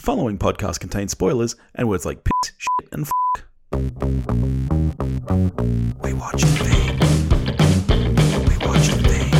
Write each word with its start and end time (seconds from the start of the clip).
The 0.00 0.06
following 0.06 0.38
podcast 0.38 0.80
contains 0.80 1.12
spoilers 1.12 1.56
and 1.74 1.86
words 1.86 2.06
like 2.06 2.24
piss, 2.24 2.52
shit, 2.56 2.88
and 2.90 3.06
fuck. 3.06 3.44
We 6.02 6.14
watch 6.14 6.40
the 6.40 6.46
thing. 6.64 6.98
We 8.48 8.56
watch 8.66 8.88
the 8.88 9.02
thing. 9.04 9.30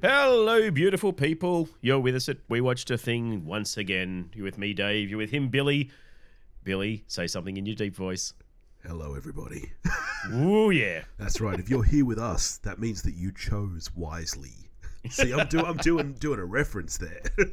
Hello, 0.00 0.70
beautiful 0.70 1.12
people. 1.12 1.68
You're 1.80 1.98
with 1.98 2.14
us 2.14 2.28
at 2.28 2.36
We 2.48 2.60
Watched 2.60 2.88
a 2.92 2.96
Thing 2.96 3.44
once 3.44 3.76
again. 3.76 4.30
You're 4.32 4.44
with 4.44 4.58
me, 4.58 4.74
Dave. 4.74 5.10
You're 5.10 5.18
with 5.18 5.32
him, 5.32 5.48
Billy. 5.48 5.90
Billy, 6.62 7.02
say 7.08 7.26
something 7.26 7.56
in 7.56 7.66
your 7.66 7.74
deep 7.74 7.96
voice. 7.96 8.32
Hello, 8.86 9.16
everybody. 9.16 9.72
Ooh, 10.32 10.70
yeah. 10.70 11.02
That's 11.18 11.40
right. 11.40 11.58
If 11.58 11.68
you're 11.68 11.82
here 11.82 12.04
with 12.04 12.20
us, 12.20 12.58
that 12.58 12.78
means 12.78 13.02
that 13.02 13.16
you 13.16 13.32
chose 13.32 13.90
wisely. 13.96 14.63
See, 15.10 15.32
I'm 15.32 15.46
doing, 15.48 15.64
I'm 15.66 15.76
doing, 15.78 16.12
doing 16.14 16.38
a 16.40 16.44
reference 16.44 16.98
there. 16.98 17.20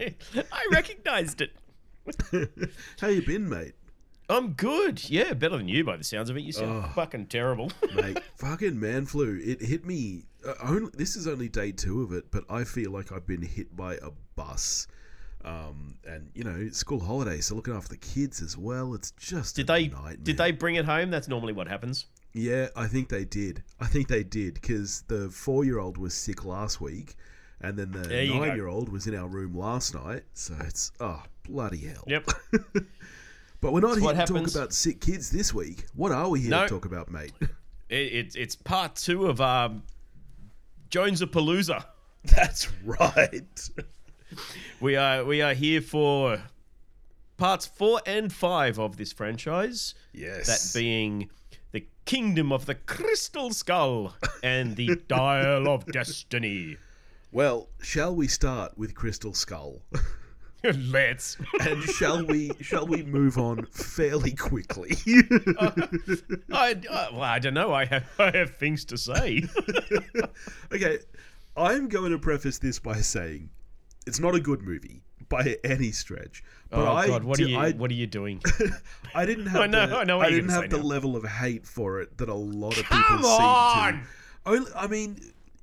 I 0.00 0.66
recognized 0.70 1.40
it. 1.42 1.52
How 3.00 3.08
you 3.08 3.22
been, 3.22 3.48
mate? 3.48 3.74
I'm 4.28 4.52
good. 4.52 5.08
Yeah, 5.10 5.34
better 5.34 5.56
than 5.58 5.68
you 5.68 5.84
by 5.84 5.96
the 5.96 6.04
sounds 6.04 6.30
of 6.30 6.36
it. 6.36 6.40
You 6.42 6.52
sound 6.52 6.84
Oh. 6.86 6.88
fucking 6.94 7.26
terrible. 7.26 7.70
Mate, 7.94 8.18
fucking 8.36 8.78
man 8.78 9.04
flu. 9.04 9.38
It 9.44 9.60
hit 9.60 9.84
me. 9.84 10.24
Uh, 10.46 10.54
only, 10.62 10.90
this 10.94 11.16
is 11.16 11.26
only 11.28 11.48
day 11.48 11.70
two 11.72 12.02
of 12.02 12.12
it, 12.12 12.30
but 12.30 12.44
I 12.48 12.64
feel 12.64 12.92
like 12.92 13.12
I've 13.12 13.26
been 13.26 13.42
hit 13.42 13.76
by 13.76 13.94
a 13.96 14.10
bus. 14.36 14.86
Um, 15.44 15.96
and 16.06 16.30
you 16.34 16.44
know, 16.44 16.68
school 16.70 17.00
holidays, 17.00 17.46
so 17.46 17.56
looking 17.56 17.74
after 17.74 17.88
the 17.90 17.96
kids 17.98 18.40
as 18.40 18.56
well. 18.56 18.94
It's 18.94 19.10
just 19.18 19.56
Did 19.56 19.68
a 19.68 19.72
they 19.72 19.88
nightmare. 19.88 20.16
did 20.22 20.36
they 20.38 20.52
bring 20.52 20.76
it 20.76 20.84
home? 20.84 21.10
That's 21.10 21.28
normally 21.28 21.52
what 21.52 21.66
happens. 21.68 22.06
Yeah, 22.34 22.68
I 22.76 22.86
think 22.86 23.08
they 23.08 23.24
did. 23.24 23.62
I 23.80 23.86
think 23.86 24.08
they 24.08 24.22
did 24.22 24.54
because 24.54 25.02
the 25.08 25.28
four-year-old 25.30 25.98
was 25.98 26.14
sick 26.14 26.44
last 26.44 26.80
week, 26.80 27.14
and 27.60 27.76
then 27.78 27.92
the 27.92 27.98
There 28.00 28.22
you 28.22 28.32
go. 28.34 28.38
nine-year-old 28.46 28.88
was 28.88 29.06
in 29.06 29.14
our 29.14 29.28
room 29.28 29.54
last 29.56 29.94
night. 29.94 30.22
So 30.34 30.54
it's 30.60 30.92
oh 31.00 31.22
bloody 31.44 31.78
hell. 31.78 32.04
Yep. 32.06 32.28
But 33.60 33.72
we're 33.72 33.78
not 33.80 33.94
here 33.94 34.02
what 34.02 34.12
to 34.14 34.18
happens. 34.18 34.54
talk 34.54 34.62
about 34.62 34.72
sick 34.72 35.00
kids 35.00 35.30
this 35.30 35.54
week. 35.54 35.84
What 35.94 36.10
are 36.10 36.28
we 36.28 36.40
here 36.40 36.50
No. 36.50 36.62
to 36.64 36.68
talk 36.68 36.84
about, 36.84 37.10
mate? 37.10 37.32
It, 37.88 37.94
it's 38.12 38.34
it's 38.36 38.56
part 38.56 38.96
two 38.96 39.26
of 39.26 39.38
um, 39.42 39.82
Jones 40.88 41.20
of 41.20 41.30
Palooza. 41.30 41.84
That's 42.24 42.66
right. 42.82 43.70
We 44.80 44.96
are 44.96 45.24
we 45.26 45.42
are 45.42 45.52
here 45.52 45.82
for 45.82 46.42
parts 47.36 47.66
four 47.66 48.00
and 48.06 48.32
five 48.32 48.78
of 48.78 48.96
this 48.96 49.12
franchise. 49.12 49.94
Yes. 50.14 50.46
That 50.72 50.78
being 50.80 51.28
Kingdom 52.04 52.52
of 52.52 52.66
the 52.66 52.74
Crystal 52.74 53.52
Skull 53.52 54.14
and 54.42 54.76
the 54.76 54.96
Dial 55.08 55.68
of 55.68 55.86
Destiny. 55.86 56.76
well, 57.30 57.68
shall 57.80 58.14
we 58.14 58.28
start 58.28 58.76
with 58.76 58.94
Crystal 58.94 59.34
Skull? 59.34 59.82
Let's. 60.64 61.38
and 61.60 61.82
shall 61.82 62.24
we 62.24 62.52
shall 62.60 62.86
we 62.86 63.02
move 63.02 63.36
on 63.36 63.66
fairly 63.66 64.32
quickly? 64.32 64.96
Uh, 65.58 65.70
I, 66.52 66.76
I, 66.90 67.08
well, 67.12 67.22
I 67.22 67.38
don't 67.40 67.54
know. 67.54 67.72
I 67.72 67.84
have 67.86 68.04
I 68.18 68.30
have 68.36 68.56
things 68.56 68.84
to 68.86 68.96
say. 68.96 69.42
okay, 70.72 70.98
I'm 71.56 71.88
going 71.88 72.12
to 72.12 72.18
preface 72.18 72.58
this 72.58 72.78
by 72.78 73.00
saying 73.00 73.50
it's 74.06 74.20
not 74.20 74.34
a 74.34 74.40
good 74.40 74.62
movie 74.62 75.02
by 75.32 75.56
any 75.64 75.90
stretch. 75.90 76.44
But 76.70 76.80
oh 76.88 76.92
I 76.92 77.06
God, 77.08 77.24
what 77.24 77.40
are 77.40 77.44
you 77.44 77.58
I, 77.58 77.72
what 77.72 77.90
are 77.90 77.94
you 77.94 78.06
doing? 78.06 78.40
I 79.14 79.26
didn't 79.26 79.46
have 79.54 79.62
I 79.62 79.66
know- 79.66 79.86
the, 79.86 79.96
I 79.96 80.04
know 80.04 80.20
you're 80.22 80.30
didn't 80.30 80.50
have 80.50 80.70
the 80.70 80.76
now. 80.78 80.82
level 80.84 81.16
of 81.16 81.24
hate 81.24 81.66
for 81.66 82.00
it 82.00 82.16
that 82.18 82.28
a 82.28 82.34
lot 82.34 82.70
of 82.78 82.84
people 82.84 82.98
Come 82.98 83.22
seem 83.22 83.30
on! 83.32 83.92
to. 83.94 84.00
Only, 84.44 84.70
I 84.76 84.86
mean, 84.86 85.20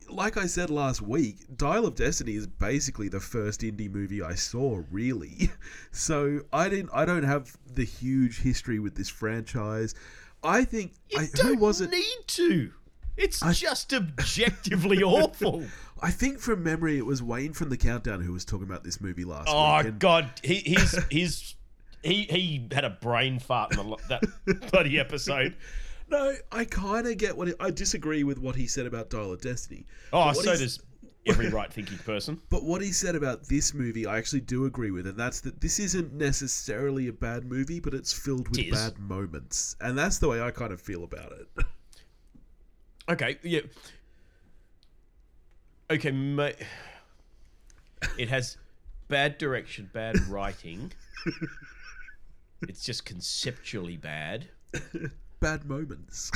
like 0.10 0.38
I 0.38 0.46
said 0.48 0.70
last 0.70 1.02
week, 1.02 1.38
Dial 1.58 1.86
of 1.86 1.96
Destiny 1.96 2.36
is 2.36 2.48
basically 2.48 3.10
the 3.10 3.20
first 3.20 3.64
Indy 3.64 3.88
movie 3.90 4.22
I 4.22 4.36
saw, 4.36 4.82
really. 4.92 5.50
So 5.92 6.42
I 6.54 6.70
didn't. 6.70 6.90
I 6.94 7.06
don't 7.06 7.24
have 7.24 7.56
the 7.74 7.84
huge 7.86 8.42
history 8.42 8.80
with 8.80 8.96
this 8.96 9.10
franchise. 9.10 9.96
I 10.44 10.64
think. 10.64 10.94
You 11.10 11.20
I, 11.22 11.28
don't 11.34 11.56
who 11.56 11.58
was 11.60 11.82
it? 11.82 11.90
need 11.92 12.24
to. 12.28 12.72
It's 13.18 13.42
I- 13.44 13.52
just 13.52 13.94
objectively 13.94 15.04
awful. 15.04 15.64
I 16.02 16.12
think 16.12 16.40
from 16.40 16.64
memory 16.64 16.98
it 16.98 17.06
was 17.06 17.22
Wayne 17.22 17.54
from 17.54 17.70
the 17.70 17.78
Countdown 17.78 18.22
who 18.22 18.32
was 18.34 18.46
talking 18.46 18.66
about 18.68 18.84
this 18.84 19.02
movie 19.02 19.26
last 19.26 19.48
Oh 19.52 19.78
week. 19.78 19.86
and- 19.88 20.00
God, 20.00 20.30
he 20.44 20.56
he's 20.56 21.04
he's 21.12 21.56
he 22.04 22.24
he 22.24 22.68
had 22.72 22.86
a 22.86 22.92
brain 22.92 23.40
fart 23.40 23.78
in 23.78 23.90
the, 23.90 23.98
that 24.10 24.72
bloody 24.72 25.00
episode. 25.00 25.56
No, 26.10 26.34
I 26.52 26.66
kind 26.66 27.06
of 27.08 27.18
get 27.18 27.38
what 27.38 27.50
he, 27.50 27.54
I 27.60 27.70
disagree 27.72 28.24
with 28.24 28.40
what 28.40 28.56
he 28.56 28.66
said 28.66 28.86
about 28.88 29.10
Dial 29.10 29.32
of 29.34 29.42
Destiny. 29.42 29.86
Oh, 30.12 30.34
so 30.34 30.56
does 30.56 30.80
every 31.28 31.50
right-thinking 31.52 32.00
person. 32.00 32.42
But 32.50 32.64
what 32.64 32.82
he 32.82 32.92
said 32.92 33.14
about 33.16 33.44
this 33.48 33.76
movie, 33.76 34.08
I 34.08 34.18
actually 34.18 34.42
do 34.42 34.66
agree 34.66 34.90
with, 34.90 35.06
and 35.06 35.16
that's 35.16 35.42
that 35.42 35.62
this 35.62 35.78
isn't 35.78 36.12
necessarily 36.14 37.10
a 37.10 37.14
bad 37.14 37.46
movie, 37.46 37.80
but 37.80 37.94
it's 37.94 38.12
filled 38.12 38.48
with 38.50 38.58
It 38.58 38.72
bad 38.72 38.98
moments, 38.98 39.76
and 39.82 39.96
that's 39.96 40.18
the 40.18 40.28
way 40.28 40.42
I 40.42 40.50
kind 40.50 40.72
of 40.74 40.82
feel 40.82 41.04
about 41.04 41.32
it. 41.34 41.66
Okay, 43.10 43.40
yeah. 43.42 43.62
Okay, 45.92 46.12
ma- 46.12 46.52
it 48.18 48.30
has 48.30 48.58
bad 49.08 49.38
direction, 49.38 49.90
bad 49.92 50.16
writing. 50.28 50.92
it's 52.62 52.84
just 52.86 53.06
conceptually 53.06 53.98
bad. 53.98 54.48
bad 55.40 55.66
moments. 55.66 56.32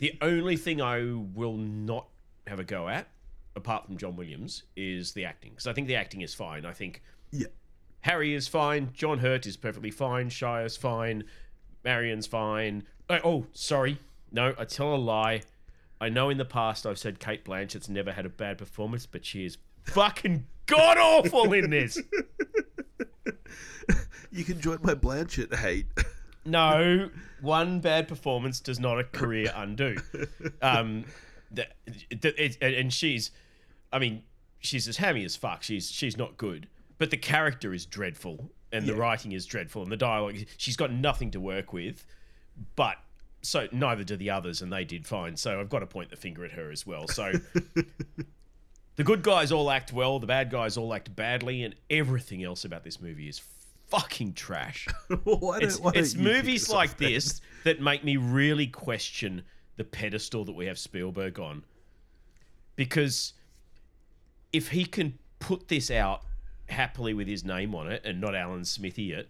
The 0.00 0.16
only 0.20 0.56
thing 0.56 0.80
I 0.82 1.12
will 1.34 1.56
not 1.56 2.08
have 2.46 2.58
a 2.58 2.64
go 2.64 2.88
at, 2.88 3.06
apart 3.54 3.86
from 3.86 3.98
John 3.98 4.16
Williams, 4.16 4.64
is 4.76 5.12
the 5.12 5.24
acting. 5.24 5.50
Because 5.52 5.66
I 5.66 5.72
think 5.72 5.86
the 5.86 5.96
acting 5.96 6.22
is 6.22 6.34
fine. 6.34 6.64
I 6.66 6.72
think 6.72 7.02
yeah, 7.30 7.46
Harry 8.00 8.34
is 8.34 8.48
fine. 8.48 8.90
John 8.94 9.18
Hurt 9.18 9.46
is 9.46 9.56
perfectly 9.56 9.90
fine. 9.90 10.28
Shia's 10.28 10.76
fine. 10.76 11.24
Marion's 11.84 12.26
fine. 12.26 12.82
Oh, 13.08 13.20
oh, 13.22 13.46
sorry. 13.52 13.98
No, 14.32 14.54
I 14.58 14.64
tell 14.64 14.94
a 14.94 14.96
lie. 14.96 15.42
I 16.00 16.08
know 16.08 16.28
in 16.30 16.38
the 16.38 16.44
past 16.44 16.86
I've 16.86 16.98
said 16.98 17.20
Cate 17.20 17.44
Blanchett's 17.44 17.88
never 17.88 18.12
had 18.12 18.26
a 18.26 18.30
bad 18.30 18.58
performance, 18.58 19.06
but 19.06 19.24
she 19.24 19.44
is 19.44 19.58
fucking 19.84 20.46
god 20.66 20.98
awful 20.98 21.52
in 21.52 21.70
this. 21.70 21.98
you 24.30 24.44
can 24.44 24.60
join 24.60 24.78
my 24.82 24.94
Blanchett 24.94 25.54
hate. 25.54 25.86
No, 26.44 27.08
one 27.40 27.80
bad 27.80 28.08
performance 28.08 28.60
does 28.60 28.78
not 28.78 28.98
a 28.98 29.04
career 29.04 29.50
undo. 29.54 29.96
Um, 30.60 31.04
the, 31.50 31.66
the, 32.10 32.44
it, 32.44 32.58
and 32.60 32.92
she's, 32.92 33.30
I 33.92 33.98
mean, 33.98 34.22
she's 34.58 34.86
as 34.88 34.96
hammy 34.98 35.24
as 35.24 35.36
fuck. 35.36 35.62
She's 35.62 35.90
she's 35.90 36.16
not 36.18 36.36
good, 36.36 36.68
but 36.98 37.10
the 37.10 37.16
character 37.16 37.72
is 37.72 37.86
dreadful, 37.86 38.50
and 38.72 38.86
the 38.86 38.92
Yeah. 38.92 38.98
writing 38.98 39.32
is 39.32 39.46
dreadful, 39.46 39.82
and 39.82 39.90
the 39.92 39.96
dialogue. 39.96 40.36
She's 40.58 40.76
got 40.76 40.92
nothing 40.92 41.30
to 41.30 41.40
work 41.40 41.72
with, 41.72 42.04
but 42.76 42.96
so 43.44 43.68
neither 43.72 44.04
do 44.04 44.16
the 44.16 44.30
others, 44.30 44.62
and 44.62 44.72
they 44.72 44.84
did 44.84 45.06
fine. 45.06 45.36
So 45.36 45.60
I've 45.60 45.68
got 45.68 45.80
to 45.80 45.86
point 45.86 46.10
the 46.10 46.16
finger 46.16 46.44
at 46.44 46.52
her 46.52 46.70
as 46.70 46.86
well. 46.86 47.06
So. 47.08 47.32
The 48.96 49.02
good 49.02 49.22
guys 49.22 49.50
all 49.50 49.72
act 49.72 49.92
well, 49.92 50.20
the 50.20 50.26
bad 50.26 50.50
guys 50.50 50.76
all 50.76 50.94
act 50.94 51.14
badly, 51.16 51.64
and 51.64 51.74
everything 51.90 52.44
else 52.44 52.64
about 52.64 52.84
this 52.84 53.00
movie 53.00 53.28
is 53.28 53.42
fucking 53.88 54.34
trash. 54.34 54.86
why 55.24 55.58
It's, 55.58 55.80
why 55.80 55.92
it's 55.94 56.14
movies 56.14 56.68
like 56.68 56.96
then? 56.96 57.12
this 57.12 57.40
that 57.64 57.80
make 57.80 58.04
me 58.04 58.16
really 58.16 58.68
question 58.68 59.42
the 59.76 59.84
pedestal 59.84 60.44
that 60.44 60.52
we 60.52 60.66
have 60.66 60.78
Spielberg 60.78 61.40
on. 61.40 61.64
Because 62.76 63.32
if 64.52 64.68
he 64.68 64.84
can 64.84 65.18
put 65.40 65.66
this 65.66 65.90
out 65.90 66.22
happily 66.68 67.14
with 67.14 67.26
his 67.26 67.44
name 67.44 67.74
on 67.74 67.90
it 67.90 68.02
and 68.04 68.20
not 68.20 68.36
Alan 68.36 68.64
Smithee 68.64 69.12
it, 69.12 69.28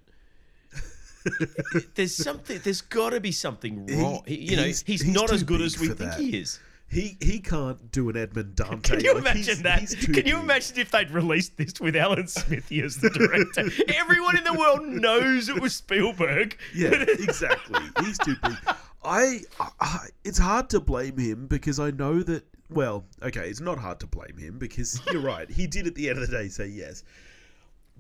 there's 1.95 2.15
something. 2.15 2.61
There's 2.63 2.81
got 2.81 3.11
to 3.11 3.21
be 3.21 3.33
something 3.33 3.87
wrong. 4.01 4.23
He, 4.27 4.37
you 4.51 4.57
know, 4.57 4.65
he's- 4.65 4.83
he's, 4.87 5.03
he's 5.03 5.15
not 5.15 5.33
as 5.33 5.43
good 5.43 5.61
as 5.61 5.79
we 5.79 5.89
think 5.89 5.99
that. 5.99 6.19
he 6.21 6.39
is. 6.39 6.59
He 6.87 7.17
he 7.21 7.41
can't 7.41 7.91
do 7.91 8.09
an 8.11 8.17
Edmund 8.17 8.55
Dante. 8.57 8.97
Can 8.97 9.05
you 9.05 9.17
imagine 9.19 9.43
he's- 9.43 9.63
that? 9.63 9.81
he's 9.81 9.95
Can 9.95 10.27
you 10.27 10.39
imagine 10.39 10.79
if 10.79 10.91
they'd 10.91 11.11
released 11.11 11.57
this 11.57 11.81
with 11.81 11.97
Alan 11.97 12.29
Smithee 12.29 12.83
as 12.83 12.99
the 12.99 13.11
director? 13.11 13.69
Everyone 13.95 14.37
in 14.37 14.45
the 14.45 14.55
world 14.55 14.83
knows 14.83 15.49
it 15.49 15.61
was 15.61 15.75
Spielberg. 15.75 16.57
Yeah, 16.75 16.91
exactly. 16.93 17.81
He's 18.05 18.19
too 18.19 18.37
big. 18.43 18.57
I, 19.03 19.41
I, 19.81 20.07
it's 20.25 20.39
hard 20.39 20.71
to 20.71 20.81
blame 20.81 21.19
him 21.19 21.47
because 21.47 21.81
I 21.81 21.91
know 21.91 22.23
that. 22.23 22.45
Well, 22.71 23.05
okay, 23.23 23.49
it's 23.49 23.61
not 23.61 23.79
hard 23.79 24.01
to 24.01 24.07
blame 24.07 24.37
him 24.39 24.59
because 24.59 25.01
you're 25.13 25.21
right. 25.23 25.51
He 25.51 25.67
did 25.67 25.87
at 25.87 25.95
the 25.95 26.09
end 26.09 26.19
of 26.19 26.29
the 26.31 26.37
day 26.37 26.49
say 26.49 26.67
yes. 26.67 27.05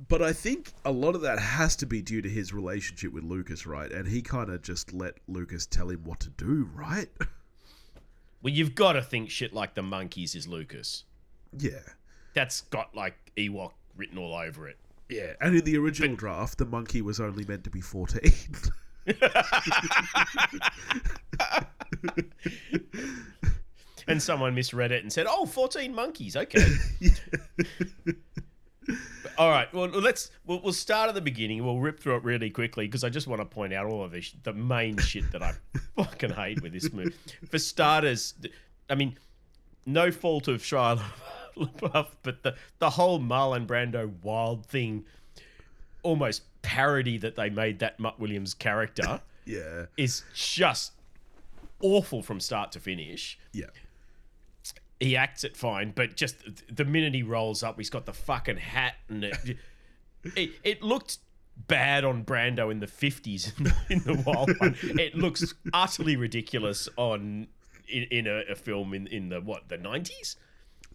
But 0.08 0.22
I 0.22 0.32
think 0.32 0.72
a 0.84 0.90
lot 0.90 1.14
of 1.14 1.20
that 1.20 1.38
has 1.38 1.76
to 1.76 1.86
be 1.86 2.02
due 2.02 2.20
to 2.20 2.28
his 2.28 2.52
relationship 2.52 3.12
with 3.12 3.22
Lucas, 3.24 3.64
right? 3.66 3.90
And 3.92 4.08
he 4.08 4.22
kind 4.22 4.50
of 4.50 4.60
just 4.62 4.92
let 4.92 5.14
Lucas 5.28 5.66
tell 5.66 5.88
him 5.88 6.02
what 6.04 6.20
to 6.20 6.30
do, 6.30 6.68
right? 6.74 7.08
Well, 8.42 8.52
you've 8.52 8.74
got 8.74 8.92
to 8.92 9.00
think 9.00 9.30
shit 9.30 9.54
like 9.54 9.74
the 9.74 9.82
monkeys 9.82 10.34
is 10.34 10.46
Lucas. 10.46 11.04
yeah. 11.56 11.78
That's 12.34 12.60
got 12.60 12.94
like 12.94 13.14
Ewok 13.38 13.70
written 13.96 14.18
all 14.18 14.34
over 14.34 14.68
it. 14.68 14.76
Yeah. 15.08 15.32
And 15.40 15.56
in 15.56 15.64
the 15.64 15.78
original 15.78 16.14
draft, 16.14 16.58
the 16.58 16.66
monkey 16.66 17.00
was 17.00 17.20
only 17.20 17.46
meant 17.46 17.64
to 17.64 17.70
be 17.70 17.80
14. 17.80 18.20
and 24.06 24.22
someone 24.22 24.54
misread 24.54 24.92
it 24.92 25.02
and 25.02 25.10
said, 25.12 25.26
"Oh, 25.28 25.46
14 25.46 25.94
monkeys." 25.94 26.36
Okay. 26.36 26.66
all 29.38 29.50
right. 29.50 29.72
Well, 29.72 29.88
let's 29.88 30.30
we'll, 30.46 30.60
we'll 30.60 30.72
start 30.72 31.08
at 31.08 31.14
the 31.14 31.20
beginning. 31.20 31.64
We'll 31.64 31.78
rip 31.80 32.00
through 32.00 32.16
it 32.16 32.24
really 32.24 32.50
quickly 32.50 32.86
because 32.86 33.04
I 33.04 33.08
just 33.08 33.26
want 33.26 33.40
to 33.40 33.44
point 33.46 33.72
out 33.72 33.86
all 33.86 34.04
of 34.04 34.12
this, 34.12 34.34
the 34.42 34.52
main 34.52 34.98
shit 34.98 35.30
that 35.32 35.42
I 35.42 35.52
fucking 35.96 36.30
hate 36.30 36.62
with 36.62 36.72
this 36.72 36.92
movie. 36.92 37.14
For 37.50 37.58
starters, 37.58 38.34
I 38.90 38.94
mean, 38.94 39.16
no 39.86 40.10
fault 40.10 40.48
of 40.48 40.62
Shia 40.62 41.00
LaBeouf, 41.56 42.06
but 42.22 42.42
the 42.42 42.54
the 42.78 42.90
whole 42.90 43.18
Marlon 43.20 43.66
Brando 43.66 44.12
wild 44.22 44.66
thing, 44.66 45.04
almost 46.02 46.42
parody 46.62 47.18
that 47.18 47.36
they 47.36 47.50
made 47.50 47.78
that 47.80 47.98
Mutt 48.00 48.18
Williams 48.18 48.54
character 48.54 49.20
Yeah. 49.46 49.86
is 49.98 50.22
just 50.34 50.92
awful 51.80 52.22
from 52.22 52.40
start 52.40 52.72
to 52.72 52.80
finish. 52.80 53.38
Yeah. 53.52 53.66
He 55.04 55.16
acts 55.16 55.44
it 55.44 55.56
fine, 55.56 55.92
but 55.94 56.16
just 56.16 56.36
the 56.74 56.84
minute 56.84 57.14
he 57.14 57.22
rolls 57.22 57.62
up, 57.62 57.76
he's 57.78 57.90
got 57.90 58.06
the 58.06 58.12
fucking 58.12 58.56
hat, 58.56 58.94
and 59.08 59.24
it 59.24 59.36
it, 60.36 60.50
it 60.64 60.82
looked 60.82 61.18
bad 61.68 62.04
on 62.04 62.24
Brando 62.24 62.70
in 62.72 62.80
the 62.80 62.86
fifties 62.86 63.52
in, 63.58 63.64
the- 63.64 63.74
in 63.90 63.98
the 64.00 64.22
wild 64.26 64.50
one. 64.58 64.76
It 64.98 65.14
looks 65.14 65.54
utterly 65.72 66.16
ridiculous 66.16 66.88
on 66.96 67.46
in, 67.88 68.02
in 68.04 68.26
a, 68.26 68.42
a 68.50 68.54
film 68.54 68.94
in, 68.94 69.06
in 69.08 69.28
the 69.28 69.40
what 69.40 69.68
the 69.68 69.76
nineties. 69.76 70.36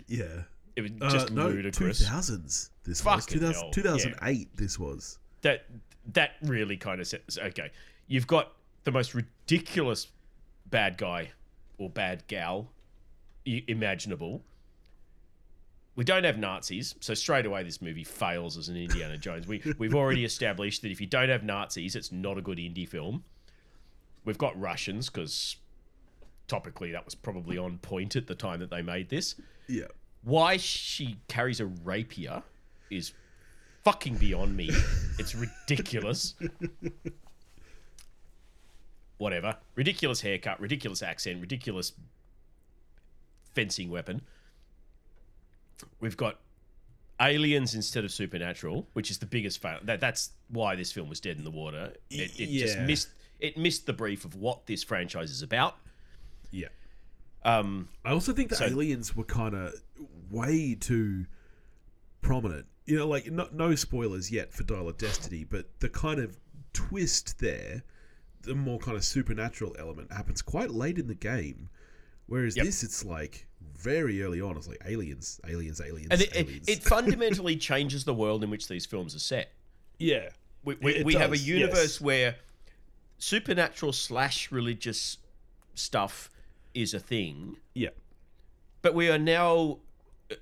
Yeah. 0.07 0.43
It 0.75 0.81
was 0.81 0.91
Uh, 1.01 1.09
just 1.09 1.31
no, 1.31 1.47
ludicrous. 1.49 2.01
2000s. 2.07 2.69
This 2.85 3.03
was 3.03 3.25
Fucking 3.25 3.39
2000, 3.39 3.53
hell, 3.53 3.71
2008. 3.71 4.55
This 4.55 4.79
was. 4.79 5.19
that 5.41 5.65
that 6.13 6.31
really 6.41 6.77
kind 6.77 6.99
of 7.01 7.07
says 7.07 7.37
okay. 7.37 7.69
You've 8.07 8.27
got 8.27 8.53
the 8.85 8.91
most 8.91 9.13
ridiculous 9.13 10.07
bad 10.69 10.97
guy 10.97 11.31
or 11.77 11.89
bad 11.89 12.25
gal 12.27 12.71
imaginable. 13.67 14.43
We 15.95 16.05
don't 16.05 16.23
have 16.23 16.37
Nazis, 16.37 16.95
so 17.01 17.13
straight 17.13 17.45
away 17.45 17.63
this 17.63 17.81
movie 17.81 18.05
fails 18.05 18.57
as 18.57 18.69
an 18.69 18.77
Indiana 18.77 19.17
Jones. 19.17 19.47
We 19.47 19.61
we've 19.77 19.95
already 19.95 20.23
established 20.23 20.81
that 20.83 20.91
if 20.91 21.01
you 21.01 21.07
don't 21.07 21.29
have 21.29 21.43
Nazis, 21.43 21.95
it's 21.95 22.11
not 22.11 22.37
a 22.37 22.41
good 22.41 22.59
Indy 22.59 22.85
film. 22.85 23.23
We've 24.23 24.37
got 24.37 24.59
Russians 24.59 25.09
because 25.09 25.57
topically 26.47 26.91
that 26.91 27.05
was 27.05 27.15
probably 27.15 27.57
on 27.57 27.79
point 27.79 28.15
at 28.15 28.27
the 28.27 28.35
time 28.35 28.59
that 28.59 28.69
they 28.69 28.81
made 28.81 29.09
this. 29.09 29.35
Yeah. 29.67 29.85
Why 30.23 30.57
she 30.57 31.17
carries 31.27 31.59
a 31.59 31.65
rapier 31.65 32.43
is 32.89 33.13
fucking 33.83 34.15
beyond 34.15 34.55
me. 34.55 34.69
It's 35.17 35.35
ridiculous. 35.35 36.35
Whatever. 39.17 39.57
Ridiculous 39.75 40.21
haircut, 40.21 40.59
ridiculous 40.59 41.03
accent, 41.03 41.41
ridiculous 41.41 41.93
fencing 43.53 43.89
weapon. 43.89 44.21
We've 45.99 46.17
got 46.17 46.39
aliens 47.21 47.75
instead 47.75 48.03
of 48.05 48.11
supernatural, 48.11 48.87
which 48.93 49.11
is 49.11 49.17
the 49.19 49.25
biggest 49.25 49.61
fail. 49.61 49.79
That 49.83 49.99
that's 49.99 50.31
why 50.49 50.75
this 50.75 50.91
film 50.91 51.09
was 51.09 51.19
dead 51.19 51.37
in 51.37 51.43
the 51.43 51.51
water. 51.51 51.93
It, 52.09 52.39
it 52.39 52.47
just 52.47 52.79
missed 52.79 53.09
it 53.39 53.57
missed 53.57 53.85
the 53.85 53.93
brief 53.93 54.25
of 54.25 54.35
what 54.35 54.65
this 54.65 54.83
franchise 54.83 55.31
is 55.31 55.41
about. 55.41 55.77
Yeah. 56.51 56.67
Um, 57.43 57.87
I 58.03 58.11
also 58.11 58.33
think 58.33 58.49
the 58.49 58.55
So- 58.55 58.65
aliens 58.65 59.15
were 59.15 59.23
kind 59.23 59.55
of 59.55 59.73
way 60.29 60.75
too 60.75 61.25
prominent. 62.21 62.65
You 62.85 62.97
know, 62.97 63.07
like 63.07 63.31
no, 63.31 63.47
no 63.51 63.75
spoilers 63.75 64.31
yet 64.31 64.53
for 64.53 64.63
Dial 64.63 64.89
of 64.89 64.97
Destiny, 64.97 65.43
but 65.43 65.79
the 65.79 65.89
kind 65.89 66.19
of 66.19 66.37
twist 66.73 67.39
there, 67.39 67.83
the 68.41 68.55
more 68.55 68.79
kind 68.79 68.97
of 68.97 69.03
supernatural 69.05 69.75
element 69.79 70.11
happens 70.11 70.41
quite 70.41 70.71
late 70.71 70.97
in 70.97 71.07
the 71.07 71.15
game. 71.15 71.69
Whereas 72.29 72.55
Yep. 72.55 72.65
this, 72.65 72.83
it's 72.83 73.03
like 73.03 73.45
very 73.75 74.21
early 74.23 74.39
on. 74.41 74.55
It's 74.57 74.67
like 74.67 74.81
aliens, 74.85 75.39
aliens, 75.47 75.81
aliens, 75.81 76.07
and 76.11 76.21
it, 76.21 76.29
it, 76.35 76.45
aliens. 76.47 76.67
it 76.67 76.83
fundamentally 76.95 77.55
changes 77.55 78.03
the 78.05 78.13
world 78.13 78.43
in 78.43 78.49
which 78.49 78.67
these 78.67 78.85
films 78.85 79.15
are 79.15 79.19
set. 79.19 79.51
yeah, 79.97 80.29
we, 80.63 80.75
we, 80.81 80.95
It 80.97 81.05
we 81.05 81.13
have 81.15 81.31
a 81.33 81.37
universe 81.37 81.95
yes. 81.95 82.01
where 82.01 82.35
supernatural 83.17 83.91
slash 83.93 84.51
religious 84.51 85.17
stuff 85.75 86.29
is 86.73 86.93
a 86.93 86.99
thing, 86.99 87.55
yeah, 87.73 87.89
but 88.81 88.93
we 88.93 89.09
are 89.09 89.17
now, 89.17 89.77
uh, 90.31 90.35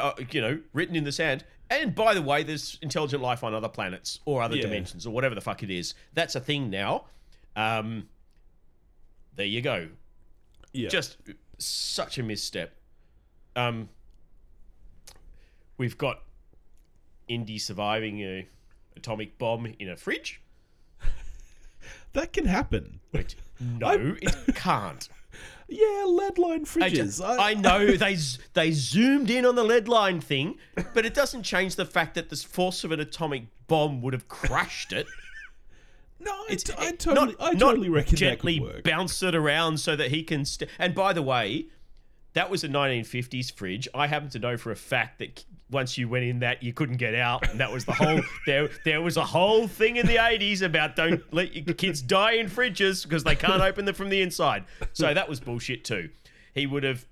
uh, 0.00 0.12
you 0.30 0.40
know, 0.40 0.60
written 0.72 0.96
in 0.96 1.04
the 1.04 1.12
sand. 1.12 1.44
And 1.70 1.94
by 1.96 2.14
the 2.14 2.22
way, 2.22 2.42
there's 2.44 2.78
intelligent 2.82 3.22
life 3.22 3.42
on 3.42 3.52
other 3.54 3.68
planets 3.68 4.20
or 4.24 4.40
other 4.42 4.54
Yeah. 4.56 4.62
dimensions 4.62 5.04
or 5.06 5.10
whatever 5.10 5.34
the 5.34 5.40
fuck 5.40 5.62
it 5.64 5.70
is. 5.70 5.94
That's 6.14 6.34
a 6.36 6.40
thing 6.40 6.70
now. 6.70 7.06
Um, 7.56 8.08
there 9.34 9.46
you 9.46 9.62
go. 9.62 9.88
Yeah. 10.72 10.88
Just 10.88 11.18
such 11.58 12.18
a 12.18 12.22
misstep. 12.22 12.74
Um, 13.54 13.88
we've 15.78 15.96
got 15.98 16.22
Indy 17.28 17.58
surviving 17.58 18.20
a 18.20 18.46
atomic 18.96 19.38
bomb 19.38 19.66
in 19.78 19.88
a 19.88 19.96
fridge. 19.96 20.40
that 22.12 22.32
can 22.32 22.46
happen. 22.46 23.00
Which 23.10 23.36
no, 23.60 24.16
it 24.20 24.54
can't. 24.54 25.08
Yeah, 25.68 26.04
lead 26.06 26.38
line 26.38 26.60
I, 26.60 26.64
fridges. 26.64 26.92
just- 26.92 27.22
I 27.22 27.52
know 27.54 27.88
they 27.96 28.16
they 28.54 28.70
zoomed 28.70 29.30
in 29.30 29.44
on 29.44 29.56
the 29.56 29.64
lead 29.64 29.88
line 29.88 30.20
thing, 30.20 30.58
but 30.94 31.04
it 31.04 31.12
doesn't 31.12 31.42
change 31.42 31.74
the 31.74 31.84
fact 31.84 32.14
that 32.14 32.30
the 32.30 32.36
force 32.36 32.84
of 32.84 32.92
an 32.92 33.00
atomic 33.00 33.46
bomb 33.66 34.00
would 34.02 34.12
have 34.12 34.28
crushed 34.28 34.92
it. 34.92 35.06
No, 36.26 36.32
I, 36.32 36.46
It's 36.50 36.70
I 36.70 36.90
totally, 36.92 37.14
not, 37.14 37.34
I 37.40 37.52
not 37.52 37.60
totally 37.70 37.88
reckon 37.88 38.10
that 38.12 38.16
gently 38.16 38.58
could 38.58 38.66
work. 38.66 38.84
bounce 38.84 39.22
it 39.22 39.34
around 39.34 39.78
so 39.78 39.96
that 39.96 40.10
he 40.10 40.22
can. 40.22 40.44
St- 40.44 40.70
and 40.78 40.94
by 40.94 41.12
the 41.12 41.22
way, 41.22 41.66
that 42.34 42.50
was 42.50 42.64
a 42.64 42.68
1950s 42.68 43.52
fridge. 43.52 43.88
I 43.94 44.06
happen 44.06 44.28
to 44.30 44.38
know 44.38 44.56
for 44.56 44.70
a 44.70 44.76
fact 44.76 45.18
that 45.20 45.44
once 45.70 45.96
you 45.96 46.08
went 46.08 46.24
in 46.24 46.40
that, 46.40 46.62
you 46.62 46.72
couldn't 46.72 46.98
get 46.98 47.14
out, 47.14 47.48
and 47.48 47.58
that 47.60 47.72
was 47.72 47.84
the 47.84 47.92
whole. 47.92 48.20
there, 48.46 48.68
there 48.84 49.00
was 49.00 49.16
a 49.16 49.24
whole 49.24 49.66
thing 49.66 49.96
in 49.96 50.06
the 50.06 50.16
80s 50.16 50.62
about 50.62 50.96
don't 50.96 51.22
let 51.32 51.54
your 51.54 51.74
kids 51.74 52.02
die 52.02 52.32
in 52.32 52.46
fridges 52.48 53.04
because 53.04 53.24
they 53.24 53.34
can't 53.36 53.62
open 53.62 53.84
them 53.86 53.94
from 53.94 54.10
the 54.10 54.20
inside. 54.20 54.64
So 54.92 55.14
that 55.14 55.28
was 55.28 55.40
bullshit 55.40 55.84
too. 55.84 56.10
He 56.54 56.66
would 56.66 56.82
have. 56.82 57.06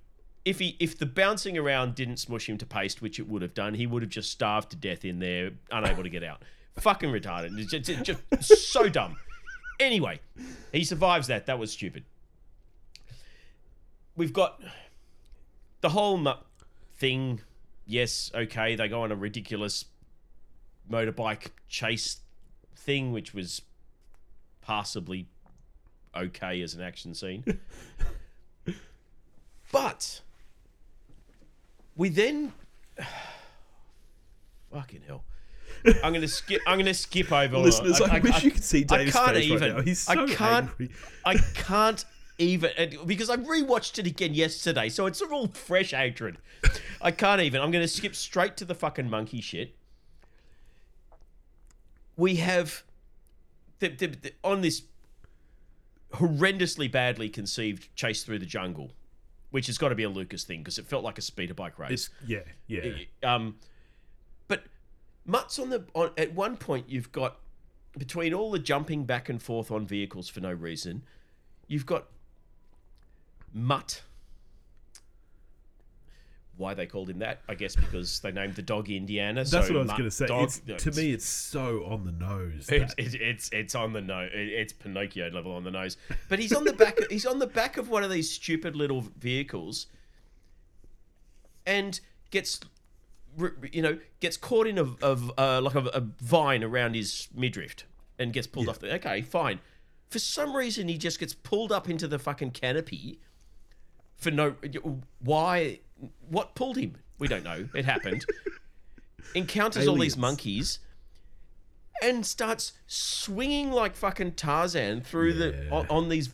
If 0.45 0.59
he 0.59 0.77
if 0.79 0.99
the 0.99 1.07
bouncing 1.07 1.57
around 1.57 1.95
didn't 1.95 2.19
smush 2.19 2.49
him 2.51 2.59
to 2.59 2.67
paste, 2.67 3.01
which 3.01 3.19
it 3.19 3.27
would 3.27 3.41
have 3.41 3.55
done, 3.55 3.73
he 3.73 3.87
would 3.87 4.03
have 4.03 4.11
just 4.11 4.31
starved 4.31 4.71
to 4.73 4.77
death 4.77 5.03
in 5.07 5.19
there, 5.19 5.53
unable 5.71 6.03
to 6.03 6.11
get 6.11 6.23
out. 6.23 6.43
Fucking 6.77 7.11
retarded. 7.11 7.59
It's 7.59 7.71
just, 7.71 7.89
it's 8.33 8.49
just 8.49 8.73
so 8.73 8.89
dumb. 8.89 9.17
Anyway, 9.81 10.21
he 10.73 10.85
survives 10.85 11.29
that. 11.29 11.47
That 11.47 11.59
was 11.59 11.73
stupid. 11.73 12.05
We've 14.17 14.33
got 14.33 14.61
the 15.81 15.91
whole 15.91 16.17
mu- 16.17 16.33
thing. 16.97 17.41
Yes, 17.87 18.31
okay, 18.35 18.77
they 18.77 18.89
go 18.89 19.03
on 19.03 19.13
a 19.13 19.17
ridiculous 19.17 19.85
motorbike 20.91 21.49
chase 21.69 22.21
thing, 22.77 23.13
which 23.13 23.35
was 23.35 23.63
passably 24.63 25.27
okay 26.17 26.63
as 26.63 26.75
an 26.75 26.81
action 26.81 27.15
scene. 27.15 27.45
but 29.73 30.21
we 31.97 32.09
then 32.09 32.53
fucking 34.73 35.03
hell. 35.07 35.25
I'm 36.03 36.13
gonna 36.13 36.29
skip. 36.29 36.63
I'm 36.67 36.79
gonna 36.79 36.95
skip 36.95 37.31
over. 37.33 37.59
Listeners, 37.59 38.01
I, 38.01 38.19
wish 38.19 38.43
you 38.43 38.51
could 38.51 38.65
see 38.65 38.87
I 38.91 38.99
Dave's 38.99 39.13
can't 39.13 39.33
face 39.33 39.45
even. 39.45 39.61
right 39.61 39.77
now. 39.77 39.83
He's 39.83 40.01
so 40.01 40.13
I 40.13 40.27
can't. 40.27 40.69
angry. 40.69 40.91
I 41.25 41.37
can't 41.55 42.05
even 42.39 42.71
because 43.07 43.31
I 43.31 43.37
rewatched 43.37 43.99
it 43.99 44.07
again 44.07 44.35
yesterday, 44.35 44.89
so 44.89 45.07
it's 45.07 45.23
all 45.23 45.49
fresh 45.49 45.93
hatred. 45.93 46.39
I 47.01 47.11
can't 47.11 47.41
even. 47.41 47.61
I'm 47.61 47.71
going 47.71 47.85
to 47.85 47.89
skip 47.89 48.15
straight 48.15 48.57
to 48.59 48.65
the 48.65 48.75
fucking 48.75 49.09
monkey 49.09 49.41
shit. 49.41 49.75
We 52.17 52.37
have 52.37 52.85
the, 53.81 53.89
the, 53.89 54.07
the, 54.07 54.33
on 54.43 54.61
this 54.63 54.83
horrendously 56.15 56.91
badly 56.91 57.29
conceived 57.29 57.95
chase 57.97 58.23
through 58.23 58.39
the 58.39 58.47
jungle, 58.47 58.93
which 59.51 59.67
has 59.67 59.79
got 59.79 59.91
to 59.91 59.95
be 59.95 60.05
a 60.05 60.09
Lucas 60.09 60.45
thing 60.45 60.61
because 60.61 60.79
it 60.79 60.87
felt 60.87 61.05
like 61.05 61.19
a 61.19 61.23
speeder 61.23 61.55
bike 61.55 61.79
race. 61.79 61.91
It's 61.91 62.11
yeah, 62.27 62.41
yeah. 62.67 62.93
Um, 63.23 63.57
but 63.57 63.74
Mutt's 65.27 65.59
on 65.59 65.71
the 65.71 65.85
on 65.95 66.11
at 66.19 66.35
one 66.35 66.57
point 66.57 66.89
you've 66.89 67.11
got 67.13 67.39
between 67.97 68.35
all 68.35 68.51
the 68.51 68.59
jumping 68.59 69.05
back 69.05 69.29
and 69.29 69.41
forth 69.41 69.71
on 69.71 69.87
vehicles 69.87 70.29
for 70.29 70.41
no 70.41 70.53
reason, 70.53 71.03
you've 71.69 71.87
got 71.87 72.07
Mutt. 73.53 74.03
Why 76.57 76.73
they 76.73 76.87
called 76.87 77.11
him 77.11 77.19
that? 77.19 77.41
I 77.49 77.55
guess 77.57 77.75
because 77.75 78.21
they 78.21 78.31
named 78.31 78.55
the 78.55 78.63
dog 78.63 78.89
Indiana. 78.89 79.41
That's 79.45 79.51
so 79.51 79.59
what 79.61 79.71
I 79.77 79.79
was 79.83 79.91
going 79.91 80.05
to 80.05 80.11
say. 80.11 80.27
dog- 80.27 80.45
It's, 80.67 80.85
to 80.85 80.93
me, 80.93 81.11
it's 81.13 81.25
so 81.27 81.85
on 81.85 82.05
the 82.05 82.13
nose. 82.13 82.69
it's, 82.69 82.95
that- 82.95 83.21
it's, 83.21 83.49
it's 83.53 83.75
on 83.75 83.93
the 83.93 84.01
nose. 84.01 84.31
It's 84.33 84.73
Pinocchio 84.73 85.31
level 85.31 85.53
on 85.53 85.65
the 85.65 85.73
nose. 85.73 85.97
But 86.29 86.39
he's 86.39 86.53
on 86.53 86.63
the 86.65 86.73
back. 86.73 86.99
Of, 87.01 87.09
he's 87.11 87.27
on 87.27 87.41
the 87.41 87.49
back 87.49 87.77
of 87.77 87.89
one 87.89 88.05
of 88.05 88.11
these 88.11 88.31
stupid 88.31 88.77
little 88.77 89.01
vehicles, 89.19 89.87
and 91.67 91.99
gets, 92.31 92.61
you 93.73 93.83
know, 93.83 93.99
gets 94.21 94.37
caught 94.37 94.67
in 94.67 94.79
a 94.79 94.83
of 95.03 95.33
uh, 95.39 95.61
like 95.61 95.75
a, 95.75 95.85
a 95.87 96.01
vine 96.21 96.63
around 96.63 96.95
his 96.95 97.29
midriff, 97.35 97.77
and 98.19 98.33
gets 98.33 98.47
pulled 98.47 98.69
off. 98.69 98.79
The, 98.79 98.95
okay, 98.95 99.23
fine. 99.23 99.61
For 100.11 100.19
some 100.19 100.55
reason, 100.55 100.89
he 100.89 100.99
just 100.99 101.19
gets 101.19 101.35
pulled 101.35 101.73
up 101.73 101.89
into 101.89 102.07
the 102.07 102.19
fucking 102.19 102.53
canopy, 102.53 103.21
for 104.17 104.31
no 104.31 104.57
why 105.21 105.81
what 106.29 106.55
pulled 106.55 106.77
him? 106.77 106.97
We 107.19 107.29
don't 107.29 107.45
know. 107.45 107.69
It 107.75 107.85
happened. 107.85 108.25
Encounters 109.35 109.89
all 109.89 109.97
these 109.97 110.17
monkeys 110.17 110.81
and 112.03 112.27
starts 112.27 112.73
swinging 112.87 113.71
like 113.71 113.97
fucking 113.97 114.33
tarzan 114.33 115.01
through 115.01 115.33
the 115.33 115.71
on, 115.71 115.87
on 115.89 116.09
these 116.09 116.31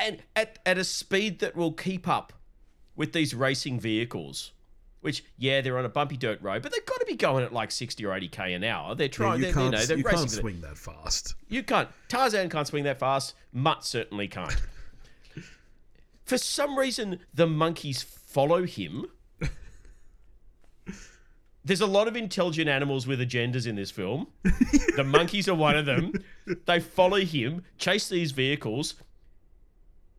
and 0.00 0.22
at, 0.36 0.58
at 0.66 0.78
a 0.78 0.84
speed 0.84 1.38
that 1.40 1.56
will 1.56 1.72
keep 1.72 2.06
up 2.06 2.32
with 2.96 3.12
these 3.12 3.34
racing 3.34 3.80
vehicles 3.80 4.52
which 5.04 5.22
yeah 5.36 5.60
they're 5.60 5.76
on 5.78 5.84
a 5.84 5.88
bumpy 5.88 6.16
dirt 6.16 6.40
road 6.40 6.62
but 6.62 6.72
they've 6.72 6.86
got 6.86 6.98
to 6.98 7.04
be 7.06 7.14
going 7.14 7.44
at 7.44 7.52
like 7.52 7.70
60 7.70 8.04
or 8.06 8.10
80k 8.18 8.56
an 8.56 8.64
hour 8.64 8.94
they're 8.94 9.04
Yeah, 9.06 9.10
trying 9.10 9.38
you 9.38 9.44
they're, 9.44 9.52
can't, 9.52 9.64
you 9.66 9.70
know 9.72 9.84
they're 9.84 9.98
you 9.98 10.04
can't 10.04 10.30
swing 10.30 10.60
that 10.62 10.78
fast. 10.78 11.34
you 11.48 11.62
can't. 11.62 11.88
Tarzan 12.08 12.48
can't 12.48 12.66
swing 12.66 12.84
that 12.84 12.98
fast. 12.98 13.34
Mutt 13.52 13.84
certainly 13.84 14.28
can't. 14.28 14.56
For 16.24 16.38
some 16.38 16.78
reason, 16.78 17.18
the 17.34 17.46
monkeys 17.46 18.02
follow 18.02 18.64
him. 18.64 19.06
There's 21.66 21.80
a 21.80 21.86
lot 21.86 22.08
of 22.08 22.16
intelligent 22.16 22.68
animals 22.68 23.06
with 23.06 23.20
agendas 23.20 23.66
in 23.66 23.74
this 23.74 23.90
film. 23.90 24.26
the 24.42 25.04
monkeys 25.06 25.48
are 25.48 25.54
one 25.54 25.76
of 25.76 25.86
them. 25.86 26.12
They 26.66 26.78
follow 26.80 27.16
him, 27.18 27.62
chase 27.78 28.08
these 28.10 28.32
vehicles 28.32 28.94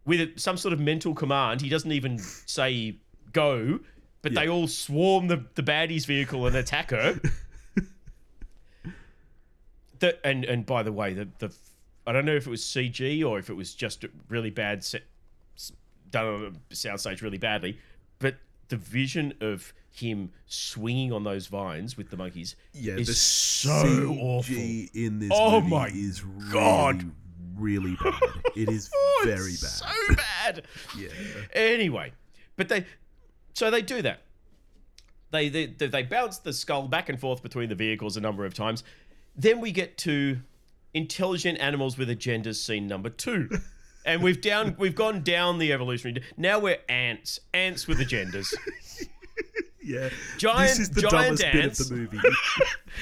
with 0.06 0.40
some 0.40 0.58
sort 0.58 0.74
of 0.74 0.80
mental 0.80 1.14
command. 1.14 1.62
He 1.62 1.70
doesn't 1.70 1.92
even 1.92 2.18
say 2.18 2.98
go, 3.32 3.80
but 4.26 4.34
they 4.34 4.50
all 4.50 4.68
swarm 4.68 5.28
the, 5.28 5.46
the 5.54 5.62
baddie's 5.62 6.06
vehicle 6.06 6.48
and 6.48 6.56
attack 6.56 6.90
her. 6.90 7.20
the, 10.00 10.26
and 10.26 10.44
and 10.46 10.66
by 10.66 10.82
the 10.84 10.92
way, 10.92 11.14
the 11.14 11.28
the 11.40 11.54
I 12.08 12.12
don't 12.12 12.26
know 12.26 12.36
if 12.36 12.48
it 12.48 12.50
was 12.50 12.62
CG 12.62 13.24
or 13.24 13.38
if 13.40 13.50
it 13.52 13.54
was 13.54 13.74
just 13.76 14.04
really 14.28 14.50
bad 14.50 14.84
set, 14.84 15.04
done 16.10 16.26
on 16.26 16.58
a 16.72 16.74
soundstage 16.74 17.22
really 17.22 17.38
badly, 17.38 17.78
but 18.20 18.36
the 18.70 18.78
vision 18.78 19.34
of 19.42 19.74
him 19.92 20.32
swinging 20.48 21.14
on 21.14 21.24
those 21.24 21.46
vines 21.48 21.96
with 21.96 22.10
the 22.10 22.18
monkeys 22.18 22.56
Yeah, 22.74 22.96
is 22.96 23.08
the 23.08 23.14
so 23.14 23.70
CG 23.70 24.18
awful. 24.20 24.56
in 24.56 25.20
this 25.20 25.32
Oh 25.34 25.62
movie 25.62 25.70
my 25.70 25.88
is 25.90 26.22
God. 26.52 27.12
really 27.56 27.96
bad. 28.04 28.14
It 28.56 28.70
is 28.70 28.90
Oh, 28.96 29.22
very 29.24 29.52
bad. 29.52 29.56
So 29.56 29.86
bad. 30.16 30.64
Yeah. 30.98 31.10
Anyway, 31.54 32.12
but 32.58 32.68
they 32.70 32.86
so 33.56 33.72
they 33.72 33.82
do 33.82 34.04
that. 34.04 34.22
They, 35.32 35.50
they 35.50 35.66
they 35.66 35.88
they 35.88 36.04
bounce 36.04 36.38
the 36.38 36.54
skull 36.54 36.88
back 36.88 37.10
and 37.10 37.20
forth 37.20 37.42
between 37.42 37.70
the 37.70 37.76
vehicles 37.76 38.16
a 38.16 38.22
number 38.22 38.46
of 38.46 38.54
times. 38.54 38.84
Then 39.36 39.60
we 39.60 39.72
get 39.72 39.98
to 40.00 40.38
intelligent 40.94 41.60
animals 41.60 41.98
with 41.98 42.10
agendas 42.10 42.56
scene 42.64 42.86
number 42.88 43.10
two. 43.10 43.50
And 44.08 44.22
we've 44.22 44.40
down 44.40 44.76
we've 44.78 44.94
gone 44.94 45.24
down 45.24 45.58
the 45.58 45.74
evolutionary. 45.74 46.22
Now 46.38 46.60
we're 46.60 46.78
ants, 46.88 47.40
ants 47.56 47.88
with 47.88 47.98
agendas, 47.98 48.54
Yeah. 49.84 50.10
Giant- 50.38 50.70
this 50.70 50.78
is 50.80 50.90
the 50.92 51.02
giant 51.02 51.40
dumbest 51.40 51.44
ants. 51.44 51.90
bit 51.90 52.04
of 52.04 52.12
the 52.12 52.18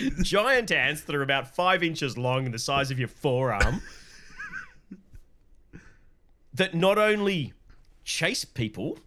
movie. 0.08 0.22
giant 0.24 0.72
ants 0.72 1.02
that 1.02 1.14
are 1.14 1.22
about 1.22 1.54
five 1.54 1.84
inches 1.84 2.18
long 2.18 2.46
and 2.46 2.54
the 2.54 2.60
size 2.60 2.90
of 2.90 3.00
your 3.00 3.10
forearm. 3.10 3.82
that 6.54 6.74
not 6.74 6.98
only 6.98 7.52
chase 8.06 8.46
people 8.46 8.98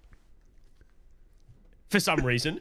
for 1.88 2.00
some 2.00 2.20
reason, 2.24 2.60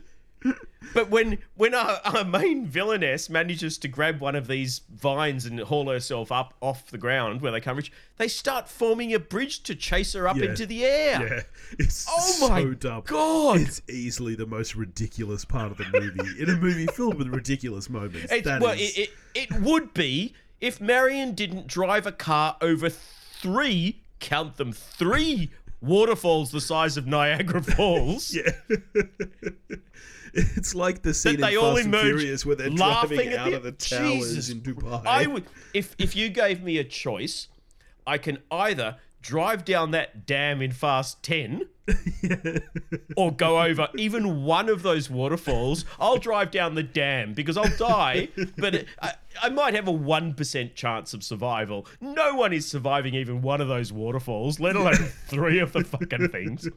but 0.93 1.09
when 1.09 1.39
when 1.55 1.73
our, 1.73 1.99
our 2.05 2.23
main 2.23 2.67
villainess 2.67 3.29
manages 3.29 3.77
to 3.79 3.87
grab 3.87 4.19
one 4.19 4.35
of 4.35 4.45
these 4.47 4.81
vines 4.93 5.45
and 5.45 5.59
haul 5.59 5.89
herself 5.89 6.31
up 6.31 6.53
off 6.61 6.91
the 6.91 6.97
ground 6.99 7.41
where 7.41 7.51
they 7.51 7.59
come 7.59 7.77
reach, 7.77 7.91
they 8.17 8.27
start 8.27 8.69
forming 8.69 9.11
a 9.13 9.19
bridge 9.19 9.63
to 9.63 9.73
chase 9.73 10.13
her 10.13 10.27
up 10.27 10.37
Yeah. 10.37 10.45
into 10.49 10.65
the 10.67 10.85
air. 10.85 11.27
Yeah. 11.27 11.41
It's 11.79 12.05
Oh 12.07 12.19
so 12.19 12.47
my 12.49 12.63
dumb. 12.75 13.01
God. 13.07 13.61
It's 13.61 13.81
easily 13.89 14.35
the 14.35 14.45
most 14.45 14.75
ridiculous 14.75 15.43
part 15.45 15.71
of 15.71 15.77
the 15.77 15.85
movie. 15.91 16.41
In 16.43 16.49
a 16.49 16.55
movie 16.57 16.85
filled 16.87 17.15
with 17.17 17.27
ridiculous 17.29 17.89
moments. 17.89 18.31
It's, 18.31 18.45
that 18.45 18.61
well, 18.61 18.73
is- 18.73 18.95
it, 18.97 19.09
it, 19.33 19.49
it 19.51 19.61
would 19.61 19.93
be 19.95 20.33
if 20.61 20.79
Marion 20.79 21.33
didn't 21.33 21.65
drive 21.67 22.05
a 22.05 22.11
car 22.11 22.55
over 22.61 22.89
three, 22.89 24.01
count 24.19 24.57
them, 24.57 24.71
three 24.71 25.49
waterfalls 25.81 26.51
the 26.51 26.61
size 26.61 26.97
of 26.97 27.05
Niagara 27.07 27.61
Falls. 27.75 28.33
Yeah. 28.33 28.51
it's 30.33 30.75
like 30.75 31.01
the 31.01 31.13
scene 31.13 31.39
they 31.39 31.53
in 31.53 31.57
all 31.59 31.75
Fast 31.75 31.85
and 31.85 31.95
Furious 31.95 32.45
where 32.45 32.55
they're 32.55 32.69
driving 32.69 33.33
out 33.33 33.51
the- 33.51 33.57
of 33.57 33.63
the 33.63 33.71
towers 33.71 34.35
Jesus. 34.35 34.49
in 34.49 34.61
Dubai. 34.61 35.05
I 35.05 35.27
would 35.27 35.45
if 35.73 35.95
if 35.97 36.15
you 36.15 36.29
gave 36.29 36.61
me 36.63 36.77
a 36.77 36.83
choice, 36.83 37.47
I 38.07 38.17
can 38.17 38.39
either 38.51 38.97
drive 39.21 39.65
down 39.65 39.91
that 39.91 40.25
dam 40.25 40.61
in 40.61 40.71
Fast 40.71 41.23
10 41.87 42.61
or 43.17 43.31
go 43.31 43.61
over 43.61 43.87
even 43.95 44.43
one 44.43 44.69
of 44.69 44.83
those 44.83 45.09
waterfalls. 45.09 45.85
I'll 45.99 46.17
drive 46.17 46.51
down 46.51 46.75
the 46.75 46.83
dam 46.83 47.33
because 47.33 47.57
I'll 47.57 47.75
die, 47.77 48.29
but 48.57 48.85
I, 49.01 49.13
I 49.41 49.49
might 49.49 49.73
have 49.73 49.87
a 49.87 49.93
1% 49.93 50.75
chance 50.75 51.13
of 51.13 51.23
survival. 51.23 51.85
No 52.01 52.35
one 52.35 52.53
is 52.53 52.67
surviving 52.67 53.15
even 53.15 53.41
one 53.41 53.61
of 53.61 53.67
those 53.67 53.91
waterfalls, 53.91 54.59
let 54.59 54.75
alone 54.75 54.95
three 55.27 55.59
of 55.59 55.73
the 55.73 55.83
fucking 55.83 56.29
things. 56.29 56.67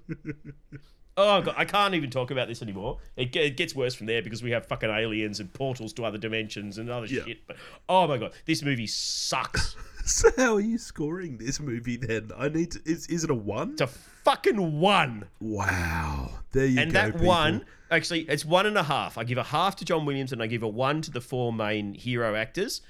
Oh 1.21 1.43
god, 1.43 1.55
I 1.59 1.65
can't 1.65 1.95
even 1.95 2.11
talk 2.11 2.31
about 2.31 2.47
this 2.49 2.63
anymore. 2.63 2.99
It, 3.17 3.35
it 3.35 3.57
gets 3.57 3.75
worse 3.75 3.95
from 3.95 4.07
there 4.07 4.23
because 4.23 4.43
we 4.43 4.53
have 4.53 4.67
fucking 4.67 4.89
aliens 4.89 5.41
and 5.41 5.53
portals 5.53 5.93
to 5.95 6.05
other 6.05 6.17
dimensions 6.17 6.79
and 6.79 6.89
other 6.89 7.07
Yeah. 7.07 7.25
shit. 7.25 7.47
But 7.47 7.57
oh 7.89 8.07
my 8.07 8.17
god, 8.19 8.33
this 8.47 8.63
movie 8.63 8.87
sucks. 8.87 9.77
So 10.09 10.31
how 10.39 10.55
are 10.55 10.61
you 10.61 10.79
scoring 10.79 11.37
this 11.37 11.61
movie 11.61 11.97
then? 11.99 12.31
I 12.35 12.49
need 12.49 12.71
to. 12.71 12.81
Is, 12.87 13.09
is 13.09 13.25
it 13.25 13.31
a 13.31 13.35
one? 13.35 13.73
It's 13.73 13.83
a 13.83 13.87
fucking 13.89 14.81
one. 14.81 15.27
Wow. 15.39 16.31
There 16.53 16.65
you 16.65 16.81
And 16.81 16.91
go. 16.91 16.99
And 17.01 17.09
that 17.09 17.13
people. 17.13 17.27
one, 17.29 17.65
actually, 17.91 18.21
it's 18.23 18.43
one 18.43 18.65
and 18.65 18.79
a 18.79 18.83
half. 18.85 19.19
I 19.19 19.25
give 19.25 19.37
a 19.37 19.43
half 19.43 19.77
to 19.77 19.85
John 19.85 20.07
Williams 20.07 20.33
and 20.33 20.43
I 20.43 20.47
give 20.47 20.63
a 20.63 20.69
one 20.69 21.03
to 21.03 21.11
the 21.11 21.21
four 21.21 21.53
main 21.53 21.93
hero 21.93 22.37
actors. 22.37 22.81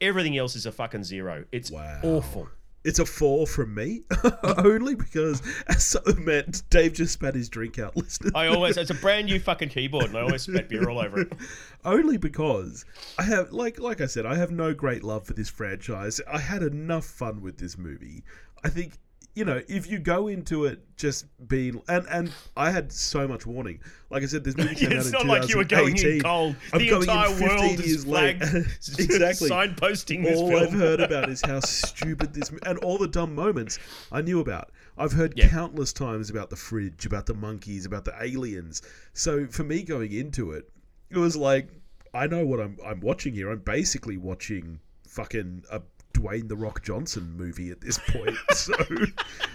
Everything 0.00 0.36
else 0.36 0.56
is 0.56 0.66
a 0.66 0.72
fucking 0.72 1.04
zero. 1.04 1.44
It's 1.52 1.70
Wow. 1.70 2.00
awful. 2.02 2.48
It's 2.84 2.98
a 2.98 3.06
four 3.06 3.46
from 3.46 3.74
me, 3.74 4.02
only 4.58 4.94
because 4.94 5.42
as 5.68 5.84
so 5.84 6.00
meant 6.18 6.68
Dave 6.68 6.92
just 6.92 7.14
spat 7.14 7.34
his 7.34 7.48
drink 7.48 7.78
out. 7.78 7.96
Listeners, 7.96 8.32
I 8.34 8.48
always, 8.48 8.76
it's 8.76 8.90
a 8.90 8.94
brand 8.94 9.26
new 9.26 9.40
fucking 9.40 9.70
keyboard 9.70 10.06
and 10.06 10.18
I 10.18 10.20
always 10.20 10.42
spat 10.42 10.68
beer 10.68 10.90
all 10.90 10.98
over 10.98 11.20
it. 11.20 11.32
only 11.86 12.18
because 12.18 12.84
I 13.18 13.22
have, 13.22 13.52
like, 13.52 13.80
like 13.80 14.02
I 14.02 14.06
said, 14.06 14.26
I 14.26 14.34
have 14.36 14.50
no 14.50 14.74
great 14.74 15.02
love 15.02 15.26
for 15.26 15.32
this 15.32 15.48
franchise. 15.48 16.20
I 16.30 16.38
had 16.38 16.62
enough 16.62 17.06
fun 17.06 17.40
with 17.40 17.56
this 17.56 17.78
movie. 17.78 18.22
I 18.62 18.68
think 18.68 18.98
you 19.34 19.44
know 19.44 19.60
if 19.68 19.88
you 19.90 19.98
go 19.98 20.28
into 20.28 20.64
it 20.64 20.80
just 20.96 21.26
being 21.48 21.82
and 21.88 22.06
and 22.08 22.32
I 22.56 22.70
had 22.70 22.92
so 22.92 23.26
much 23.26 23.46
warning. 23.46 23.80
Like 24.10 24.22
I 24.22 24.26
said, 24.26 24.44
this 24.44 24.56
movie 24.56 24.74
came 24.76 24.92
out 24.92 24.98
It's 24.98 25.06
in 25.06 25.12
not 25.12 25.26
like 25.26 25.48
you 25.48 25.56
were 25.56 25.64
going 25.64 25.96
in 25.96 26.20
2018. 26.20 26.22
cold. 26.22 26.56
I'm 26.72 26.78
the 26.78 26.88
entire 26.90 27.40
world 27.40 27.80
is 27.80 28.06
late. 28.06 28.36
exactly. 28.42 29.50
signposting 29.50 30.24
all 30.34 30.48
film. 30.48 30.62
I've 30.62 30.72
heard 30.72 31.00
about 31.00 31.28
is 31.28 31.42
how 31.44 31.60
stupid 31.60 32.32
this 32.32 32.52
and 32.64 32.78
all 32.78 32.96
the 32.98 33.08
dumb 33.08 33.34
moments 33.34 33.78
I 34.12 34.20
knew 34.22 34.40
about. 34.40 34.70
I've 34.96 35.12
heard 35.12 35.32
Yeah. 35.36 35.48
countless 35.48 35.92
times 35.92 36.30
about 36.30 36.50
the 36.50 36.56
fridge, 36.56 37.04
about 37.04 37.26
the 37.26 37.34
monkeys, 37.34 37.86
about 37.86 38.04
the 38.04 38.14
aliens. 38.22 38.82
So 39.14 39.46
for 39.48 39.64
me 39.64 39.82
going 39.82 40.12
into 40.12 40.52
it, 40.52 40.70
it 41.10 41.18
was 41.18 41.36
like 41.36 41.68
I 42.14 42.28
know 42.28 42.46
what 42.46 42.60
I'm 42.60 42.78
I'm 42.86 43.00
watching 43.00 43.34
here. 43.34 43.50
I'm 43.50 43.58
basically 43.58 44.16
watching 44.16 44.78
fucking 45.08 45.64
a 45.70 45.80
Dwayne 46.14 46.48
the 46.48 46.56
Rock 46.56 46.82
Johnson 46.82 47.34
movie 47.36 47.70
at 47.70 47.80
this 47.80 47.98
point. 47.98 48.36
so 48.54 48.72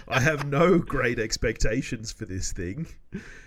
I 0.08 0.20
have 0.20 0.46
no 0.46 0.78
great 0.78 1.18
expectations 1.18 2.12
for 2.12 2.26
this 2.26 2.52
thing. 2.52 2.86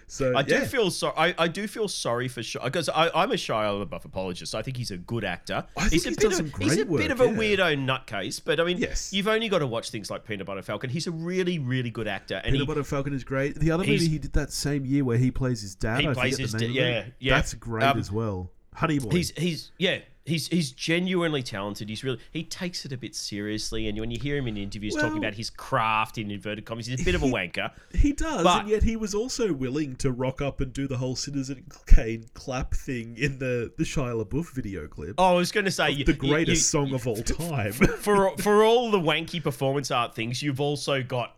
So 0.08 0.36
I 0.36 0.43
do 0.43 0.62
feel 0.62 0.91
sorry. 0.91 1.13
I, 1.15 1.36
I 1.38 1.48
do 1.48 1.67
feel 1.67 1.88
sorry 1.88 2.27
for 2.27 2.41
Shia 2.41 2.63
because 2.65 2.89
I'm 2.93 3.32
a 3.32 3.36
Shia 3.36 3.86
LaBeouf 3.88 4.03
apologist. 4.05 4.53
I 4.53 4.62
think 4.62 4.77
he's 4.77 4.91
a 4.91 4.98
good 4.98 5.24
actor. 5.24 5.65
I 5.77 5.88
he's 5.88 6.05
a 6.05 6.12
bit 6.12 6.25
of 6.39 6.53
he's 6.58 6.77
a 6.77 6.86
great 6.86 6.89
bit 6.89 7.12
of 7.12 7.22
a 7.22 7.25
yeah. 7.25 7.32
weirdo 7.32 7.86
nutcase, 7.88 8.41
but 8.43 8.60
I 8.60 8.63
mean, 8.65 8.77
Yes. 8.77 9.13
you've 9.13 9.27
only 9.27 9.48
got 9.48 9.60
to 9.60 9.67
watch 9.67 9.89
things 9.89 10.12
like 10.12 10.25
Peanut 10.25 10.46
Butter 10.46 10.62
Falcon. 10.62 10.89
He's 10.89 11.08
a 11.08 11.12
really 11.12 11.58
really 11.60 11.89
good 11.89 12.08
actor, 12.08 12.36
and 12.36 12.46
Peanut 12.53 12.60
he, 12.62 12.65
Butter 12.65 12.84
Falcon 12.84 13.13
is 13.13 13.24
great. 13.24 13.55
The 13.55 13.72
other 13.72 13.86
movie 13.86 14.08
he 14.08 14.20
did 14.20 14.34
that 14.34 14.51
same 14.51 14.86
year 14.86 15.05
where 15.05 15.17
he 15.17 15.32
plays 15.32 15.62
his 15.62 15.75
dad. 15.75 16.01
He 16.01 16.08
I 16.08 16.13
plays 16.13 16.38
his 16.38 16.51
the 16.51 16.60
da- 16.60 16.67
name 16.67 16.72
of 16.72 16.75
yeah, 16.75 17.05
yeah. 17.20 17.36
That's 17.36 17.53
great 17.53 17.84
Um, 17.86 17.98
as 18.00 18.12
well. 18.12 18.51
Honey 18.75 19.00
Boy. 19.00 19.10
he's 19.12 19.29
he's 19.38 19.72
yeah. 19.77 20.00
He's, 20.25 20.48
he's 20.48 20.72
genuinely 20.72 21.44
talented. 21.44 21.89
He's 21.89 22.01
really 22.01 22.20
he 22.32 22.44
takes 22.46 22.86
it 22.86 22.94
a 22.94 22.98
bit 22.98 23.13
seriously, 23.13 23.89
and 23.89 24.00
when 24.00 24.10
you 24.10 24.18
hear 24.22 24.38
him 24.38 24.48
in 24.48 24.56
interviews 24.56 24.96
talking 24.96 25.18
about 25.18 25.34
his 25.34 25.50
craft 25.50 26.18
in 26.18 26.32
inverted 26.32 26.63
commas, 26.65 26.86
he's 26.86 27.01
a 27.01 27.03
bit 27.03 27.13
of 27.15 27.24
a 27.24 27.25
wanker. 27.25 27.72
He 27.94 28.13
does, 28.13 28.42
But- 28.44 28.62
and 28.62 28.70
yet 28.70 28.84
he 28.84 28.96
was 28.96 29.13
also 29.13 29.51
willing 29.51 29.98
to 29.98 30.12
rock 30.12 30.42
up 30.42 30.62
and 30.62 30.72
do 30.72 30.88
the 30.88 30.96
whole 30.96 31.18
Citizen 31.18 31.65
Kane 31.88 32.25
clap 32.36 32.74
thing 32.74 33.18
in 33.18 33.39
the, 33.39 33.74
the 33.77 33.84
Shia 33.84 34.24
LaBeouf 34.24 34.51
video 34.53 34.88
clip. 34.88 35.15
Oh, 35.18 35.25
I 35.25 35.34
was 35.34 35.51
going 35.51 35.65
to 35.65 35.72
say 35.72 35.92
you- 35.92 36.06
the 36.06 36.13
greatest 36.13 36.62
you- 36.74 36.80
song 36.80 36.94
of 36.94 37.06
all 37.06 37.18
time. 37.22 37.72
for 37.74 38.38
for 38.38 38.63
all 38.63 38.92
the 38.92 39.00
wanky 39.01 39.44
performance 39.44 39.92
art 39.92 40.15
things, 40.15 40.42
you've 40.42 40.62
also 40.62 41.03
got 41.03 41.36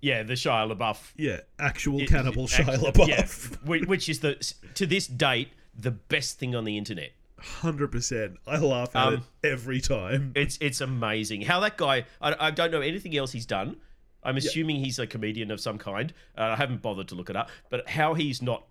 yeah 0.00 0.22
the 0.22 0.32
Shia 0.32 0.74
LaBeouf 0.74 0.96
yeah, 1.18 1.40
actual 1.58 2.00
It- 2.00 2.08
cannibal 2.08 2.44
it- 2.44 2.50
Shia 2.52 2.66
actually- 2.68 2.92
LaBeouf. 2.92 3.58
yeah, 3.82 3.84
which 3.86 4.08
is 4.08 4.20
the 4.20 4.34
to 4.74 4.86
this 4.86 5.06
date 5.06 5.48
the 5.78 5.90
best 5.90 6.38
thing 6.38 6.54
on 6.54 6.64
the 6.64 6.78
internet. 6.78 7.12
Hundred 7.42 7.88
percent. 7.92 8.36
I 8.46 8.58
laugh 8.58 8.94
at 8.94 9.06
Um, 9.06 9.24
it 9.42 9.48
every 9.48 9.80
time. 9.80 10.32
It's 10.36 10.56
it's 10.60 10.80
amazing 10.80 11.42
how 11.42 11.60
that 11.60 11.76
guy. 11.76 12.04
I, 12.20 12.36
I 12.48 12.50
don't 12.50 12.70
know 12.70 12.80
anything 12.80 13.16
else 13.16 13.32
he's 13.32 13.46
done, 13.46 13.76
I'm 14.22 14.36
assuming 14.36 14.76
he's 14.76 14.98
a 14.98 15.06
comedian 15.06 15.50
of 15.50 15.60
some 15.60 15.76
kind. 15.78 16.12
Uh, 16.38 16.42
I 16.42 16.56
haven't 16.56 16.82
bothered 16.82 17.08
to 17.08 17.14
look 17.14 17.30
it 17.30 17.36
up, 17.36 17.50
but 17.70 17.88
how 17.88 18.14
he's 18.14 18.40
not 18.42 18.64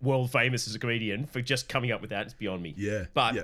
world 0.00 0.30
famous 0.30 0.66
as 0.68 0.74
a 0.74 0.78
comedian 0.78 1.26
for 1.26 1.40
just 1.40 1.68
coming 1.68 1.90
up 1.92 2.00
with 2.00 2.10
that 2.10 2.26
is 2.26 2.34
beyond 2.34 2.62
me. 2.62 2.74
Yeah, 2.76 3.04
but 3.14 3.34
yeah. 3.34 3.42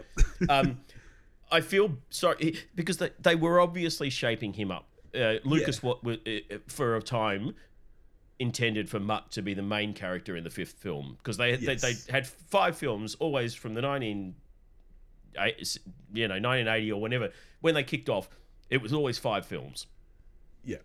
um, 0.49 0.81
I 1.53 1.61
feel 1.61 1.97
sorry 2.11 2.59
because 2.75 2.99
they, 2.99 3.11
they 3.21 3.35
were 3.37 3.61
obviously 3.61 4.11
shaping 4.11 4.53
him 4.55 4.71
up. 4.71 4.87
Uh, 5.15 5.35
Lucas, 5.45 5.81
Yeah. 5.83 5.91
what 5.93 6.19
uh, 6.27 6.57
for 6.67 6.97
a 6.97 7.03
time 7.03 7.55
intended 8.39 8.89
for 8.89 8.99
Mutt 8.99 9.31
to 9.33 9.43
be 9.43 9.55
the 9.55 9.63
main 9.63 9.95
character 9.95 10.37
in 10.37 10.45
the 10.45 10.51
fifth 10.51 10.79
film 10.79 11.17
because 11.19 11.37
they, 11.37 11.57
Yes. 11.57 11.83
they 11.83 11.93
they 11.93 12.13
had 12.13 12.27
five 12.27 12.77
films 12.77 13.15
always 13.17 13.55
from 13.55 13.75
the 13.75 13.83
19 13.83 14.35
you 16.13 16.29
know 16.29 16.35
1980 16.35 16.93
or 16.93 17.01
whenever 17.01 17.31
when 17.61 17.75
they 17.75 17.83
kicked 17.83 18.09
off 18.09 18.29
it 18.71 18.81
was 18.81 18.93
always 18.93 19.19
five 19.19 19.45
films 19.47 19.87
yeah. 20.65 20.77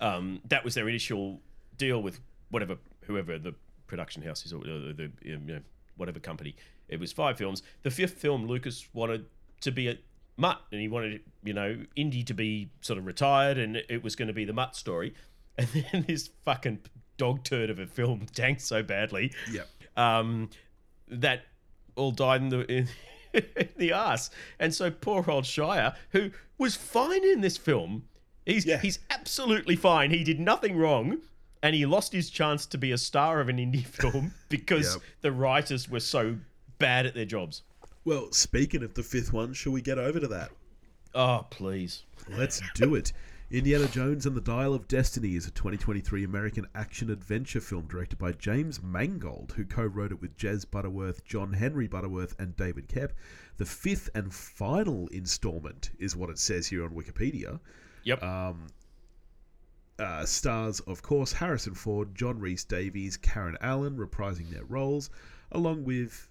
um, 0.00 0.40
that 0.48 0.64
was 0.64 0.74
their 0.74 0.88
initial 0.88 1.40
deal 1.76 2.02
with 2.02 2.20
whatever 2.50 2.76
whoever 3.06 3.38
the 3.38 3.54
production 3.86 4.22
house 4.22 4.46
is 4.46 4.52
or 4.52 4.60
the, 4.60 4.94
the 4.96 5.10
you 5.22 5.38
know 5.38 5.60
whatever 5.96 6.18
company. 6.18 6.56
It 6.88 6.98
was 6.98 7.12
five 7.12 7.36
films. 7.38 7.62
The 7.82 7.90
fifth 7.90 8.14
film, 8.14 8.46
Lucas 8.46 8.88
wanted 8.92 9.26
to 9.60 9.70
be 9.70 9.88
a 9.88 9.98
Mutt, 10.36 10.60
and 10.72 10.80
he 10.80 10.88
wanted 10.88 11.20
you 11.42 11.52
know 11.52 11.84
Indy 11.96 12.22
to 12.24 12.34
be 12.34 12.70
sort 12.80 12.98
of 12.98 13.06
retired, 13.06 13.58
and 13.58 13.76
it 13.76 14.02
was 14.02 14.16
going 14.16 14.28
to 14.28 14.34
be 14.34 14.44
the 14.44 14.52
Mutt 14.52 14.76
story. 14.76 15.14
And 15.58 15.68
then 15.92 16.04
this 16.08 16.28
fucking 16.44 16.80
dog 17.18 17.44
turd 17.44 17.70
of 17.70 17.78
a 17.78 17.86
film 17.86 18.26
tanked 18.34 18.62
so 18.62 18.82
badly 18.82 19.32
Yeah. 19.50 19.62
um, 19.96 20.48
that 21.08 21.42
all 21.94 22.10
died 22.10 22.40
in 22.40 22.48
the 22.48 22.60
in, 22.72 22.88
in 23.34 23.68
the 23.76 23.92
ass. 23.92 24.30
And 24.58 24.74
so 24.74 24.90
poor 24.90 25.24
old 25.28 25.44
Shia, 25.44 25.94
who 26.10 26.30
was 26.58 26.74
fine 26.74 27.22
in 27.24 27.40
this 27.42 27.56
film, 27.58 28.04
he's 28.46 28.64
Yeah. 28.64 28.78
he's 28.80 28.98
absolutely 29.10 29.76
fine. 29.76 30.10
He 30.10 30.24
did 30.24 30.40
nothing 30.40 30.76
wrong, 30.76 31.18
and 31.62 31.74
he 31.74 31.84
lost 31.86 32.12
his 32.12 32.30
chance 32.30 32.64
to 32.66 32.78
be 32.78 32.92
a 32.92 32.98
star 32.98 33.40
of 33.40 33.48
an 33.48 33.58
Indy 33.58 33.82
film 33.82 34.32
because 34.48 34.94
Yep. 34.94 35.02
the 35.20 35.32
writers 35.32 35.88
were 35.90 36.00
so 36.00 36.36
bad 36.78 37.04
at 37.06 37.14
their 37.14 37.26
jobs. 37.26 37.62
Well, 38.04 38.32
speaking 38.32 38.82
of 38.82 38.94
the 38.94 39.02
fifth 39.02 39.32
one, 39.32 39.52
shall 39.52 39.72
we 39.72 39.82
get 39.82 39.98
over 39.98 40.18
to 40.18 40.28
that? 40.28 40.50
Oh 41.14 41.46
please. 41.50 42.04
Let's 42.28 42.62
do 42.74 42.94
it. 42.94 43.12
Indiana 43.52 43.86
Jones 43.88 44.24
and 44.24 44.34
the 44.34 44.40
Dial 44.40 44.72
of 44.72 44.88
Destiny 44.88 45.36
is 45.36 45.46
a 45.46 45.50
2023 45.50 46.24
American 46.24 46.66
action 46.74 47.10
adventure 47.10 47.60
film 47.60 47.86
directed 47.86 48.18
by 48.18 48.32
James 48.32 48.82
Mangold, 48.82 49.52
who 49.54 49.66
co 49.66 49.84
wrote 49.84 50.10
it 50.10 50.22
with 50.22 50.38
Jez 50.38 50.68
Butterworth, 50.68 51.22
John 51.26 51.52
Henry 51.52 51.86
Butterworth, 51.86 52.34
and 52.40 52.56
David 52.56 52.88
Koepp. 52.88 53.10
The 53.58 53.66
fifth 53.66 54.08
and 54.14 54.32
final 54.32 55.06
installment 55.08 55.90
is 55.98 56.16
what 56.16 56.30
it 56.30 56.38
says 56.38 56.66
here 56.66 56.82
on 56.82 56.92
Wikipedia. 56.92 57.60
Yep. 58.04 58.22
Uh, 58.22 58.54
stars, 60.24 60.80
of 60.80 61.02
course, 61.02 61.34
Harrison 61.34 61.74
Ford, 61.74 62.14
John 62.14 62.40
Rhys 62.40 62.64
Davies, 62.64 63.18
Karen 63.18 63.58
Allen 63.60 63.98
reprising 63.98 64.48
their 64.48 64.64
roles, 64.64 65.10
along 65.50 65.84
with 65.84 66.26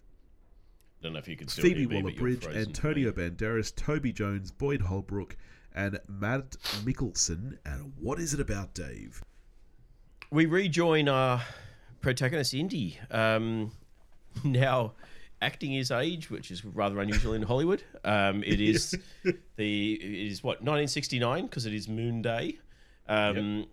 I 0.99 1.03
Don't 1.03 1.13
know 1.13 1.19
if 1.19 1.27
you 1.27 1.37
can 1.37 1.47
Phoebe 1.47 1.85
Waller 1.85 2.13
Bridge. 2.13 2.47
Antonio 2.47 3.11
Banderas, 3.11 3.75
Toby 3.75 4.11
Jones, 4.11 4.49
Boyd 4.49 4.81
Holbrook, 4.81 5.37
and 5.75 5.99
Mads 6.07 6.57
Mikkelsen. 6.83 7.57
And 7.65 7.93
what 7.99 8.19
is 8.19 8.33
it 8.33 8.39
about, 8.39 8.73
Dave? 8.73 9.21
we 10.31 10.45
rejoin 10.45 11.09
our 11.09 11.41
protagonist 11.99 12.53
Indy. 12.53 12.97
Um, 13.11 13.71
now 14.43 14.93
acting 15.41 15.71
his 15.71 15.91
age, 15.91 16.29
which 16.29 16.49
is 16.51 16.63
rather 16.63 16.99
unusual 16.99 17.33
in 17.33 17.43
Hollywood. 17.43 17.83
Um, 18.03 18.43
it 18.43 18.61
is 18.61 18.97
the 19.57 19.93
it 19.93 20.31
is 20.31 20.43
what 20.43 20.61
1969 20.61 21.43
because 21.45 21.65
it 21.65 21.73
is 21.73 21.87
Moon 21.87 22.21
Day, 22.21 22.59
um, 23.07 23.65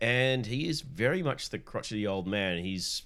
and 0.00 0.44
he 0.44 0.68
is 0.68 0.80
very 0.80 1.22
much 1.22 1.50
the 1.50 1.58
crotchety 1.58 2.06
old 2.06 2.26
man. 2.26 2.58
He's 2.58 3.02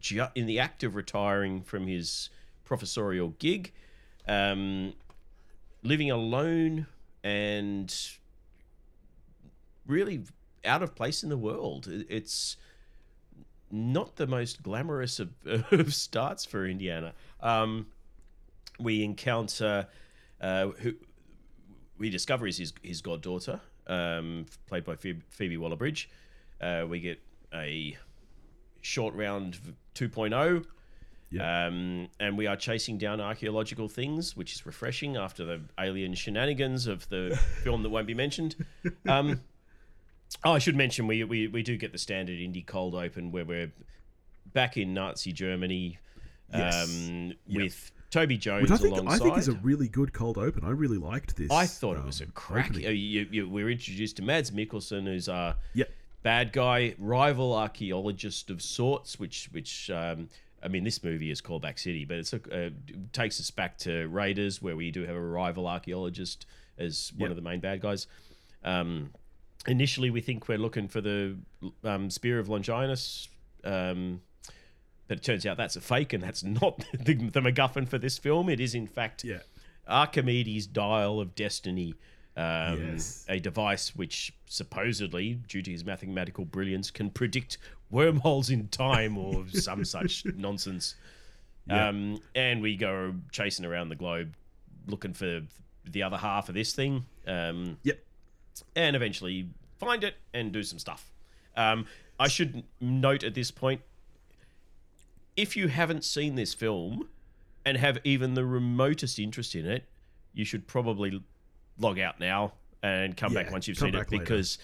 ju- 0.00 0.26
in 0.34 0.46
the 0.46 0.58
act 0.58 0.82
of 0.82 0.96
retiring 0.96 1.62
from 1.62 1.86
his 1.86 2.30
professorial 2.64 3.30
gig, 3.38 3.72
um, 4.26 4.94
living 5.84 6.10
alone 6.10 6.86
and 7.26 7.92
really 9.84 10.22
out 10.64 10.80
of 10.80 10.94
place 10.94 11.24
in 11.24 11.28
the 11.28 11.36
world. 11.36 11.88
It's 12.08 12.56
not 13.68 14.14
the 14.14 14.28
most 14.28 14.62
glamorous 14.62 15.18
of, 15.18 15.30
of 15.72 15.92
starts 15.92 16.44
for 16.44 16.66
Indiana. 16.66 17.14
Um, 17.40 17.88
we 18.78 19.02
encounter 19.02 19.88
uh, 20.40 20.68
who 20.78 20.94
we 21.98 22.10
discover 22.10 22.46
is 22.46 22.58
his, 22.58 22.72
his 22.82 23.00
goddaughter, 23.00 23.60
um, 23.88 24.46
played 24.68 24.84
by 24.84 24.94
Phoebe, 24.94 25.22
Phoebe 25.28 25.56
Waller-Bridge. 25.56 26.08
Uh, 26.60 26.84
we 26.88 27.00
get 27.00 27.20
a 27.52 27.96
short 28.82 29.14
round 29.16 29.58
2.0. 29.96 30.64
Yeah. 31.30 31.66
Um, 31.66 32.08
and 32.20 32.38
we 32.38 32.46
are 32.46 32.56
chasing 32.56 32.98
down 32.98 33.20
archaeological 33.20 33.88
things, 33.88 34.36
which 34.36 34.54
is 34.54 34.64
refreshing 34.64 35.16
after 35.16 35.44
the 35.44 35.60
alien 35.78 36.14
shenanigans 36.14 36.86
of 36.86 37.08
the 37.08 37.36
film 37.64 37.82
that 37.82 37.88
won't 37.90 38.06
be 38.06 38.14
mentioned. 38.14 38.54
Um, 39.08 39.40
oh, 40.44 40.52
I 40.52 40.58
should 40.58 40.76
mention 40.76 41.06
we, 41.06 41.24
we, 41.24 41.48
we 41.48 41.62
do 41.62 41.76
get 41.76 41.92
the 41.92 41.98
standard 41.98 42.38
Indy 42.38 42.62
cold 42.62 42.94
open 42.94 43.32
where 43.32 43.44
we're 43.44 43.72
back 44.52 44.76
in 44.76 44.94
Nazi 44.94 45.32
Germany 45.32 45.98
Yes. 46.54 47.08
um, 47.08 47.32
Yep. 47.48 47.62
with 47.62 47.90
Toby 48.10 48.38
Jones 48.38 48.62
Which 48.62 48.70
I 48.70 48.76
think 48.76 48.96
alongside. 48.96 49.14
I 49.16 49.24
think 49.24 49.36
is 49.38 49.48
a 49.48 49.54
really 49.54 49.88
good 49.88 50.12
cold 50.12 50.38
open. 50.38 50.62
I 50.64 50.70
really 50.70 50.96
liked 50.96 51.36
this. 51.36 51.50
I 51.50 51.66
thought 51.66 51.96
it 51.96 52.04
was 52.04 52.20
a 52.20 52.24
um, 52.24 52.30
crack. 52.34 52.70
uh, 52.76 52.88
You, 52.90 53.26
you, 53.32 53.48
We're 53.48 53.68
introduced 53.68 54.16
to 54.18 54.22
Mads 54.22 54.52
Mikkelsen, 54.52 55.04
who's 55.06 55.28
our 55.28 55.56
Yep. 55.74 55.90
bad 56.22 56.52
guy, 56.52 56.94
rival 56.98 57.52
archaeologist 57.52 58.48
of 58.48 58.62
sorts. 58.62 59.18
Which, 59.18 59.48
which 59.50 59.90
um, 59.90 60.28
I 60.66 60.68
mean, 60.68 60.82
this 60.84 61.04
movie 61.04 61.30
is 61.30 61.40
Callback 61.40 61.78
City, 61.78 62.04
but 62.04 62.16
it's 62.16 62.32
a, 62.32 62.40
uh, 62.66 62.70
takes 63.12 63.38
us 63.40 63.50
back 63.52 63.78
to 63.78 64.06
Raiders, 64.08 64.60
where 64.60 64.74
we 64.74 64.90
do 64.90 65.02
have 65.06 65.14
a 65.14 65.20
rival 65.20 65.68
archaeologist 65.68 66.44
as 66.76 67.12
one 67.16 67.22
Yep. 67.22 67.30
of 67.30 67.36
the 67.36 67.48
main 67.48 67.60
bad 67.60 67.80
guys. 67.80 68.08
Um, 68.64 69.12
initially, 69.68 70.10
we 70.10 70.20
think 70.20 70.48
we're 70.48 70.58
looking 70.58 70.88
for 70.88 71.00
the 71.00 71.36
um, 71.84 72.10
Spear 72.10 72.40
of 72.40 72.48
Longinus. 72.48 73.28
Um, 73.62 74.20
but 75.08 75.18
it 75.18 75.22
turns 75.22 75.46
out 75.46 75.56
that's 75.56 75.76
a 75.76 75.80
fake, 75.80 76.12
and 76.12 76.22
that's 76.22 76.42
not 76.60 76.84
the, 76.92 77.14
the 77.14 77.40
MacGuffin 77.40 77.88
for 77.88 77.98
this 77.98 78.18
film. 78.18 78.48
It 78.48 78.58
is, 78.58 78.74
in 78.74 78.88
fact, 78.88 79.22
Yeah. 79.22 79.38
Archimedes' 79.86 80.66
dial 80.66 81.20
of 81.20 81.36
destiny, 81.36 81.94
um, 82.36 82.82
Yes. 82.92 83.24
a 83.28 83.38
device 83.40 83.94
which 83.96 84.32
supposedly, 84.46 85.34
due 85.48 85.62
to 85.62 85.70
his 85.70 85.84
mathematical 85.84 86.44
brilliance, 86.44 86.90
can 86.90 87.10
predict 87.10 87.58
wormholes 87.90 88.50
in 88.50 88.68
time 88.68 89.16
or 89.16 89.46
some 89.52 89.84
such 89.84 90.24
nonsense. 90.36 90.94
Yeah. 91.68 91.88
Um, 91.88 92.20
and 92.34 92.60
we 92.62 92.76
go 92.76 93.14
chasing 93.32 93.64
around 93.64 93.88
the 93.88 93.96
globe 93.96 94.34
looking 94.86 95.12
for 95.14 95.40
the 95.84 96.02
other 96.02 96.16
half 96.16 96.48
of 96.48 96.54
this 96.54 96.72
thing. 96.74 97.04
Um, 97.26 97.78
Yep. 97.82 97.98
and 98.76 98.94
eventually 98.96 99.48
find 99.78 100.04
it 100.04 100.14
and 100.34 100.52
do 100.52 100.62
some 100.62 100.78
stuff. 100.78 101.10
Um, 101.56 101.86
I 102.20 102.28
should 102.28 102.64
note 102.80 103.24
at 103.24 103.34
this 103.34 103.50
point 103.50 103.80
if 105.36 105.56
you 105.56 105.68
haven't 105.68 106.04
seen 106.04 106.34
this 106.34 106.54
film 106.54 107.08
and 107.64 107.76
have 107.76 107.98
even 108.04 108.34
the 108.34 108.44
remotest 108.44 109.18
interest 109.18 109.54
in 109.54 109.66
it, 109.66 109.84
you 110.32 110.44
should 110.44 110.66
probably 110.66 111.20
log 111.78 111.98
out 111.98 112.18
now 112.20 112.52
and 112.82 113.16
come 113.16 113.32
back 113.34 113.50
once 113.50 113.66
you've 113.68 113.78
seen 113.78 113.94
it 113.94 114.10
later. 114.10 114.18
because 114.22 114.58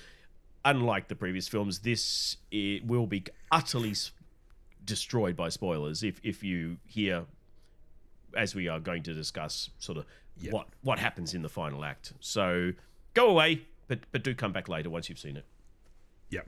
unlike 0.64 1.08
the 1.08 1.14
previous 1.16 1.48
films 1.48 1.80
this 1.80 2.36
it 2.50 2.86
will 2.86 3.06
be 3.06 3.24
utterly 3.50 3.94
destroyed 4.84 5.36
by 5.36 5.48
spoilers 5.48 6.02
if 6.02 6.20
if 6.22 6.42
you 6.42 6.76
hear 6.86 7.24
as 8.36 8.54
we 8.54 8.68
are 8.68 8.80
going 8.80 9.02
to 9.02 9.12
discuss 9.12 9.70
sort 9.78 9.98
of 9.98 10.06
Yeah. 10.40 10.52
what 10.52 10.68
what 10.82 10.98
happens 10.98 11.34
in 11.34 11.42
the 11.42 11.48
final 11.48 11.84
act 11.84 12.12
so 12.20 12.72
go 13.14 13.28
away 13.28 13.62
but 13.88 14.00
but 14.12 14.22
do 14.24 14.34
come 14.34 14.52
back 14.52 14.68
later 14.68 14.88
once 14.90 15.08
you've 15.08 15.18
seen 15.18 15.36
it 15.36 15.44
Yeah. 16.30 16.42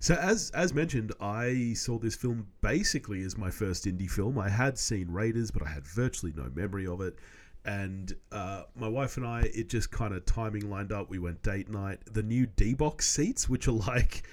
So 0.00 0.14
as 0.16 0.50
as 0.50 0.74
mentioned, 0.74 1.12
I 1.20 1.72
saw 1.74 1.98
this 1.98 2.14
film 2.14 2.46
basically 2.60 3.22
as 3.22 3.38
my 3.38 3.50
first 3.50 3.86
Indy 3.86 4.06
film. 4.06 4.38
I 4.38 4.50
had 4.50 4.76
seen 4.78 5.10
Raiders, 5.10 5.50
but 5.50 5.62
I 5.66 5.70
had 5.70 5.84
virtually 5.86 6.32
no 6.36 6.50
memory 6.54 6.86
of 6.86 7.00
it. 7.00 7.16
And 7.64 8.14
uh, 8.30 8.64
my 8.76 8.88
wife 8.88 9.16
and 9.16 9.26
I, 9.26 9.50
it 9.54 9.68
just 9.70 9.90
kind 9.90 10.14
of 10.14 10.26
timing 10.26 10.68
lined 10.68 10.92
up. 10.92 11.08
We 11.08 11.18
went 11.18 11.42
date 11.42 11.70
night. 11.70 12.00
The 12.12 12.22
new 12.22 12.46
D 12.46 12.74
box 12.74 13.08
seats, 13.08 13.48
which 13.48 13.68
are 13.68 13.72
like 13.72 14.24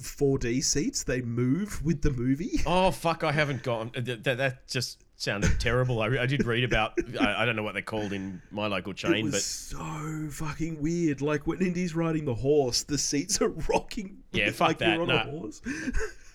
4D 0.00 0.64
seats, 0.64 1.04
they 1.04 1.20
move 1.20 1.84
with 1.84 2.02
the 2.02 2.10
movie. 2.10 2.60
oh 2.66 2.90
fuck 2.90 3.22
i 3.22 3.32
haven't 3.32 3.62
gone 3.62 3.90
that, 3.94 4.24
that, 4.24 4.38
that 4.38 4.66
just 4.66 5.04
sounded 5.16 5.58
terrible 5.60 6.02
I, 6.02 6.06
I 6.22 6.26
did 6.26 6.44
read 6.44 6.64
about 6.64 6.98
I, 7.20 7.42
I 7.42 7.44
don't 7.46 7.54
know 7.54 7.62
what 7.62 7.74
they're 7.74 7.82
called 7.82 8.12
in 8.12 8.42
my 8.50 8.66
local 8.66 8.92
chain 8.92 9.26
was 9.26 9.32
but 9.32 9.42
so 9.42 10.28
fucking 10.30 10.80
weird. 10.80 11.22
Like 11.22 11.46
when 11.46 11.60
Indy's 11.60 11.94
riding 11.94 12.24
the 12.24 12.34
horse, 12.34 12.82
the 12.82 12.98
seats 12.98 13.40
are 13.40 13.48
rocking. 13.68 14.18
Yeah, 14.32 14.50
fuck 14.50 14.68
like 14.68 14.78
that, 14.78 15.00
nah. 15.00 15.22
a 15.22 15.30
horse. 15.30 15.62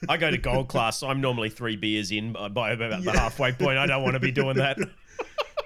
I 0.08 0.18
go 0.18 0.32
to 0.32 0.38
gold 0.50 0.70
class. 0.70 1.00
So 1.00 1.08
I'm 1.08 1.22
normally 1.22 1.50
three 1.50 1.76
beers 1.76 2.12
in 2.12 2.34
by- 2.34 2.50
by 2.50 2.72
about 2.72 3.04
the 3.04 3.12
halfway 3.12 3.52
point. 3.52 3.78
I 3.78 3.86
don't 3.86 4.04
want 4.04 4.14
to 4.14 4.20
be 4.20 4.32
doing 4.32 4.58
that. 4.58 4.78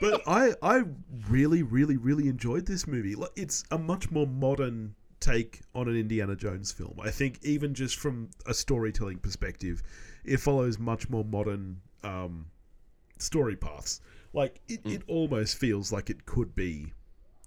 But 0.04 0.22
I 0.28 0.54
I 0.62 0.84
really 1.30 1.63
really 1.63 1.98
really 1.98 2.28
enjoyed 2.28 2.66
this 2.66 2.86
movie. 2.86 3.16
It's 3.36 3.63
a 3.72 3.78
much 3.78 4.12
more 4.12 4.28
modern 4.28 4.96
take 5.20 5.62
on 5.74 5.88
an 5.88 5.96
Indiana 5.96 6.36
Jones 6.36 6.72
film. 6.72 7.00
I 7.02 7.10
think 7.10 7.39
even 7.44 7.74
just 7.74 7.98
from 7.98 8.30
a 8.46 8.54
storytelling 8.54 9.20
perspective, 9.20 9.82
it 10.26 10.38
follows 10.38 10.78
much 10.78 11.10
more 11.10 11.24
modern 11.24 11.80
um, 12.04 12.48
story 13.18 13.56
paths. 13.56 14.02
Like 14.34 14.60
it, 14.68 14.82
it 14.86 15.04
almost 15.08 15.58
feels 15.58 15.92
like 15.92 16.10
it 16.10 16.26
could 16.26 16.54
be. 16.56 16.92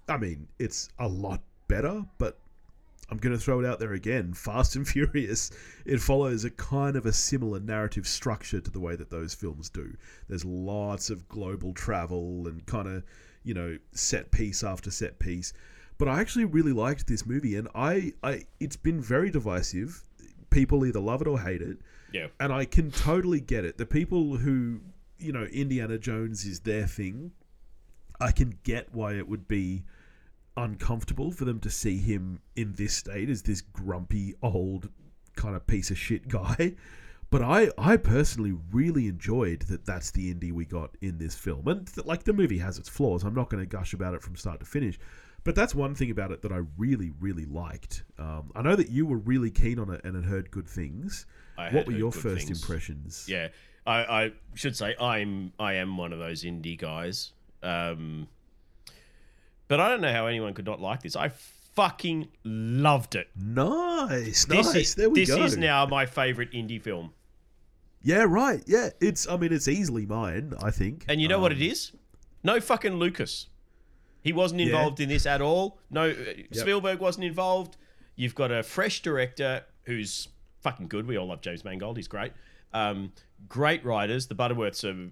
I 0.09 0.17
mean, 0.17 0.47
it's 0.57 0.89
a 0.99 1.07
lot 1.07 1.41
better, 1.67 2.03
but 2.17 2.39
I'm 3.09 3.17
going 3.17 3.33
to 3.35 3.41
throw 3.41 3.59
it 3.61 3.65
out 3.65 3.79
there 3.79 3.93
again. 3.93 4.33
Fast 4.33 4.75
and 4.75 4.87
Furious, 4.87 5.49
it 5.85 5.99
follows 6.01 6.43
a 6.43 6.49
kind 6.51 6.95
of 6.97 7.05
a 7.05 7.13
similar 7.13 7.59
narrative 7.59 8.05
structure 8.07 8.59
to 8.59 8.69
the 8.71 8.79
way 8.81 8.95
that 8.97 9.09
those 9.09 9.33
films 9.33 9.69
do. 9.69 9.95
There's 10.27 10.43
lots 10.43 11.09
of 11.09 11.27
global 11.29 11.73
travel 11.73 12.47
and 12.47 12.65
kind 12.65 12.87
of, 12.87 13.03
you 13.43 13.53
know, 13.53 13.77
set 13.93 14.31
piece 14.31 14.63
after 14.63 14.91
set 14.91 15.19
piece. 15.19 15.53
But 15.97 16.09
I 16.09 16.19
actually 16.19 16.45
really 16.45 16.73
liked 16.73 17.07
this 17.07 17.25
movie, 17.25 17.55
and 17.55 17.67
I, 17.73 18.13
I, 18.23 18.43
it's 18.59 18.75
been 18.75 19.01
very 19.01 19.31
divisive. 19.31 20.03
People 20.49 20.85
either 20.85 20.99
love 20.99 21.21
it 21.21 21.27
or 21.27 21.39
hate 21.39 21.61
it, 21.61 21.77
Yeah. 22.13 22.27
and 22.39 22.51
I 22.53 22.65
can 22.65 22.91
totally 22.91 23.39
get 23.39 23.65
it. 23.65 23.77
The 23.77 23.85
people 23.85 24.35
who, 24.37 24.81
you 25.17 25.31
know, 25.31 25.43
Indiana 25.45 25.97
Jones 25.97 26.45
is 26.45 26.59
their 26.59 26.85
thing. 26.85 27.31
I 28.19 28.31
can 28.31 28.59
get 28.63 28.93
why 28.93 29.13
it 29.13 29.27
would 29.27 29.47
be 29.47 29.83
uncomfortable 30.57 31.31
for 31.31 31.45
them 31.45 31.59
to 31.61 31.69
see 31.69 31.97
him 31.97 32.41
in 32.55 32.73
this 32.73 32.93
state 32.93 33.29
as 33.29 33.43
this 33.43 33.61
grumpy 33.61 34.35
old 34.41 34.89
kind 35.35 35.55
of 35.55 35.65
piece 35.67 35.91
of 35.91 35.97
shit 35.97 36.27
guy. 36.27 36.73
But 37.29 37.41
I, 37.41 37.69
I 37.77 37.97
personally 37.97 38.55
really 38.71 39.07
enjoyed 39.07 39.63
that 39.63 39.85
that's 39.85 40.11
the 40.11 40.31
Indy 40.31 40.53
we 40.53 40.63
got 40.63 40.91
in 41.01 41.17
this 41.17 41.35
film. 41.35 41.67
And 41.67 41.85
th- 41.85 42.07
like 42.07 42.23
the 42.23 42.31
movie 42.31 42.59
has 42.59 42.77
its 42.77 42.87
flaws. 42.87 43.23
I'm 43.23 43.35
not 43.35 43.49
going 43.49 43.61
to 43.61 43.67
gush 43.67 43.93
about 43.93 44.13
it 44.13 44.21
from 44.21 44.37
start 44.37 44.61
to 44.61 44.65
finish. 44.65 44.97
But 45.43 45.55
that's 45.55 45.75
one 45.75 45.93
thing 45.93 46.09
about 46.09 46.31
it 46.31 46.41
that 46.41 46.51
I 46.51 46.61
really, 46.77 47.11
really 47.19 47.45
liked. 47.45 48.03
Um, 48.17 48.51
I 48.55 48.61
know 48.61 48.75
that 48.75 48.89
you 48.89 49.05
were 49.05 49.17
really 49.17 49.51
keen 49.51 49.77
on 49.77 49.89
it 49.89 50.01
and 50.03 50.15
had 50.15 50.25
heard 50.25 50.51
good 50.51 50.67
things. 50.67 51.25
I 51.57 51.69
what 51.71 51.85
were 51.87 51.93
your 51.93 52.11
first 52.11 52.47
things. 52.47 52.61
impressions? 52.61 53.25
Yeah, 53.27 53.49
I, 53.85 53.97
I 54.03 54.31
should 54.53 54.75
say 54.75 54.95
I'm 54.99 55.53
I 55.59 55.73
am 55.75 55.97
one 55.97 56.13
of 56.13 56.19
those 56.19 56.43
Indy 56.43 56.75
guys. 56.75 57.31
Um, 57.63 58.27
but 59.67 59.79
I 59.79 59.89
don't 59.89 60.01
know 60.01 60.11
how 60.11 60.27
anyone 60.27 60.53
could 60.53 60.65
not 60.65 60.79
like 60.81 61.01
this. 61.03 61.15
I 61.15 61.29
fucking 61.29 62.27
loved 62.43 63.15
it. 63.15 63.29
Nice, 63.35 64.45
This 64.45 64.65
nice. 64.67 64.75
is 64.75 64.95
there 64.95 65.09
we 65.09 65.21
this 65.25 65.29
go. 65.35 65.43
is 65.43 65.57
now 65.57 65.85
my 65.85 66.05
favorite 66.05 66.49
Indy 66.53 66.79
film. 66.79 67.13
Yeah, 68.01 68.25
right. 68.27 68.63
Yeah, 68.67 68.89
it's. 69.01 69.27
I 69.27 69.37
mean, 69.37 69.51
it's 69.51 69.67
easily 69.67 70.05
mine. 70.05 70.53
I 70.63 70.71
think. 70.71 71.05
And 71.09 71.19
you 71.21 71.27
know 71.27 71.39
what 71.39 71.51
Um, 71.51 71.57
it 71.57 71.63
is? 71.65 71.91
No 72.43 72.59
fucking 72.61 72.93
Lucas. 72.95 73.47
He 74.21 74.31
wasn't 74.33 74.61
Yeah. 74.61 74.67
involved 74.67 74.99
in 74.99 75.09
this 75.09 75.25
at 75.25 75.41
all. 75.41 75.79
No, 75.89 76.09
uh, 76.11 76.15
Spielberg 76.51 76.99
wasn't 76.99 77.25
involved. 77.25 77.75
You've 78.15 78.35
got 78.35 78.51
a 78.51 78.63
fresh 78.63 79.01
director 79.01 79.63
who's 79.83 80.29
fucking 80.61 80.87
good. 80.87 81.07
We 81.07 81.17
all 81.17 81.27
love 81.27 81.41
James 81.41 81.63
Mangold. 81.63 81.97
He's 81.97 82.07
great. 82.07 82.33
Um, 82.73 83.11
great 83.47 83.83
writers. 83.85 84.27
The 84.27 84.35
Butterworths 84.35 84.83
are, 84.83 85.11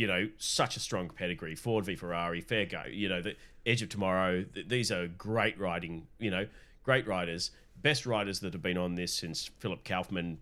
you 0.00 0.06
know, 0.06 0.28
such 0.38 0.76
a 0.76 0.80
strong 0.80 1.10
pedigree. 1.10 1.54
Ford 1.54 1.84
v 1.84 1.94
Ferrari, 1.94 2.40
fair 2.40 2.64
go. 2.64 2.84
You 2.90 3.10
know, 3.10 3.20
the 3.20 3.36
Edge 3.66 3.82
of 3.82 3.90
Tomorrow. 3.90 4.44
Th- 4.44 4.66
these 4.66 4.90
are 4.90 5.08
great 5.08 5.58
writing. 5.58 6.06
You 6.18 6.30
know, 6.30 6.46
great 6.82 7.06
writers. 7.06 7.50
Best 7.82 8.06
writers 8.06 8.40
that 8.40 8.54
have 8.54 8.62
been 8.62 8.78
on 8.78 8.94
this 8.94 9.12
since 9.12 9.50
Philip 9.58 9.84
Kaufman 9.84 10.38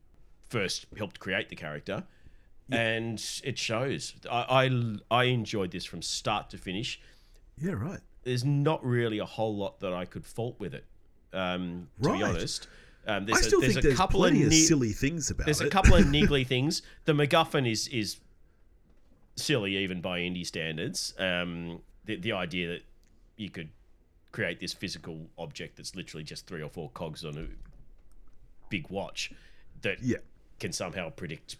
first 0.49 0.87
helped 0.97 1.19
create 1.19 1.49
the 1.49 1.57
character 1.57 2.05
and 2.71 3.25
it 3.43 3.59
shows. 3.59 4.15
I, 4.31 4.69
I 5.11 5.21
I 5.23 5.25
enjoyed 5.25 5.73
this 5.73 5.85
from 5.85 6.03
start 6.03 6.51
to 6.51 6.59
finish. 6.59 7.01
Yeah, 7.57 7.73
right. 7.73 8.01
There's 8.23 8.45
not 8.45 8.85
really 8.85 9.19
a 9.19 9.25
whole 9.25 9.57
lot 9.57 9.81
that 9.81 9.93
I 9.93 10.05
could 10.05 10.25
fault 10.25 10.57
with 10.61 10.75
it. 10.75 10.85
Um, 11.33 11.89
to 12.03 12.13
be 12.13 12.23
honest, 12.23 12.69
um, 13.07 13.23
I 13.23 13.27
there's 13.27 13.47
still 13.47 13.59
a, 13.59 13.63
there's 13.63 13.75
think 13.75 13.85
a 13.85 13.89
there's 13.89 13.99
couple 13.99 14.21
plenty 14.21 14.43
of, 14.43 14.49
of 14.49 14.55
silly 14.55 14.93
things 14.93 15.31
about 15.31 15.47
there's 15.47 15.61
it. 15.61 15.65
There's 15.65 15.71
a 15.71 15.73
couple 15.73 15.95
of 15.95 16.05
niggly 16.07 16.47
things. 16.47 16.83
The 17.07 17.13
MacGuffin 17.13 17.71
is 17.71 17.89
is 17.89 18.19
silly 19.39 19.77
even 19.77 20.01
by 20.01 20.21
Indy 20.21 20.45
standards. 20.45 21.15
Um, 21.19 21.81
the 22.05 22.17
the 22.17 22.33
idea 22.33 22.69
that 22.69 22.83
you 23.37 23.51
could 23.51 23.71
create 24.33 24.61
this 24.61 24.73
physical 24.73 25.27
object 25.39 25.77
that's 25.77 25.97
literally 25.97 26.25
just 26.25 26.47
three 26.47 26.63
or 26.63 26.69
four 26.69 26.91
cogs 26.91 27.25
on 27.25 27.39
a 27.39 27.47
big 28.69 28.89
watch 28.91 29.33
that 29.83 30.03
yeah, 30.03 30.19
can 30.61 30.73
somehow 30.73 31.11
predict 31.11 31.57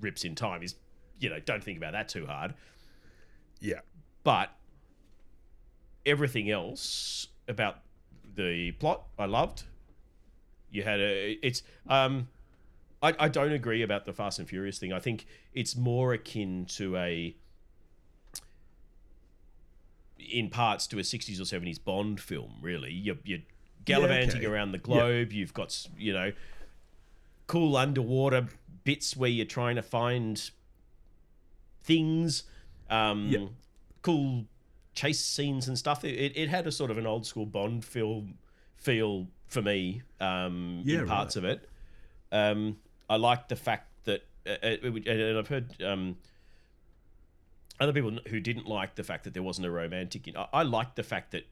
rips 0.00 0.24
in 0.24 0.34
time 0.34 0.62
is 0.62 0.74
you 1.20 1.28
know 1.28 1.40
don't 1.40 1.62
think 1.62 1.78
about 1.78 1.92
that 1.92 2.08
too 2.08 2.26
hard. 2.26 2.54
Yeah, 3.60 3.80
but 4.24 4.50
everything 6.06 6.50
else 6.50 7.28
about 7.48 7.78
the 8.34 8.72
plot 8.72 9.02
I 9.18 9.26
loved. 9.26 9.64
You 10.70 10.82
had 10.82 11.00
a 11.00 11.38
it's 11.42 11.62
um 11.88 12.28
I, 13.02 13.14
I 13.18 13.28
don't 13.28 13.52
agree 13.52 13.82
about 13.82 14.06
the 14.06 14.12
Fast 14.12 14.38
and 14.38 14.48
Furious 14.48 14.78
thing 14.78 14.92
I 14.92 15.00
think 15.00 15.26
it's 15.54 15.76
more 15.76 16.12
akin 16.12 16.66
to 16.70 16.96
a 16.96 17.34
in 20.18 20.50
parts 20.50 20.86
to 20.88 20.98
a 20.98 21.02
60s 21.02 21.38
or 21.40 21.44
70s 21.44 21.82
Bond 21.82 22.20
film 22.20 22.56
really 22.60 22.92
you're, 22.92 23.16
you're 23.24 23.38
gallivanting 23.84 24.38
okay. 24.38 24.46
around 24.46 24.72
the 24.72 24.78
globe 24.78 25.32
you've 25.32 25.54
got 25.54 25.86
you 25.96 26.12
know 26.12 26.32
cool 27.46 27.76
underwater 27.76 28.46
bits 28.84 29.16
where 29.16 29.28
you're 29.28 29.44
trying 29.44 29.76
to 29.76 29.82
find 29.82 30.50
things, 31.82 32.44
um, 32.88 33.28
Yeah. 33.28 33.48
cool 34.02 34.46
chase 34.94 35.24
scenes 35.24 35.66
and 35.66 35.76
stuff. 35.76 36.04
It, 36.04 36.36
it, 36.36 36.48
had 36.48 36.66
a 36.66 36.72
sort 36.72 36.90
of 36.90 36.98
an 36.98 37.06
old 37.06 37.26
school 37.26 37.46
Bond 37.46 37.84
film 37.84 38.38
feel 38.76 39.26
for 39.46 39.62
me 39.62 40.02
um, 40.20 40.82
Yeah, 40.84 41.00
in 41.00 41.06
parts 41.06 41.36
of 41.36 41.44
it. 41.44 41.68
Um, 42.30 42.78
I 43.08 43.16
like 43.16 43.48
the 43.48 43.56
fact 43.56 43.86
that, 44.04 44.22
uh, 44.46 44.50
uh, 44.62 44.76
and 45.10 45.38
I've 45.38 45.48
heard 45.48 45.82
um, 45.82 46.16
other 47.80 47.92
people 47.92 48.18
who 48.28 48.40
didn't 48.40 48.66
like 48.66 48.94
the 48.96 49.04
fact 49.04 49.24
that 49.24 49.34
there 49.34 49.42
wasn't 49.42 49.66
a 49.66 49.70
romantic. 49.70 50.28
I, 50.36 50.46
I 50.52 50.62
like 50.62 50.94
the 50.94 51.02
fact 51.02 51.32
that, 51.32 51.46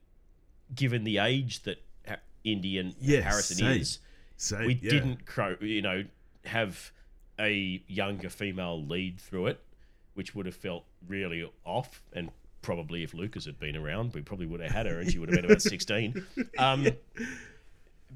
given 0.75 1.05
the 1.05 1.19
age 1.19 1.62
that 1.62 1.83
Ha- 2.09 2.16
Indy 2.45 2.79
and 2.79 2.95
Yes, 3.01 3.25
Harrison 3.25 3.57
same. 3.59 3.81
is, 3.81 3.99
Same, 4.37 4.66
we 4.66 4.75
yeah. 4.83 4.90
didn't 4.90 5.27
crow, 5.27 5.57
you 5.61 5.83
know 5.83 6.05
have 6.45 6.92
a 7.40 7.83
younger 7.88 8.29
female 8.31 8.81
lead 8.85 9.21
through 9.21 9.47
it 9.49 9.61
which 10.14 10.35
would 10.35 10.47
have 10.47 10.55
felt 10.55 10.85
really 11.09 11.51
off 11.64 12.03
and 12.12 12.31
probably 12.62 13.03
if 13.03 13.12
lucas 13.14 13.45
had 13.47 13.59
been 13.59 13.77
around 13.77 14.14
we 14.14 14.21
probably 14.23 14.47
would 14.47 14.61
have 14.61 14.71
had 14.71 14.87
her 14.87 15.01
and 15.01 15.11
she 15.11 15.19
would 15.19 15.29
have 15.29 15.37
been 15.37 15.45
about 15.45 15.61
16 15.75 16.25
um, 16.59 16.85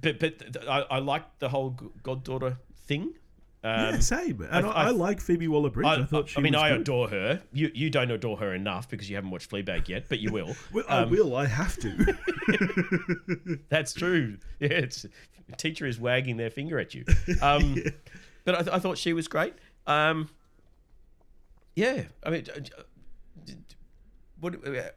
but 0.00 0.18
but 0.20 0.38
th- 0.38 0.64
I, 0.68 0.81
I 0.83 0.98
like 1.00 1.38
the 1.40 1.48
whole 1.48 1.70
goddaughter 2.03 2.57
thing 2.87 3.14
um, 3.62 3.94
yeah, 3.94 3.99
same. 4.01 4.40
And 4.51 4.66
I, 4.66 4.68
I- 4.70 4.73
I, 4.85 4.87
I- 4.87 4.90
like 4.90 5.20
Phoebe 5.20 5.49
Waller-Bridge. 5.49 5.87
I, 5.87 5.94
I, 6.01 6.05
thought 6.05 6.29
she 6.31 6.38
I 6.38 6.42
mean, 6.42 6.55
I 6.55 6.70
good. 6.70 6.81
adore 6.83 7.09
her. 7.09 7.42
You 7.53 7.70
you 7.75 7.90
don't 7.90 8.11
adore 8.11 8.38
her 8.38 8.55
enough 8.55 8.88
because 8.88 9.09
you 9.11 9.16
haven't 9.16 9.31
watched 9.31 9.51
Fleabag 9.51 9.88
yet, 9.88 10.07
but 10.09 10.18
you 10.20 10.33
will. 10.33 10.55
Well, 10.73 10.85
I 10.88 10.99
Um, 11.03 11.11
will. 11.11 11.37
I 11.37 11.46
have 11.46 11.77
to. 11.79 12.16
That's 13.68 13.92
true. 13.92 14.38
Yeah, 14.61 14.68
it's 14.68 15.07
teacher 15.57 15.85
is 15.87 15.99
wagging 15.99 16.37
their 16.37 16.51
finger 16.51 16.79
at 16.79 16.94
you. 16.94 17.05
Um, 17.42 17.77
But 18.44 18.55
I, 18.55 18.59
th- 18.62 18.75
I 18.75 18.79
thought 18.79 18.96
she 18.96 19.12
was 19.12 19.29
great. 19.29 19.55
Um, 19.87 20.29
yeah, 21.77 22.05
I 22.25 22.31
mean, 22.31 22.46
uh, 22.57 23.53
what 24.40 24.55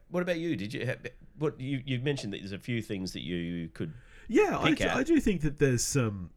what 0.10 0.24
about 0.24 0.40
you? 0.40 0.56
Did 0.56 0.74
you 0.74 0.86
have, 0.86 1.00
what 1.38 1.60
you 1.60 1.82
you 1.86 2.00
mentioned 2.00 2.32
that 2.34 2.40
there's 2.40 2.54
a 2.54 2.58
few 2.60 2.82
things 2.82 3.12
that 3.14 3.22
you 3.22 3.68
could 3.74 3.94
yeah, 4.30 4.58
I, 4.58 4.70
pick 4.70 4.80
do- 4.80 4.84
at. 4.86 4.96
I 4.96 5.04
do 5.04 5.20
think 5.20 5.42
that 5.42 5.60
there's 5.60 5.84
some 5.84 6.30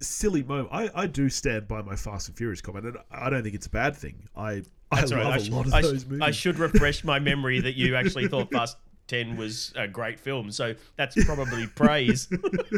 silly 0.00 0.42
moment. 0.42 0.68
I, 0.72 0.90
I 0.94 1.06
do 1.06 1.28
stand 1.28 1.68
by 1.68 1.82
my 1.82 1.96
Fast 1.96 2.28
and 2.28 2.36
Furious 2.36 2.60
comment, 2.60 2.86
and 2.86 2.96
I 3.10 3.30
don't 3.30 3.42
think 3.42 3.54
it's 3.54 3.66
a 3.66 3.70
bad 3.70 3.96
thing. 3.96 4.28
I 4.36 4.62
I 4.92 5.00
That's 5.00 5.12
love 5.12 5.20
right. 5.20 5.32
I, 5.32 5.36
a 5.36 5.44
sh- 5.44 5.50
lot 5.50 5.66
of 5.66 5.74
I 5.74 5.80
sh- 5.80 5.84
those 5.84 6.06
movies. 6.06 6.22
I 6.22 6.30
should 6.30 6.58
refresh 6.58 7.04
my 7.04 7.18
memory 7.18 7.60
that 7.60 7.76
you 7.76 7.94
actually 7.96 8.28
thought 8.28 8.50
Fast 8.52 8.76
Ten 9.06 9.36
was 9.36 9.72
a 9.76 9.88
great 9.88 10.18
film. 10.20 10.50
So 10.50 10.74
that's 10.96 11.24
probably 11.24 11.66
praise. 11.66 12.28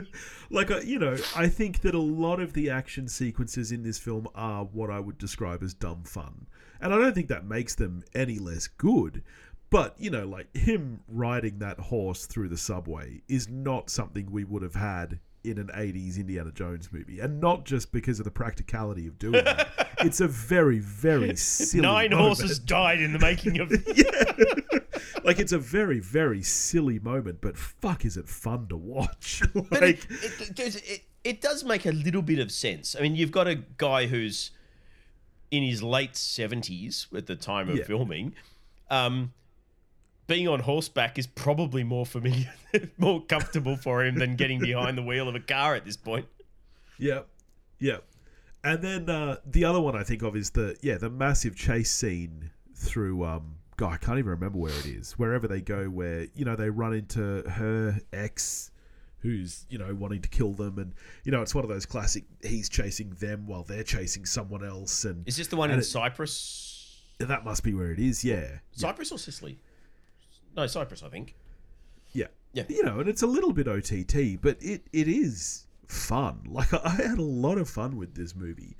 like 0.50 0.70
uh, 0.70 0.80
you 0.80 0.98
know 0.98 1.16
i 1.34 1.48
think 1.48 1.80
that 1.80 1.94
a 1.94 1.98
lot 1.98 2.38
of 2.38 2.52
the 2.52 2.70
action 2.70 3.08
sequences 3.08 3.72
in 3.72 3.82
this 3.82 3.98
film 3.98 4.28
are 4.34 4.64
what 4.64 4.90
i 4.90 5.00
would 5.00 5.18
describe 5.18 5.62
as 5.62 5.74
dumb 5.74 6.02
fun 6.04 6.46
and 6.80 6.92
i 6.92 6.98
don't 6.98 7.14
think 7.14 7.28
that 7.28 7.46
makes 7.46 7.74
them 7.74 8.02
any 8.14 8.38
less 8.38 8.68
good 8.68 9.22
but 9.70 9.94
you 9.98 10.10
know 10.10 10.26
like 10.26 10.54
him 10.54 11.00
riding 11.08 11.58
that 11.58 11.78
horse 11.78 12.26
through 12.26 12.48
the 12.48 12.56
subway 12.56 13.22
is 13.28 13.48
not 13.48 13.88
something 13.88 14.30
we 14.30 14.44
would 14.44 14.62
have 14.62 14.74
had 14.74 15.18
in 15.44 15.58
an 15.58 15.68
80s 15.74 16.16
indiana 16.18 16.52
jones 16.52 16.88
movie 16.92 17.18
and 17.20 17.40
not 17.40 17.64
just 17.64 17.90
because 17.92 18.18
of 18.20 18.24
the 18.24 18.30
practicality 18.30 19.06
of 19.08 19.18
doing 19.18 19.42
it 19.44 19.66
it's 20.00 20.20
a 20.20 20.28
very 20.28 20.78
very 20.78 21.34
silly 21.36 21.82
Nine 21.82 22.10
moment. 22.10 22.38
horses 22.38 22.58
died 22.58 23.00
in 23.00 23.12
the 23.12 23.18
making 23.18 23.58
of. 23.60 23.70
It. 23.86 25.24
Like 25.24 25.38
it's 25.38 25.52
a 25.52 25.58
very 25.58 26.00
very 26.00 26.42
silly 26.42 26.98
moment 26.98 27.40
but 27.40 27.56
fuck 27.56 28.04
is 28.04 28.16
it 28.16 28.28
fun 28.28 28.66
to 28.68 28.76
watch 28.76 29.42
But 29.54 29.70
like 29.82 30.06
it, 30.10 30.40
it, 30.40 30.54
does- 30.56 30.76
it, 30.76 31.02
it 31.24 31.40
does 31.40 31.62
make 31.64 31.86
a 31.86 31.92
little 31.92 32.22
bit 32.22 32.40
of 32.40 32.50
sense. 32.50 32.96
I 32.98 33.02
mean, 33.02 33.14
you've 33.14 33.30
got 33.30 33.46
a 33.46 33.54
guy 33.76 34.06
who's 34.08 34.50
in 35.52 35.62
his 35.62 35.80
late 35.82 36.14
70s 36.14 37.06
at 37.16 37.26
the 37.26 37.36
time 37.36 37.68
of 37.68 37.76
Yeah. 37.76 37.84
filming, 37.84 38.34
um, 38.90 39.32
being 40.32 40.48
on 40.48 40.60
horseback 40.60 41.18
is 41.18 41.26
probably 41.26 41.84
more 41.84 42.06
familiar, 42.06 42.50
more 42.98 43.20
comfortable 43.22 43.76
for 43.76 44.02
him 44.04 44.14
than 44.16 44.34
getting 44.36 44.58
behind 44.58 44.96
the 44.96 45.02
wheel 45.02 45.28
of 45.28 45.34
a 45.34 45.40
car 45.40 45.74
at 45.74 45.84
this 45.84 45.96
point. 45.96 46.26
Yep. 46.98 47.28
Yep. 47.80 48.04
And 48.64 48.82
then 48.82 49.10
uh, 49.10 49.36
the 49.44 49.64
other 49.64 49.80
one 49.80 49.94
I 49.94 50.04
think 50.04 50.22
of 50.22 50.34
is 50.36 50.50
the 50.50 50.76
yeah 50.80 50.96
the 50.96 51.10
massive 51.10 51.54
chase 51.56 51.90
scene 51.90 52.50
through 52.74 53.24
um 53.24 53.56
God 53.76 53.92
I 53.92 53.96
can't 53.98 54.18
even 54.18 54.30
remember 54.30 54.58
where 54.58 54.72
it 54.72 54.86
is 54.86 55.12
wherever 55.18 55.46
they 55.48 55.60
go 55.60 55.84
where 55.86 56.26
you 56.34 56.44
know 56.44 56.54
they 56.56 56.70
run 56.70 56.94
into 56.94 57.42
her 57.50 57.98
ex 58.12 58.70
who's 59.18 59.66
you 59.68 59.78
know 59.78 59.92
wanting 59.94 60.22
to 60.22 60.28
kill 60.28 60.52
them 60.52 60.78
and 60.78 60.94
you 61.24 61.32
know 61.32 61.42
it's 61.42 61.54
one 61.54 61.64
of 61.64 61.70
those 61.70 61.84
classic 61.86 62.24
he's 62.42 62.68
chasing 62.68 63.10
them 63.18 63.46
while 63.46 63.64
they're 63.64 63.82
chasing 63.82 64.24
someone 64.24 64.64
else 64.64 65.04
and 65.04 65.26
Is 65.28 65.36
this 65.36 65.48
the 65.48 65.56
one 65.56 65.70
in 65.72 65.78
it- 65.80 65.82
Cyprus? 65.84 67.00
that 67.18 67.44
must 67.44 67.62
be 67.64 67.74
where 67.74 67.90
it 67.92 67.98
is 67.98 68.24
yeah 68.24 68.58
Cyprus 68.72 69.10
or 69.12 69.18
Sicily? 69.18 69.58
No, 70.56 70.66
Cyprus, 70.66 71.02
I 71.02 71.08
think. 71.08 71.34
yeah 72.12 72.26
Yeah. 72.52 72.64
you 72.68 72.82
know 72.82 73.00
and 73.00 73.08
it's 73.08 73.22
a 73.22 73.26
little 73.26 73.52
bit 73.52 73.66
OTT 73.68 74.40
but 74.40 74.56
it 74.60 74.86
it 74.92 75.08
is 75.08 75.66
fun 75.86 76.40
like 76.50 76.72
I 76.72 76.90
had 76.90 77.18
a 77.18 77.22
lot 77.22 77.58
of 77.58 77.68
fun 77.68 77.96
with 77.96 78.14
this 78.14 78.34
movie 78.34 78.76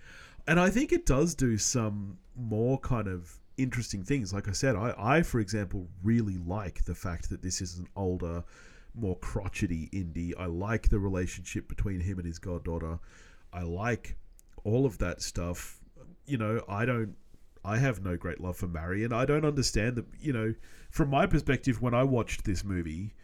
and 0.47 0.59
I 0.61 0.71
think 0.71 0.93
it 0.93 1.07
does 1.07 1.35
do 1.35 1.57
some 1.59 2.19
more 2.37 2.79
kind 2.79 3.07
of 3.07 3.39
interesting 3.59 4.03
things. 4.03 4.33
Like 4.33 4.49
I 4.49 4.53
said, 4.53 4.75
I, 4.75 4.93
I 4.99 5.23
for 5.23 5.39
example, 5.39 5.87
really 6.03 6.37
like 6.39 6.85
the 6.85 6.95
fact 6.97 7.31
that 7.31 7.43
this 7.43 7.61
is 7.61 7.79
an 7.79 7.87
older, 7.95 8.43
more 8.95 9.17
crotchety 9.19 9.89
Indy. 9.93 10.35
I 10.37 10.47
like 10.47 10.89
the 10.89 10.99
relationship 10.99 11.69
between 11.69 12.01
him 12.01 12.19
and 12.19 12.27
his 12.27 12.39
goddaughter. 12.41 12.99
I 13.53 13.63
like 13.63 14.17
all 14.65 14.85
of 14.85 14.99
that 14.99 15.23
stuff. 15.23 15.79
You 16.27 16.39
know, 16.39 16.63
I 16.69 16.87
don't. 16.87 17.15
I 17.65 17.79
have 17.79 18.03
no 18.05 18.17
great 18.17 18.41
love 18.41 18.57
for 18.57 18.67
Marion. 18.67 19.13
I 19.13 19.25
don't 19.25 19.45
understand 19.45 19.97
that. 19.97 20.07
You 20.21 20.33
know, 20.33 20.55
from 20.91 21.11
my 21.11 21.27
perspective, 21.27 21.81
when 21.81 21.95
I 21.95 22.03
watched 22.05 22.45
this 22.45 22.65
movie, 22.65 23.15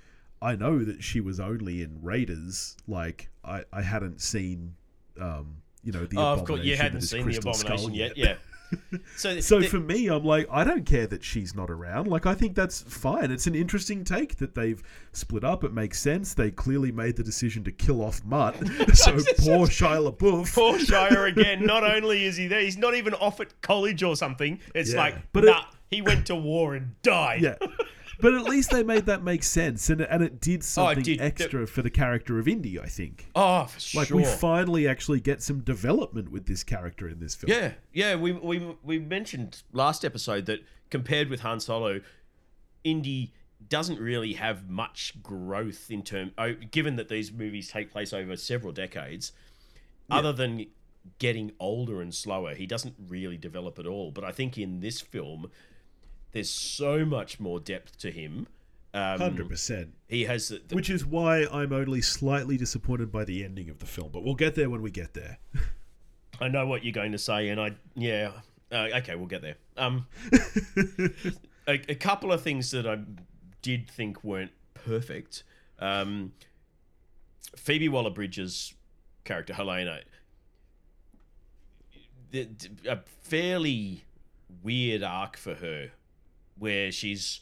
I 0.41 0.57
know 0.57 0.85
that 0.85 1.03
she 1.03 1.21
was 1.21 1.41
only 1.41 1.83
in 1.83 1.99
Raiders. 2.03 2.77
Like 2.87 3.31
I, 3.45 3.65
I 3.73 3.83
hadn't 3.83 4.21
seen, 4.21 4.75
um, 5.21 5.57
you 5.83 5.93
know, 5.93 6.05
the 6.07 6.19
Oh, 6.19 6.35
of 6.35 6.45
course, 6.45 6.61
you 6.61 6.77
hadn't 6.77 7.01
seen 7.03 7.27
the 7.27 7.33
Skull 7.35 7.55
abomination 7.55 7.95
yet. 7.95 8.17
Yeah. 8.17 8.37
So, 9.17 9.41
so 9.41 9.59
the- 9.61 9.67
for 9.67 9.81
me, 9.81 10.07
I'm 10.09 10.25
like, 10.25 10.47
I 10.51 10.63
don't 10.63 10.85
care 10.87 11.07
that 11.09 11.25
she's 11.25 11.55
not 11.55 11.71
around. 11.71 12.07
Like, 12.07 12.27
I 12.27 12.35
think 12.35 12.55
that's 12.55 12.83
fine. 12.83 13.31
It's 13.31 13.47
an 13.47 13.55
interesting 13.55 14.05
take 14.05 14.37
that 14.37 14.55
they've 14.55 14.81
split 15.13 15.43
up. 15.43 15.65
It 15.65 15.73
makes 15.73 15.99
sense. 16.01 16.35
They 16.35 16.51
clearly 16.51 16.93
made 16.93 17.17
the 17.17 17.23
decision 17.25 17.65
to 17.65 17.73
kill 17.73 18.03
off 18.03 18.25
Mutt. 18.25 18.57
so 18.95 19.13
poor 19.13 19.67
Shia 19.67 20.13
LaBeouf. 20.13 20.55
poor 20.55 20.79
Shia 20.79 21.29
again. 21.29 21.67
Not 21.67 21.83
only 21.83 22.25
is 22.25 22.37
he 22.37 22.47
there, 22.47 22.61
he's 22.61 22.79
not 22.79 22.95
even 22.95 23.15
off 23.15 23.41
at 23.41 23.61
college 23.61 24.03
or 24.03 24.15
something. 24.17 24.61
It's 24.75 24.93
Yeah. 24.93 24.99
like, 25.01 25.15
But 25.33 25.45
nah, 25.45 25.59
it- 25.61 25.65
he 25.91 26.03
went 26.03 26.27
to 26.27 26.37
war 26.37 26.75
and 26.75 27.01
died. 27.03 27.41
yeah. 27.43 27.55
But 28.21 28.35
at 28.35 28.43
least 28.45 28.71
they 28.71 28.83
made 28.83 29.07
that 29.07 29.23
make 29.23 29.45
sense, 29.45 29.91
and 29.91 30.01
and 30.01 30.23
it 30.23 30.41
did 30.41 30.61
oh, 30.61 30.65
something 30.65 30.99
Oh, 30.99 31.03
did. 31.03 31.21
extra 31.21 31.67
for 31.67 31.83
the 31.83 31.91
character 31.91 32.39
of 32.39 32.49
Indy. 32.49 32.81
I 32.81 32.87
think. 32.87 33.29
Oh, 33.35 33.65
for 33.67 33.81
sure. 33.81 34.01
Like 34.01 34.09
sure. 34.09 34.17
we 34.17 34.25
finally 34.25 34.89
actually 34.89 35.21
get 35.21 35.43
some 35.43 35.61
development 35.61 36.31
with 36.31 36.47
this 36.47 36.65
character 36.65 37.09
in 37.09 37.21
this 37.21 37.35
film. 37.35 37.53
Yeah, 37.53 37.73
yeah. 37.93 38.17
We, 38.17 38.33
we 38.33 38.77
we 38.83 38.99
mentioned 38.99 39.63
last 39.73 40.05
episode 40.05 40.47
that 40.47 40.61
compared 40.91 41.29
with 41.29 41.41
Han 41.41 41.61
Solo, 41.61 42.01
Indy 42.83 43.33
doesn't 43.69 44.01
really 44.01 44.33
have 44.35 44.69
much 44.69 45.23
growth 45.23 45.91
in 45.91 46.03
term. 46.03 46.33
Oh, 46.39 46.55
given 46.55 46.97
that 46.97 47.09
these 47.09 47.33
movies 47.33 47.69
take 47.69 47.91
place 47.91 48.13
over 48.13 48.37
several 48.37 48.73
decades, 48.73 49.33
other 50.11 50.33
than 50.33 50.67
getting 51.19 51.53
older 51.61 52.01
and 52.01 52.15
slower, 52.15 52.55
he 52.55 52.67
doesn't 52.67 52.95
really 53.09 53.37
develop 53.37 53.79
at 53.79 53.87
all. 53.87 54.11
But 54.11 54.25
I 54.25 54.33
think 54.33 54.59
in 54.59 54.81
this 54.81 55.01
film, 55.01 55.51
there's 56.33 56.51
so 56.51 57.05
much 57.05 57.41
more 57.41 57.61
depth 57.61 57.99
to 57.99 58.11
him. 58.11 58.47
Um, 58.95 59.21
Hundred 59.21 59.49
percent. 59.49 59.95
he 60.09 60.25
has 60.25 60.49
the, 60.49 60.63
the- 60.67 60.75
Which 60.75 60.89
is 60.91 61.05
why 61.05 61.47
I'm 61.53 61.73
only 61.73 62.01
slightly 62.01 62.57
disappointed 62.57 63.13
by 63.13 63.25
the 63.25 63.45
ending 63.45 63.69
of 63.71 63.79
the 63.79 63.87
film, 63.87 64.11
but 64.13 64.25
we'll 64.25 64.35
get 64.35 64.55
there 64.55 64.71
when 64.71 64.81
we 64.83 64.91
get 64.91 65.15
there. 65.15 65.39
I 66.41 66.49
know 66.49 66.67
what 66.67 66.85
you're 66.85 66.93
going 66.93 67.13
to 67.13 67.19
say, 67.19 67.49
and 67.49 67.61
I 67.61 67.73
yeah. 67.95 68.31
Uh, 68.71 68.89
okay, 68.97 69.15
we'll 69.15 69.27
get 69.27 69.43
there. 69.43 69.57
Um, 69.77 70.07
a, 71.67 71.73
a 71.89 71.95
couple 71.95 72.33
of 72.33 72.43
things 72.43 72.71
that 72.73 72.87
I 72.87 72.99
did 73.63 73.91
think 73.91 74.23
weren't 74.23 74.53
perfect. 74.75 75.43
Um, 75.79 76.33
Phoebe 77.57 77.89
Waller-Bridge's 77.89 78.75
character 79.25 79.55
Helena, 79.55 80.01
the, 82.31 82.49
a 82.87 82.99
fairly 83.23 84.05
weird 84.63 85.03
arc 85.03 85.37
for 85.37 85.55
her, 85.55 85.91
where 86.59 86.91
she's 86.93 87.41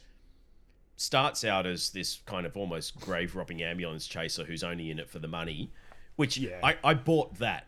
starts 0.96 1.44
out 1.44 1.66
as 1.66 1.90
this 1.90 2.20
kind 2.26 2.46
of 2.46 2.56
almost 2.56 2.98
grave 3.00 3.36
robbing 3.36 3.62
ambulance 3.62 4.06
chaser 4.06 4.44
who's 4.44 4.64
only 4.64 4.90
in 4.90 4.98
it 4.98 5.10
for 5.10 5.18
the 5.18 5.28
money, 5.28 5.70
which 6.16 6.38
Yeah. 6.38 6.58
I, 6.62 6.76
I 6.82 6.94
bought 6.94 7.38
that. 7.38 7.66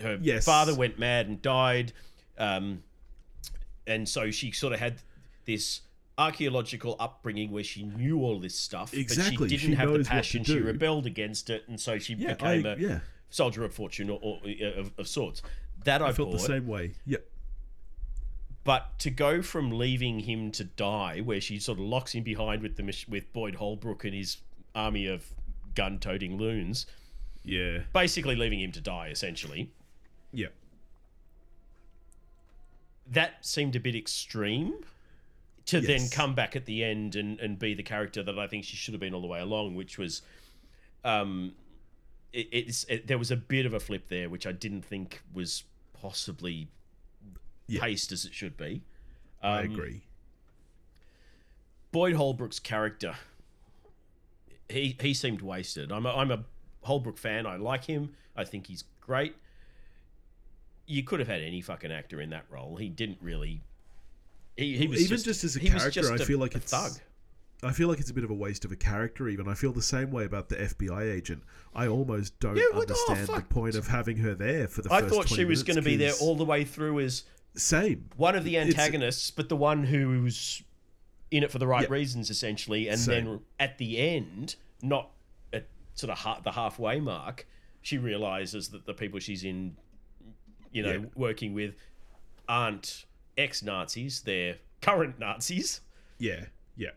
Her 0.00 0.18
Yes. 0.20 0.44
father 0.44 0.74
went 0.74 0.98
mad 0.98 1.28
and 1.28 1.40
died, 1.40 1.92
um, 2.38 2.82
and 3.86 4.08
so 4.08 4.30
she 4.30 4.50
sort 4.50 4.72
of 4.72 4.80
had 4.80 5.00
this 5.44 5.82
archaeological 6.18 6.96
upbringing 6.98 7.50
where 7.52 7.62
she 7.64 7.84
knew 7.84 8.18
all 8.20 8.40
this 8.40 8.54
stuff, 8.58 8.92
Exactly. 8.92 9.36
but 9.36 9.50
she 9.50 9.56
She 9.58 9.66
didn't 9.68 9.78
have 9.78 9.88
the 9.88 9.98
knows 9.98 10.06
what 10.06 10.10
to 10.10 10.16
passion. 10.16 10.44
She 10.44 10.58
rebelled 10.58 11.06
against 11.06 11.48
it, 11.50 11.64
and 11.68 11.80
so 11.80 11.98
she 11.98 12.14
Yeah, 12.14 12.32
became 12.34 12.66
I- 12.66 12.70
a 12.70 12.76
yeah. 12.78 12.98
soldier 13.30 13.64
of 13.64 13.72
fortune 13.74 14.10
or, 14.10 14.18
or 14.22 14.40
of, 14.76 14.92
of 14.98 15.06
sorts. 15.08 15.40
That 15.84 16.02
I, 16.02 16.08
I 16.08 16.12
felt 16.12 16.30
bought. 16.30 16.38
the 16.40 16.46
same 16.46 16.66
way. 16.66 16.94
Yep. 17.06 17.24
But 18.66 18.98
to 18.98 19.10
go 19.10 19.40
from 19.42 19.70
leaving 19.70 20.20
him 20.20 20.50
to 20.52 20.64
die, 20.64 21.20
where 21.20 21.40
she 21.40 21.58
sort 21.58 21.78
of 21.78 21.84
locks 21.84 22.12
him 22.12 22.24
behind 22.24 22.62
with 22.62 22.76
the 22.76 23.04
with 23.08 23.32
Boyd 23.32 23.54
Holbrook 23.54 24.04
and 24.04 24.12
his 24.12 24.38
army 24.74 25.06
of 25.06 25.24
gun-toting 25.74 26.36
loons, 26.36 26.84
Yeah. 27.44 27.84
basically 27.92 28.34
leaving 28.36 28.60
him 28.60 28.72
to 28.72 28.80
die, 28.80 29.08
essentially. 29.08 29.70
Yeah, 30.32 30.48
That 33.06 33.46
seemed 33.46 33.76
a 33.76 33.80
bit 33.80 33.94
extreme. 33.94 34.84
To 35.66 35.80
then 35.80 36.08
come 36.10 36.34
back 36.34 36.54
at 36.54 36.64
the 36.66 36.84
end 36.84 37.16
and, 37.16 37.40
and 37.40 37.58
be 37.58 37.74
the 37.74 37.82
character 37.82 38.22
that 38.22 38.38
I 38.38 38.46
think 38.46 38.64
she 38.64 38.76
should 38.76 38.94
have 38.94 39.00
been 39.00 39.14
all 39.14 39.20
the 39.20 39.26
way 39.26 39.40
along, 39.40 39.74
which 39.74 39.98
was, 39.98 40.22
um, 41.04 41.54
it, 42.32 42.48
it's 42.52 42.84
it, 42.84 43.08
there 43.08 43.18
was 43.18 43.32
a 43.32 43.36
bit 43.36 43.66
of 43.66 43.74
a 43.74 43.80
flip 43.80 44.08
there, 44.08 44.28
which 44.28 44.46
I 44.46 44.52
didn't 44.52 44.82
think 44.84 45.22
was 45.34 45.64
possibly 45.92 46.68
Yeah. 47.68 47.80
paced 47.80 48.12
as 48.12 48.24
it 48.24 48.32
should 48.34 48.56
be. 48.56 48.82
I 49.42 49.60
Um, 49.60 49.72
agree. 49.72 50.02
Boyd 51.92 52.14
Holbrook's 52.14 52.58
character, 52.58 53.14
he 54.68 54.96
he 55.00 55.14
seemed 55.14 55.40
wasted. 55.42 55.90
I'm 55.92 56.06
a, 56.06 56.10
I'm 56.14 56.30
a 56.30 56.44
Holbrook 56.82 57.18
fan. 57.18 57.46
I 57.46 57.56
like 57.56 57.84
him. 57.84 58.14
I 58.36 58.44
think 58.44 58.66
he's 58.66 58.84
great. 59.00 59.34
You 60.86 61.02
could 61.02 61.18
have 61.20 61.28
had 61.28 61.40
any 61.42 61.60
fucking 61.60 61.90
actor 61.90 62.20
in 62.20 62.30
that 62.30 62.44
role. 62.50 62.76
He 62.76 62.88
didn't 62.88 63.18
really. 63.20 63.62
He, 64.56 64.76
he 64.76 64.86
was 64.86 65.02
Even 65.02 65.18
just 65.22 65.44
as 65.44 65.56
a 65.56 65.60
character, 65.60 65.90
just 65.90 66.12
I 66.12 66.16
a- 66.16 66.18
feel 66.18 66.38
like 66.38 66.54
a 66.54 66.58
it's 66.58 66.70
thug. 66.70 66.92
I 67.62 67.72
feel 67.72 67.88
like 67.88 67.98
it's 68.00 68.10
a 68.10 68.14
bit 68.14 68.22
of 68.24 68.30
a 68.30 68.34
waste 68.34 68.64
of 68.66 68.72
a 68.72 68.76
character. 68.76 69.28
Even 69.28 69.48
I 69.48 69.54
feel 69.54 69.72
the 69.72 69.82
same 69.82 70.10
way 70.10 70.24
about 70.24 70.48
the 70.50 70.56
FBI 70.56 71.10
agent. 71.12 71.42
I 71.74 71.88
almost 71.88 72.38
don't 72.38 72.56
Yeah, 72.56 72.64
what- 72.72 72.90
oh, 72.90 73.12
understand 73.12 73.28
the 73.28 73.54
point 73.54 73.74
of 73.74 73.86
having 73.86 74.18
her 74.18 74.34
there 74.34 74.68
for 74.68 74.82
the. 74.82 74.92
I 74.92 75.00
first 75.00 75.14
thought 75.14 75.26
20 75.28 75.34
she 75.34 75.44
was 75.46 75.62
going 75.62 75.76
to 75.76 75.82
be 75.82 75.96
there 75.96 76.12
all 76.20 76.36
the 76.36 76.44
way 76.44 76.64
through 76.64 77.00
as 77.00 77.24
Same. 77.56 78.08
one 78.16 78.34
of 78.36 78.44
the 78.44 78.56
It's- 78.56 78.68
antagonists, 78.74 79.30
but 79.30 79.48
the 79.48 79.56
one 79.56 79.84
who's 79.84 80.62
in 81.30 81.42
it 81.42 81.50
for 81.50 81.58
the 81.58 81.66
right 81.66 81.82
Yeah. 81.88 81.92
reasons, 81.94 82.30
essentially. 82.30 82.88
And 82.88 82.98
Same. 83.00 83.24
then 83.24 83.40
at 83.58 83.78
the 83.78 83.98
end, 83.98 84.56
not 84.82 85.10
at 85.52 85.66
sort 85.94 86.10
of 86.10 86.18
ha- 86.18 86.40
the 86.40 86.52
halfway 86.52 87.00
mark, 87.00 87.46
she 87.82 87.98
realizes 87.98 88.68
that 88.70 88.86
the 88.86 88.94
people 88.94 89.18
she's 89.20 89.42
in, 89.44 89.76
you 90.70 90.82
know, 90.82 90.92
Yeah. 90.92 91.04
working 91.14 91.52
with, 91.54 91.74
aren't 92.48 93.06
ex 93.36 93.62
Nazis; 93.62 94.20
they're 94.22 94.58
current 94.80 95.18
Nazis. 95.18 95.80
Yeah. 96.18 96.46
Yeah. 96.76 96.90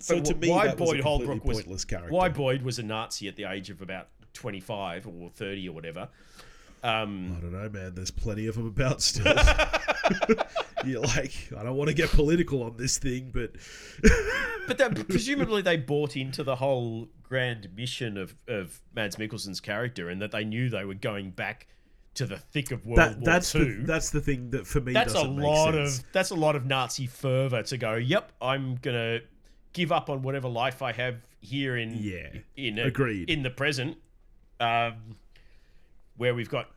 So 0.00 0.16
But 0.16 0.24
to 0.26 0.34
me, 0.34 0.50
why 0.50 0.74
Boyd 0.74 1.00
Holbrook 1.00 1.44
was 1.44 1.84
character. 1.84 2.12
why 2.12 2.28
Boyd 2.28 2.62
was 2.62 2.78
a 2.78 2.82
Nazi 2.82 3.26
at 3.28 3.36
the 3.36 3.44
age 3.44 3.70
of 3.70 3.80
about 3.82 4.08
twenty-five 4.34 5.06
or 5.06 5.30
thirty 5.30 5.68
or 5.68 5.72
whatever. 5.72 6.08
Um, 6.82 7.36
I 7.36 7.40
don't 7.40 7.52
know, 7.52 7.68
man. 7.68 7.94
There's 7.94 8.10
plenty 8.10 8.46
of 8.46 8.54
them 8.56 8.66
about 8.66 9.02
still. 9.02 9.24
You're 10.84 11.00
like, 11.02 11.32
I 11.56 11.62
don't 11.64 11.76
want 11.76 11.88
to 11.88 11.94
get 11.94 12.10
political 12.10 12.62
on 12.62 12.76
this 12.76 12.98
thing, 12.98 13.30
but 13.32 13.52
But 14.68 14.78
that, 14.78 15.08
presumably 15.08 15.62
they 15.62 15.76
bought 15.76 16.16
into 16.16 16.44
the 16.44 16.56
whole 16.56 17.08
grand 17.22 17.68
mission 17.74 18.16
of, 18.16 18.34
of 18.46 18.80
Mads 18.94 19.16
Mikkelsen's 19.16 19.60
character 19.60 20.08
and 20.10 20.20
that 20.22 20.30
they 20.30 20.44
knew 20.44 20.68
they 20.68 20.84
were 20.84 20.94
going 20.94 21.30
back 21.30 21.66
to 22.14 22.26
the 22.26 22.36
thick 22.36 22.70
of 22.70 22.84
World 22.84 22.98
that, 22.98 23.16
War 23.16 23.24
that's 23.24 23.54
II. 23.54 23.64
the, 23.64 23.86
that's 23.86 24.10
the 24.10 24.20
thing 24.20 24.50
that 24.50 24.66
for 24.66 24.80
me 24.80 24.92
that's 24.92 25.14
a 25.14 25.22
lot 25.22 25.74
of 25.74 26.02
that's 26.12 26.30
a 26.30 26.34
lot 26.34 26.54
of 26.56 26.66
Nazi 26.66 27.06
fervor 27.06 27.62
to 27.62 27.76
go. 27.78 27.94
Yep, 27.94 28.32
I'm 28.42 28.76
gonna 28.76 29.20
give 29.72 29.90
up 29.92 30.10
on 30.10 30.22
whatever 30.22 30.48
life 30.48 30.82
I 30.82 30.92
have 30.92 31.16
here 31.40 31.76
in 31.76 31.94
Yeah, 31.94 32.28
in 32.56 32.78
agreed. 32.78 33.30
in 33.30 33.42
the 33.42 33.50
present, 33.50 33.96
um, 34.60 35.16
where 36.18 36.34
we've 36.34 36.50
got 36.50 36.68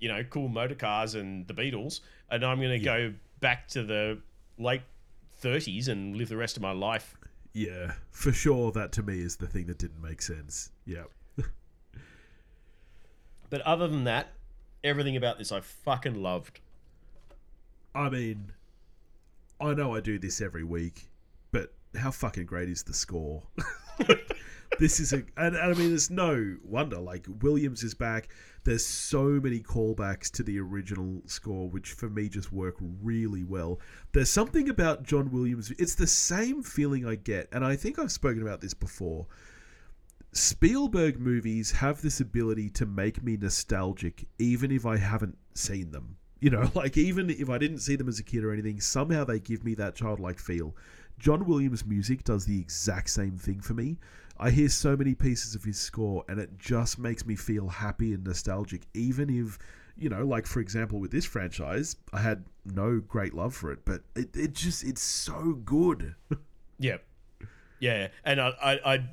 you 0.00 0.08
know 0.08 0.24
cool 0.24 0.48
motor 0.48 0.74
cars 0.74 1.14
and 1.14 1.46
the 1.46 1.54
Beatles, 1.54 2.00
and 2.30 2.44
I'm 2.44 2.60
gonna 2.60 2.78
go 2.78 3.14
back 3.40 3.68
to 3.68 3.84
the 3.84 4.18
late 4.58 4.82
thirties 5.36 5.88
and 5.88 6.16
live 6.16 6.28
the 6.28 6.36
rest 6.36 6.56
of 6.56 6.62
my 6.62 6.72
life. 6.72 7.16
Yeah, 7.52 7.92
for 8.10 8.32
sure. 8.32 8.72
That 8.72 8.92
to 8.92 9.02
me 9.02 9.20
is 9.20 9.36
the 9.36 9.46
thing 9.46 9.66
that 9.66 9.78
didn't 9.78 10.02
make 10.02 10.20
sense. 10.20 10.70
Yeah. 10.84 11.04
But 13.50 13.60
other 13.60 13.86
than 13.86 14.04
that, 14.04 14.28
everything 14.82 15.14
about 15.14 15.36
this 15.36 15.52
I 15.52 15.60
fucking 15.60 16.14
loved. 16.14 16.60
I 17.94 18.08
mean, 18.08 18.50
I 19.60 19.74
know 19.74 19.94
I 19.94 20.00
do 20.00 20.18
this 20.18 20.40
every 20.40 20.64
week, 20.64 21.10
but 21.50 21.70
how 21.94 22.12
fucking 22.12 22.46
great 22.46 22.70
is 22.70 22.82
the 22.82 22.94
score? 22.94 23.42
this 24.78 25.00
is 25.00 25.12
a, 25.12 25.16
and, 25.36 25.54
and 25.54 25.58
I 25.58 25.74
mean, 25.74 25.90
there's 25.90 26.10
no 26.10 26.56
wonder. 26.64 26.98
Like 26.98 27.26
Williams 27.40 27.82
is 27.82 27.94
back. 27.94 28.28
There's 28.64 28.86
so 28.86 29.24
many 29.24 29.58
callbacks 29.58 30.30
to 30.32 30.44
the 30.44 30.60
original 30.60 31.22
score, 31.26 31.68
which 31.68 31.92
for 31.92 32.08
me 32.08 32.28
just 32.28 32.52
work 32.52 32.76
really 33.02 33.42
well. 33.42 33.80
There's 34.12 34.30
something 34.30 34.68
about 34.68 35.02
John 35.02 35.32
Williams. 35.32 35.72
It's 35.78 35.96
the 35.96 36.06
same 36.06 36.62
feeling 36.62 37.04
I 37.04 37.16
get, 37.16 37.48
and 37.52 37.64
I 37.64 37.74
think 37.74 37.98
I've 37.98 38.12
spoken 38.12 38.42
about 38.42 38.60
this 38.60 38.74
before. 38.74 39.26
Spielberg 40.32 41.18
movies 41.18 41.72
have 41.72 42.00
this 42.00 42.20
ability 42.20 42.70
to 42.70 42.86
make 42.86 43.22
me 43.22 43.36
nostalgic, 43.36 44.26
even 44.38 44.70
if 44.70 44.86
I 44.86 44.96
haven't 44.96 45.36
seen 45.54 45.90
them. 45.90 46.16
You 46.40 46.50
know, 46.50 46.70
like 46.74 46.96
even 46.96 47.30
if 47.30 47.50
I 47.50 47.58
didn't 47.58 47.78
see 47.78 47.96
them 47.96 48.08
as 48.08 48.20
a 48.20 48.24
kid 48.24 48.44
or 48.44 48.52
anything, 48.52 48.80
somehow 48.80 49.24
they 49.24 49.40
give 49.40 49.64
me 49.64 49.74
that 49.74 49.96
childlike 49.96 50.38
feel. 50.38 50.76
John 51.18 51.44
Williams' 51.44 51.84
music 51.84 52.24
does 52.24 52.46
the 52.46 52.60
exact 52.60 53.10
same 53.10 53.36
thing 53.36 53.60
for 53.60 53.74
me. 53.74 53.98
I 54.42 54.50
hear 54.50 54.68
so 54.68 54.96
many 54.96 55.14
pieces 55.14 55.54
of 55.54 55.62
his 55.62 55.78
score, 55.78 56.24
and 56.28 56.40
it 56.40 56.58
just 56.58 56.98
makes 56.98 57.24
me 57.24 57.36
feel 57.36 57.68
happy 57.68 58.12
and 58.12 58.24
nostalgic, 58.24 58.82
even 58.92 59.30
if, 59.30 59.56
you 59.96 60.08
know, 60.08 60.24
like 60.24 60.46
for 60.46 60.58
example 60.60 60.98
with 60.98 61.12
this 61.12 61.24
franchise, 61.24 61.94
I 62.12 62.20
had 62.20 62.44
no 62.64 62.98
great 62.98 63.34
love 63.34 63.54
for 63.54 63.70
it, 63.70 63.84
but 63.84 64.02
it, 64.16 64.36
it 64.36 64.52
just, 64.54 64.82
it's 64.84 65.02
so 65.02 65.54
good. 65.64 66.14
Yeah, 66.78 66.96
yeah, 67.78 68.08
and 68.24 68.40
I, 68.40 68.48
I, 68.60 68.94
I, 68.94 69.04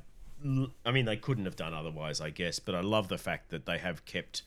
I 0.84 0.90
mean, 0.90 1.04
they 1.04 1.16
couldn't 1.16 1.44
have 1.44 1.54
done 1.54 1.72
otherwise, 1.72 2.20
I 2.20 2.30
guess. 2.30 2.58
But 2.58 2.74
I 2.74 2.80
love 2.80 3.06
the 3.06 3.18
fact 3.18 3.50
that 3.50 3.64
they 3.64 3.78
have 3.78 4.04
kept 4.04 4.42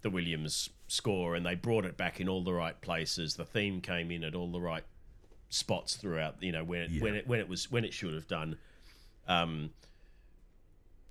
the 0.00 0.08
Williams 0.08 0.70
score 0.88 1.34
and 1.34 1.44
they 1.44 1.54
brought 1.54 1.84
it 1.84 1.98
back 1.98 2.18
in 2.18 2.26
all 2.26 2.42
the 2.42 2.54
right 2.54 2.80
places. 2.80 3.34
The 3.34 3.44
theme 3.44 3.82
came 3.82 4.10
in 4.10 4.24
at 4.24 4.34
all 4.34 4.50
the 4.50 4.60
right 4.60 4.84
spots 5.50 5.96
throughout. 5.96 6.42
You 6.42 6.52
know 6.52 6.64
when 6.64 6.82
it 6.82 6.90
Yeah. 6.90 7.02
when 7.02 7.14
it 7.16 7.26
when 7.26 7.40
it 7.40 7.48
was 7.48 7.70
when 7.70 7.84
it 7.84 7.92
should 7.92 8.14
have 8.14 8.28
done. 8.28 8.56
Um, 9.28 9.70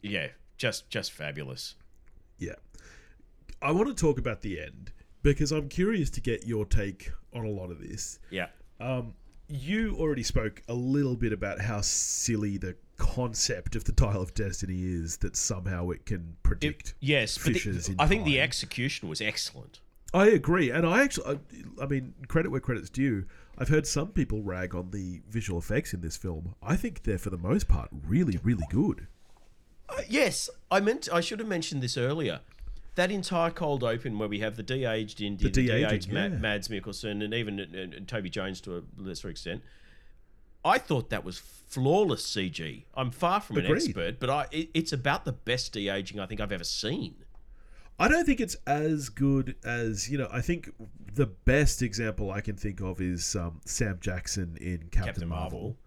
yeah, 0.01 0.27
just 0.57 0.89
just 0.89 1.11
fabulous. 1.11 1.75
Yeah. 2.37 2.55
I 3.61 3.71
want 3.71 3.87
to 3.89 3.93
talk 3.93 4.17
about 4.17 4.41
the 4.41 4.59
end 4.61 4.91
because 5.21 5.51
I'm 5.51 5.67
curious 5.67 6.09
to 6.11 6.21
get 6.21 6.45
your 6.47 6.65
take 6.65 7.11
on 7.33 7.45
a 7.45 7.49
lot 7.49 7.71
of 7.71 7.81
this. 7.81 8.19
Yeah, 8.29 8.47
Um, 8.79 9.13
you 9.49 9.95
already 9.97 10.23
spoke 10.23 10.63
a 10.69 10.73
little 10.73 11.17
bit 11.17 11.33
about 11.33 11.59
how 11.59 11.81
silly 11.81 12.57
the 12.57 12.77
concept 12.97 13.75
of 13.75 13.83
the 13.83 13.91
Dial 13.91 14.21
of 14.21 14.33
Destiny 14.33 14.81
is 14.83 15.17
that 15.17 15.35
somehow 15.35 15.89
it 15.89 16.05
can 16.05 16.19
It- 16.21 16.43
predict. 16.43 16.93
yes, 17.01 17.37
but 17.37 17.53
the- 17.55 17.85
in 17.91 17.95
I 17.99 18.07
think 18.07 18.23
the 18.25 18.39
execution 18.39 19.09
was 19.09 19.19
excellent. 19.19 19.81
I 20.13 20.27
agree, 20.27 20.71
and 20.71 20.85
I 20.85 21.03
actually, 21.03 21.39
I, 21.79 21.83
I 21.83 21.85
mean, 21.85 22.13
credit 22.27 22.49
where 22.49 22.59
credit's 22.59 22.89
due. 22.89 23.25
I've 23.57 23.67
heard 23.67 23.85
some 23.85 24.07
people 24.07 24.41
rag 24.41 24.73
on 24.73 24.91
the 24.91 25.21
visual 25.29 25.59
effects 25.59 25.93
in 25.93 26.01
this 26.01 26.17
film. 26.17 26.55
I 26.63 26.75
think 26.75 27.03
they're, 27.03 27.17
for 27.17 27.29
the 27.29 27.37
most 27.37 27.67
part, 27.67 27.89
really, 28.07 28.39
really 28.41 28.65
good. 28.69 29.07
Uh, 29.89 30.01
yes, 30.07 30.49
I 30.71 30.79
meant 30.79 31.09
I 31.11 31.21
should 31.21 31.39
have 31.39 31.47
mentioned 31.47 31.83
this 31.83 31.97
earlier. 31.97 32.39
That 32.95 33.11
entire 33.11 33.51
cold 33.51 33.83
open 33.83 34.17
where 34.17 34.27
we 34.27 34.39
have 34.39 34.55
the 34.55 34.63
de-aged 34.63 35.21
Indy, 35.21 35.45
the, 35.45 35.49
de-aged 35.51 36.11
Ma- 36.11 36.21
yeah. 36.21 36.27
Mads 36.29 36.67
Mikkelsen, 36.69 37.23
and 37.23 37.33
even 37.33 37.59
uh, 37.59 37.97
uh, 37.97 37.99
Toby 38.07 38.29
Jones 38.29 38.61
to 38.61 38.77
a 38.77 38.81
lesser 38.97 39.29
extent. 39.29 39.61
I 40.65 40.77
thought 40.77 41.09
that 41.09 41.23
was 41.23 41.37
flawless 41.37 42.25
CG. 42.25 42.83
I'm 42.95 43.11
far 43.11 43.39
from 43.39 43.57
an 43.57 43.67
expert, 43.67 44.19
but 44.19 44.29
I 44.29 44.47
it, 44.51 44.69
it's 44.73 44.91
about 44.91 45.25
the 45.25 45.31
best 45.31 45.73
de-aging 45.73 46.19
I 46.19 46.25
think 46.25 46.41
I've 46.41 46.51
ever 46.51 46.63
seen. 46.63 47.15
I 47.99 48.07
don't 48.07 48.25
think 48.25 48.39
it's 48.39 48.55
as 48.65 49.09
good 49.09 49.55
as 49.63 50.09
you 50.09 50.17
know. 50.17 50.29
I 50.31 50.41
think 50.41 50.69
the 51.13 51.25
best 51.27 51.81
example 51.81 52.31
I 52.31 52.41
can 52.41 52.55
think 52.55 52.81
of 52.81 53.01
is 53.01 53.35
um, 53.35 53.59
Sam 53.65 53.97
Jackson 53.99 54.57
in 54.62 54.77
Captain, 54.91 55.05
Captain 55.05 55.27
Marvel. 55.27 55.59
Marvel. 55.59 55.77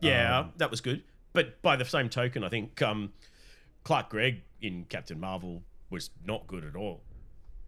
Yeah, 0.00 0.38
Um, 0.40 0.52
that 0.58 0.70
was 0.70 0.80
good. 0.80 1.02
But 1.32 1.60
by 1.62 1.76
the 1.76 1.84
same 1.84 2.08
token, 2.08 2.42
I 2.44 2.48
think 2.48 2.80
um, 2.82 3.12
Clark 3.84 4.10
Gregg 4.10 4.42
in 4.62 4.84
Captain 4.88 5.18
Marvel 5.20 5.62
was 5.90 6.10
not 6.24 6.46
good 6.46 6.64
at 6.64 6.76
all. 6.76 7.02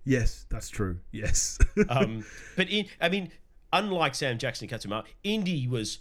Yes, 0.05 0.47
that's 0.49 0.69
true. 0.69 0.99
Yes, 1.13 1.59
Um, 1.89 2.25
but 2.57 2.69
in, 2.71 2.87
I 3.01 3.09
mean, 3.09 3.31
unlike 3.73 4.15
Sam 4.15 4.39
Jackson 4.39 4.65
and 4.65 4.71
Captain 4.71 4.91
Marvel, 4.91 5.11
Indy 5.23 5.69
was 5.69 5.99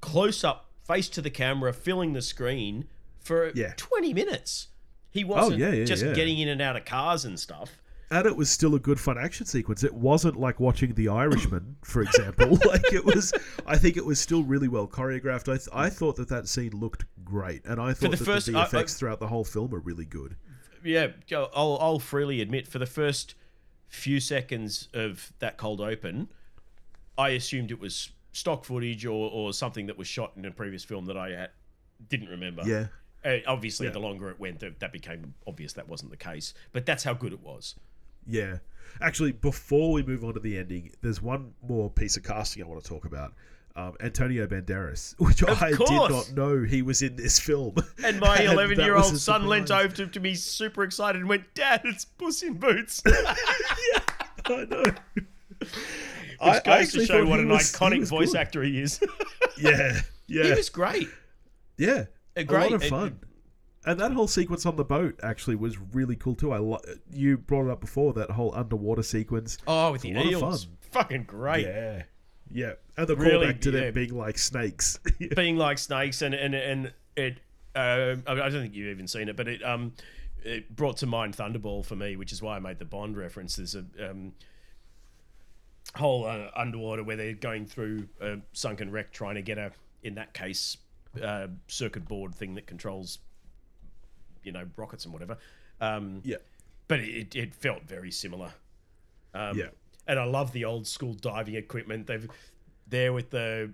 close 0.00 0.42
up, 0.44 0.70
face 0.86 1.08
to 1.10 1.22
the 1.22 1.30
camera, 1.30 1.72
filling 1.72 2.12
the 2.14 2.22
screen 2.22 2.88
for 3.20 3.52
Yeah. 3.54 3.74
20 3.76 4.12
minutes. 4.14 4.68
He 5.10 5.24
oh, 5.24 5.28
wasn't 5.28 5.58
yeah, 5.58 5.70
yeah, 5.70 5.84
just 5.84 6.04
yeah. 6.04 6.12
getting 6.12 6.38
in 6.38 6.48
and 6.48 6.60
out 6.60 6.76
of 6.76 6.84
cars 6.84 7.24
and 7.24 7.38
stuff. 7.38 7.70
and 8.10 8.26
it 8.26 8.36
was 8.36 8.50
still 8.50 8.74
a 8.74 8.78
good 8.78 8.98
fun 9.00 9.18
action 9.18 9.46
sequence. 9.46 9.84
It 9.84 9.94
wasn't 9.94 10.38
like 10.38 10.60
watching 10.60 10.94
The 10.94 11.08
Irishman, 11.08 11.76
for 11.82 12.02
example. 12.02 12.58
like 12.66 12.92
it 12.92 13.04
was. 13.04 13.32
I 13.66 13.76
think 13.76 13.96
it 13.96 14.04
was 14.04 14.20
still 14.20 14.42
really 14.44 14.68
well 14.68 14.86
choreographed. 14.86 15.48
I 15.52 15.56
th- 15.56 15.68
I 15.72 15.90
thought 15.90 16.16
that 16.16 16.28
that 16.28 16.48
scene 16.48 16.72
looked 16.72 17.04
great, 17.24 17.64
and 17.66 17.80
I 17.80 17.92
thought 17.92 18.12
the 18.12 18.16
that 18.16 18.24
first- 18.24 18.46
the 18.46 18.56
I- 18.56 18.62
I- 18.62 18.64
effects 18.66 18.94
throughout 18.94 19.20
the 19.20 19.28
whole 19.28 19.44
film 19.44 19.74
are 19.74 19.80
really 19.80 20.04
good. 20.06 20.36
Yeah, 20.84 21.08
I'll, 21.32 21.76
I'll 21.80 21.98
freely 21.98 22.40
admit, 22.40 22.68
for 22.68 22.78
the 22.78 22.86
first 22.86 23.34
few 23.88 24.20
seconds 24.20 24.88
of 24.94 25.32
that 25.40 25.56
cold 25.56 25.80
open, 25.80 26.28
I 27.18 27.30
assumed 27.30 27.70
it 27.72 27.80
was 27.80 28.10
stock 28.32 28.64
footage 28.64 29.04
or, 29.04 29.30
or 29.30 29.52
something 29.52 29.86
that 29.86 29.98
was 29.98 30.06
shot 30.06 30.32
in 30.36 30.44
a 30.44 30.50
previous 30.52 30.84
film 30.84 31.06
that 31.06 31.16
I 31.16 31.30
had, 31.30 31.50
didn't 32.08 32.28
remember. 32.28 32.62
Yeah. 32.64 32.86
Uh, 33.28 33.38
obviously, 33.46 33.86
Yeah. 33.86 33.92
the 33.92 33.98
longer 34.00 34.30
it 34.30 34.38
went, 34.40 34.60
that, 34.60 34.80
that 34.80 34.92
became 34.92 35.34
obvious 35.46 35.72
that 35.74 35.88
wasn't 35.88 36.10
the 36.10 36.16
case. 36.16 36.54
But 36.72 36.86
that's 36.86 37.04
how 37.04 37.14
good 37.14 37.32
it 37.32 37.40
was. 37.42 37.74
Yeah. 38.26 38.58
Actually, 39.02 39.32
before 39.32 39.92
we 39.92 40.02
move 40.02 40.24
on 40.24 40.34
to 40.34 40.40
the 40.40 40.56
ending, 40.56 40.90
there's 41.02 41.20
one 41.20 41.52
more 41.66 41.90
piece 41.90 42.16
of 42.16 42.22
casting 42.22 42.62
I 42.62 42.66
want 42.66 42.82
to 42.82 42.88
talk 42.88 43.04
about. 43.04 43.34
Um, 43.76 43.94
Antonio 44.00 44.46
Banderas, 44.46 45.14
which 45.18 45.44
I 45.46 45.70
did 45.70 45.78
not 45.88 46.32
know 46.32 46.64
he 46.64 46.82
was 46.82 47.02
in 47.02 47.14
this 47.16 47.38
film. 47.38 47.76
And 48.04 48.18
my 48.18 48.38
11 48.42 48.80
year 48.80 48.96
old 48.96 49.16
son 49.18 49.46
leant 49.46 49.70
over 49.70 49.94
to, 49.96 50.06
to 50.08 50.20
me 50.20 50.34
super 50.34 50.82
excited 50.82 51.20
and 51.20 51.28
went, 51.28 51.44
Dad, 51.54 51.82
it's 51.84 52.04
Puss 52.04 52.42
in 52.42 52.54
Boots. 52.54 53.02
I 53.06 54.64
know. 54.68 54.82
Which 55.60 55.70
I- 56.40 56.56
I 56.64 56.80
goes 56.80 56.92
to 56.92 57.06
show 57.06 57.24
what 57.24 57.40
an 57.40 57.48
was- 57.48 57.72
iconic 57.72 58.06
voice 58.08 58.32
good. 58.32 58.40
actor 58.40 58.62
he 58.62 58.80
is. 58.80 59.00
Yeah, 59.60 60.00
yeah. 60.26 60.44
he 60.44 60.50
was 60.52 60.70
great. 60.70 61.08
yeah. 61.76 62.06
Uh, 62.38 62.40
A 62.42 62.44
great. 62.44 62.70
lot 62.70 62.82
of 62.82 62.84
fun. 62.84 63.20
And 63.86 63.98
that 64.00 64.12
whole 64.12 64.28
sequence 64.28 64.66
on 64.66 64.76
the 64.76 64.84
boat 64.84 65.18
actually 65.22 65.56
was 65.56 65.78
really 65.78 66.16
cool 66.16 66.34
too. 66.34 66.52
I 66.52 66.58
lo- 66.58 66.80
you 67.10 67.38
brought 67.38 67.66
it 67.66 67.70
up 67.70 67.80
before 67.80 68.12
that 68.14 68.30
whole 68.30 68.54
underwater 68.54 69.02
sequence. 69.02 69.56
Oh, 69.66 69.92
with 69.92 70.02
the 70.02 70.12
lot 70.14 70.26
of 70.26 70.30
eels. 70.32 70.68
Fucking 70.90 71.24
great. 71.24 71.64
Yeah, 71.66 72.02
yeah. 72.50 72.72
And 72.96 73.06
the 73.06 73.16
Really, 73.16 73.46
callback 73.46 73.60
to 73.62 73.70
yeah. 73.70 73.80
them 73.80 73.94
being 73.94 74.16
like 74.16 74.36
snakes. 74.38 74.98
Being 75.36 75.56
like 75.56 75.78
snakes 75.78 76.22
and 76.22 76.34
and 76.34 76.54
and 76.54 76.92
it. 77.16 77.38
Uh, 77.74 78.16
I 78.26 78.32
I 78.32 78.48
don't 78.48 78.62
think 78.62 78.74
you've 78.74 78.88
even 78.88 79.06
seen 79.06 79.28
it, 79.28 79.36
but 79.36 79.46
it 79.48 79.62
um 79.64 79.92
it 80.42 80.74
brought 80.74 80.96
to 80.98 81.06
mind 81.06 81.36
Thunderball 81.36 81.84
for 81.84 81.94
me, 81.96 82.16
which 82.16 82.32
is 82.32 82.42
why 82.42 82.56
I 82.56 82.58
made 82.58 82.78
the 82.78 82.84
Bond 82.84 83.16
reference. 83.16 83.56
There's 83.56 83.74
a 83.76 83.84
um 84.10 84.32
whole 85.94 86.26
uh, 86.26 86.48
underwater 86.56 87.02
where 87.04 87.16
they're 87.16 87.32
going 87.34 87.64
through 87.66 88.08
a 88.20 88.36
sunken 88.52 88.90
wreck 88.90 89.12
trying 89.12 89.36
to 89.36 89.42
get 89.42 89.56
a 89.58 89.72
in 90.02 90.14
that 90.16 90.34
case 90.34 90.76
uh, 91.22 91.48
circuit 91.68 92.06
board 92.06 92.34
thing 92.34 92.54
that 92.54 92.66
controls 92.66 93.18
you 94.44 94.52
know 94.52 94.66
rockets 94.76 95.04
and 95.04 95.12
whatever. 95.12 95.36
Um, 95.80 96.20
yeah, 96.24 96.36
but 96.88 97.00
it, 97.00 97.34
it 97.36 97.54
felt 97.54 97.82
very 97.84 98.10
similar. 98.10 98.50
Um, 99.34 99.58
Yeah. 99.58 99.68
and 100.06 100.18
I 100.18 100.24
love 100.24 100.52
the 100.52 100.64
old 100.64 100.86
school 100.86 101.14
diving 101.14 101.54
equipment. 101.54 102.06
They've 102.06 102.28
there 102.88 103.12
with 103.12 103.30
the 103.30 103.70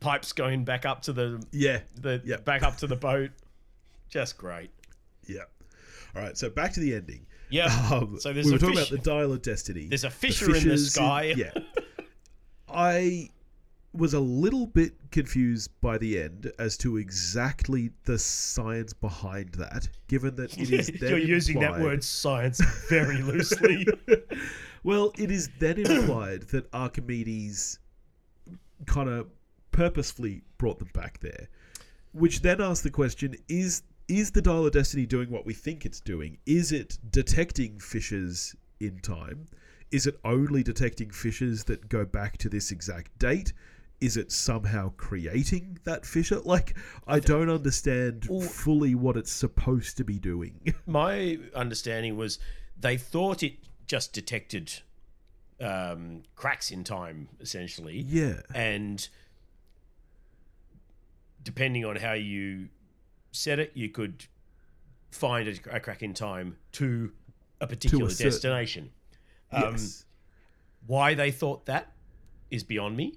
pipes 0.00 0.32
going 0.32 0.64
back 0.64 0.84
up 0.84 1.02
to 1.02 1.12
the 1.12 1.42
yeah, 1.52 1.80
the 2.00 2.20
Yeah. 2.24 2.36
back 2.38 2.62
up 2.62 2.76
to 2.78 2.86
the 2.86 2.96
boat. 2.96 3.30
Just 4.08 4.36
great. 4.38 4.70
yeah. 5.26 5.40
All 6.14 6.22
right, 6.22 6.36
so 6.36 6.48
back 6.48 6.72
to 6.74 6.80
the 6.80 6.94
ending. 6.94 7.26
Yeah. 7.50 7.68
Um, 7.92 8.18
so 8.20 8.32
there's 8.32 8.46
we 8.46 8.52
were 8.52 8.58
talking 8.58 8.76
fish. 8.76 8.90
about 8.90 9.02
the 9.04 9.10
dial 9.10 9.32
of 9.32 9.42
destiny. 9.42 9.86
There's 9.86 10.04
a 10.04 10.08
The 10.08 10.12
fisher 10.14 10.54
in 10.56 10.66
the 10.68 10.78
sky. 10.78 11.34
yeah. 11.36 11.52
I 12.68 13.30
was 13.96 14.14
a 14.14 14.20
little 14.20 14.66
bit 14.66 14.94
confused 15.10 15.70
by 15.80 15.98
the 15.98 16.20
end 16.20 16.52
as 16.58 16.76
to 16.78 16.96
exactly 16.96 17.90
the 18.04 18.18
science 18.18 18.92
behind 18.92 19.52
that, 19.54 19.88
given 20.08 20.36
that 20.36 20.56
it 20.58 20.70
is 20.70 20.86
then 21.00 21.10
You're 21.10 21.18
using 21.18 21.60
that 21.60 21.80
word 21.80 22.02
science 22.04 22.60
very 22.88 23.22
loosely. 23.22 23.86
Well, 24.86 25.12
it 25.18 25.32
is 25.32 25.50
then 25.58 25.78
implied 25.80 26.42
that 26.50 26.72
Archimedes 26.72 27.80
kind 28.86 29.08
of 29.08 29.26
purposefully 29.72 30.42
brought 30.58 30.78
them 30.78 30.90
back 30.94 31.18
there, 31.18 31.48
which 32.12 32.40
then 32.40 32.60
asks 32.60 32.84
the 32.84 32.90
question: 32.90 33.34
Is 33.48 33.82
is 34.06 34.30
the 34.30 34.40
Dial 34.40 34.64
of 34.64 34.72
Destiny 34.72 35.04
doing 35.04 35.28
what 35.28 35.44
we 35.44 35.54
think 35.54 35.84
it's 35.84 35.98
doing? 35.98 36.38
Is 36.46 36.70
it 36.70 36.98
detecting 37.10 37.80
fishes 37.80 38.54
in 38.78 39.00
time? 39.00 39.46
Is 39.90 40.06
it 40.06 40.20
only 40.24 40.62
detecting 40.62 41.10
fishes 41.10 41.64
that 41.64 41.88
go 41.88 42.04
back 42.04 42.38
to 42.38 42.48
this 42.48 42.70
exact 42.70 43.18
date? 43.18 43.52
Is 44.00 44.16
it 44.16 44.30
somehow 44.30 44.90
creating 44.96 45.78
that 45.84 46.04
fissure? 46.04 46.40
Like, 46.40 46.76
I 47.06 47.18
don't 47.20 47.48
understand 47.50 48.26
Well- 48.28 48.40
fully 48.40 48.94
what 48.94 49.16
it's 49.16 49.32
supposed 49.32 49.96
to 49.98 50.04
be 50.04 50.18
doing. 50.18 50.74
My 50.86 51.38
understanding 51.54 52.16
was 52.16 52.38
they 52.78 52.96
thought 52.96 53.42
it 53.42 53.54
just 53.86 54.12
detected 54.12 54.72
um, 55.60 56.22
cracks 56.34 56.70
in 56.70 56.84
time, 56.84 57.28
essentially. 57.40 58.00
yeah. 58.06 58.40
and 58.54 59.08
depending 61.42 61.84
on 61.84 61.96
how 61.96 62.12
you 62.12 62.68
set 63.32 63.58
it, 63.58 63.70
you 63.74 63.88
could 63.88 64.26
find 65.10 65.48
a, 65.48 65.76
a 65.76 65.80
crack 65.80 66.02
in 66.02 66.12
time 66.12 66.56
to 66.72 67.12
a 67.60 67.66
particular 67.66 68.10
certain- 68.10 68.26
destination. 68.30 68.90
Um, 69.52 69.72
yes. 69.72 70.04
Why 70.86 71.14
they 71.14 71.30
thought 71.30 71.66
that 71.66 71.92
is 72.50 72.62
beyond 72.64 72.96
me. 72.96 73.14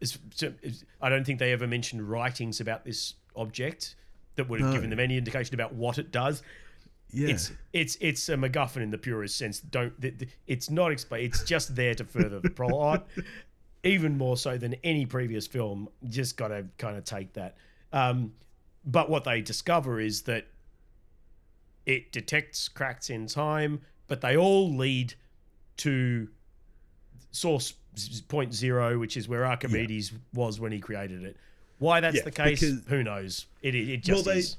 It's, 0.00 0.16
it's- 0.42 0.84
I 1.00 1.08
don't 1.08 1.24
think 1.24 1.38
they 1.38 1.52
ever 1.52 1.66
mentioned 1.66 2.08
writings 2.08 2.60
about 2.60 2.84
this 2.84 3.14
object 3.36 3.96
that 4.36 4.48
would 4.48 4.60
have 4.60 4.68
No. 4.70 4.74
given 4.74 4.90
them 4.90 5.00
any 5.00 5.16
indication 5.18 5.54
about 5.54 5.74
what 5.74 5.98
it 5.98 6.12
does. 6.12 6.42
Yeah. 7.10 7.28
It's 7.30 7.52
it's 7.72 7.96
it's 8.00 8.28
a 8.28 8.34
MacGuffin 8.34 8.82
in 8.82 8.90
the 8.90 8.98
purest 8.98 9.36
sense. 9.38 9.60
Don't 9.60 9.98
th- 10.00 10.18
th- 10.18 10.30
it's 10.46 10.68
not 10.68 10.92
explained. 10.92 11.24
It's 11.32 11.42
just 11.42 11.74
there 11.74 11.94
to 11.94 12.04
further 12.04 12.38
the 12.42 12.50
plot, 12.50 13.08
even 13.82 14.18
more 14.18 14.36
so 14.36 14.58
than 14.58 14.74
any 14.84 15.06
previous 15.06 15.46
film. 15.46 15.88
Just 16.06 16.36
got 16.36 16.48
to 16.48 16.66
kind 16.76 16.98
of 16.98 17.04
take 17.04 17.32
that. 17.32 17.56
Um, 17.94 18.34
but 18.84 19.08
what 19.08 19.24
they 19.24 19.40
discover 19.40 19.98
is 20.00 20.22
that 20.22 20.46
it 21.86 22.12
detects 22.12 22.68
cracks 22.68 23.08
in 23.10 23.26
time, 23.26 23.80
but 24.06 24.20
they 24.20 24.36
all 24.36 24.74
lead 24.76 25.14
to 25.78 26.28
source 27.30 27.72
point 28.28 28.54
zero, 28.54 28.98
which 28.98 29.16
is 29.16 29.28
where 29.28 29.44
Archimedes 29.46 30.12
was 30.34 30.60
when 30.60 30.72
he 30.72 30.80
created 30.80 31.22
it. 31.24 31.36
Why 31.78 32.00
that's 32.00 32.16
Yeah, 32.16 32.22
the 32.22 32.30
case, 32.32 32.60
because- 32.60 32.84
who 32.88 33.02
knows? 33.02 33.46
It 33.62 33.74
it, 33.74 33.88
it 33.88 34.02
just 34.02 34.26
Well, 34.26 34.34
they- 34.34 34.40
is. 34.40 34.56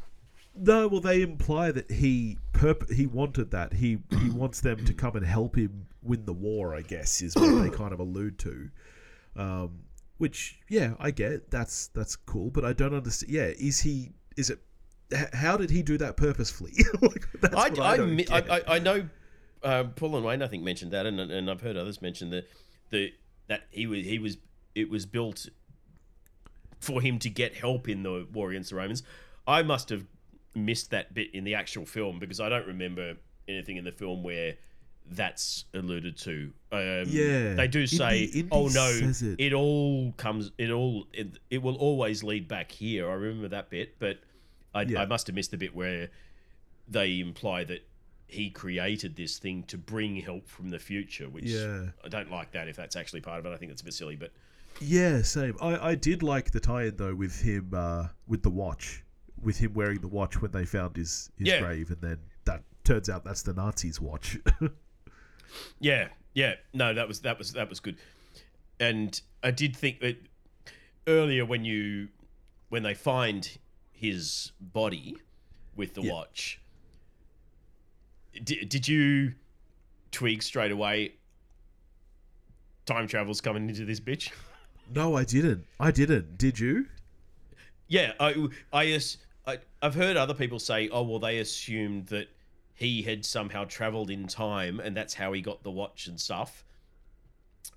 No, 0.55 0.87
well, 0.87 0.99
they 0.99 1.21
imply 1.21 1.71
that 1.71 1.89
he 1.89 2.37
perp- 2.53 2.91
he 2.91 3.05
wanted 3.05 3.51
that. 3.51 3.73
He 3.73 3.99
he 4.19 4.29
wants 4.29 4.59
them 4.61 4.83
to 4.85 4.93
come 4.93 5.15
and 5.15 5.25
help 5.25 5.55
him 5.55 5.85
win 6.01 6.25
the 6.25 6.33
war. 6.33 6.75
I 6.75 6.81
guess 6.81 7.21
is 7.21 7.35
what 7.35 7.61
they 7.63 7.69
kind 7.69 7.93
of 7.93 7.99
allude 7.99 8.39
to. 8.39 8.69
Um, 9.35 9.83
which, 10.17 10.59
yeah, 10.67 10.95
I 10.99 11.11
get. 11.11 11.49
That's 11.49 11.87
that's 11.89 12.15
cool, 12.17 12.49
but 12.49 12.65
I 12.65 12.73
don't 12.73 12.93
understand. 12.93 13.31
Yeah, 13.31 13.51
is 13.57 13.79
he? 13.79 14.11
Is 14.35 14.49
it? 14.49 14.59
How 15.33 15.55
did 15.55 15.69
he 15.69 15.81
do 15.81 15.97
that 15.99 16.17
purposefully? 16.17 16.73
like, 17.01 17.25
I, 17.53 17.69
I, 17.79 18.39
I. 18.49 18.75
I, 18.75 18.79
know 18.79 19.07
uh, 19.63 19.83
Paul 19.95 20.17
and 20.17 20.25
Wayne 20.25 20.41
I 20.41 20.47
think 20.47 20.63
mentioned 20.63 20.91
that, 20.91 21.05
and 21.05 21.19
and 21.21 21.49
I've 21.49 21.61
heard 21.61 21.77
others 21.77 22.01
mention 22.01 22.31
that 22.31 22.49
the 22.89 23.13
that 23.49 23.63
he 23.71 23.85
was 23.85 24.05
he 24.05 24.17
was 24.19 24.37
it 24.75 24.89
was 24.89 25.05
built 25.05 25.47
for 26.79 27.01
him 27.01 27.19
to 27.19 27.29
get 27.29 27.55
help 27.55 27.89
in 27.89 28.03
the 28.03 28.25
war 28.31 28.51
against 28.51 28.69
the 28.69 28.75
Romans. 28.77 29.03
I 29.45 29.63
must 29.63 29.89
have 29.89 30.05
missed 30.55 30.91
that 30.91 31.13
bit 31.13 31.33
in 31.33 31.43
the 31.43 31.55
actual 31.55 31.85
film 31.85 32.19
because 32.19 32.39
I 32.39 32.47
don't 32.49 32.65
remember 32.67 33.15
anything 33.47 33.75
in 33.77 33.83
the 33.83 33.91
film 33.91 34.23
where 34.23 34.55
that's 35.11 35.65
alluded 35.73 36.17
to. 36.19 36.53
Um, 36.71 37.03
Yeah. 37.07 37.55
they 37.55 37.67
do 37.67 37.79
Indy- 37.79 37.87
say, 37.97 38.23
Indy 38.25 38.47
"Oh 38.51 38.67
no, 38.67 38.87
it. 38.89 39.35
it 39.39 39.53
all 39.53 40.13
comes, 40.17 40.51
it 40.57 40.69
all, 40.69 41.07
it, 41.13 41.39
it 41.49 41.61
will 41.63 41.75
always 41.75 42.23
lead 42.23 42.47
back 42.47 42.71
here." 42.71 43.09
I 43.09 43.13
remember 43.13 43.47
that 43.49 43.69
bit, 43.71 43.97
but 43.99 44.19
I, 44.73 44.83
Yeah. 44.83 45.01
I 45.01 45.05
must 45.05 45.25
have 45.27 45.35
missed 45.35 45.51
the 45.51 45.57
bit 45.57 45.75
where 45.75 46.09
they 46.87 47.19
imply 47.19 47.63
that 47.65 47.81
he 48.29 48.49
created 48.49 49.15
this 49.15 49.39
thing 49.39 49.63
to 49.63 49.77
bring 49.77 50.15
help 50.17 50.47
from 50.47 50.69
the 50.69 50.79
future, 50.79 51.27
which 51.29 51.45
Yeah. 51.45 51.87
I 52.03 52.07
don't 52.09 52.29
like 52.31 52.51
that 52.51 52.67
if 52.67 52.75
that's 52.75 52.95
actually 52.95 53.21
part 53.21 53.39
of 53.39 53.45
it. 53.45 53.53
I 53.53 53.57
think 53.57 53.71
that's 53.71 53.81
a 53.81 53.85
bit 53.85 53.93
silly, 53.93 54.15
but 54.15 54.31
Yeah, 54.79 55.21
same. 55.23 55.55
I, 55.61 55.89
I 55.89 55.95
did 55.95 56.21
like 56.23 56.51
the 56.51 56.59
tie-in 56.59 56.95
though 56.95 57.15
with 57.15 57.41
him 57.41 57.71
uh, 57.73 58.07
with 58.27 58.43
the 58.43 58.49
watch, 58.51 59.03
with 59.41 59.57
him 59.57 59.73
wearing 59.73 59.99
the 59.99 60.07
watch 60.07 60.41
when 60.41 60.51
they 60.51 60.65
found 60.65 60.95
his 60.95 61.31
his 61.37 61.47
Yeah. 61.47 61.59
grave, 61.61 61.89
and 61.89 61.99
then 62.01 62.19
that 62.45 62.63
turns 62.83 63.09
out 63.09 63.23
that's 63.25 63.41
the 63.41 63.53
Nazis' 63.53 63.99
watch. 63.99 64.37
yeah, 65.79 66.09
yeah, 66.33 66.53
no, 66.73 66.93
that 66.93 67.07
was 67.07 67.21
that 67.21 67.37
was 67.37 67.53
that 67.53 67.69
was 67.69 67.79
good, 67.79 67.97
and 68.79 69.19
I 69.43 69.51
did 69.51 69.75
think 69.75 69.99
that 70.01 70.17
earlier 71.07 71.45
when 71.45 71.65
you 71.65 72.09
when 72.69 72.83
they 72.83 72.93
find 72.93 73.57
his 73.91 74.51
body 74.61 75.17
with 75.75 75.93
the 75.95 76.01
Yeah. 76.03 76.11
watch, 76.13 76.61
did, 78.43 78.69
did 78.69 78.87
you 78.87 79.33
twig 80.11 80.43
straight 80.43 80.71
away? 80.71 81.13
Time 82.85 83.07
travel's 83.07 83.41
coming 83.41 83.69
into 83.69 83.85
this 83.85 83.99
bitch. 83.99 84.31
no, 84.93 85.15
I 85.15 85.23
didn't. 85.23 85.65
I 85.79 85.91
didn't. 85.91 86.37
Did 86.37 86.59
you? 86.59 86.87
Yeah, 87.87 88.13
I, 88.19 88.47
I, 88.73 88.99
I, 89.47 89.57
I've 89.81 89.95
heard 89.95 90.17
other 90.17 90.33
people 90.33 90.59
say, 90.59 90.89
oh, 90.89 91.03
well, 91.03 91.19
they 91.19 91.39
assumed 91.39 92.07
that 92.07 92.27
he 92.75 93.01
had 93.01 93.25
somehow 93.25 93.65
traveled 93.65 94.09
in 94.09 94.27
time 94.27 94.79
and 94.79 94.95
that's 94.95 95.13
how 95.13 95.33
he 95.33 95.41
got 95.41 95.63
the 95.63 95.71
watch 95.71 96.07
and 96.07 96.19
stuff. 96.19 96.63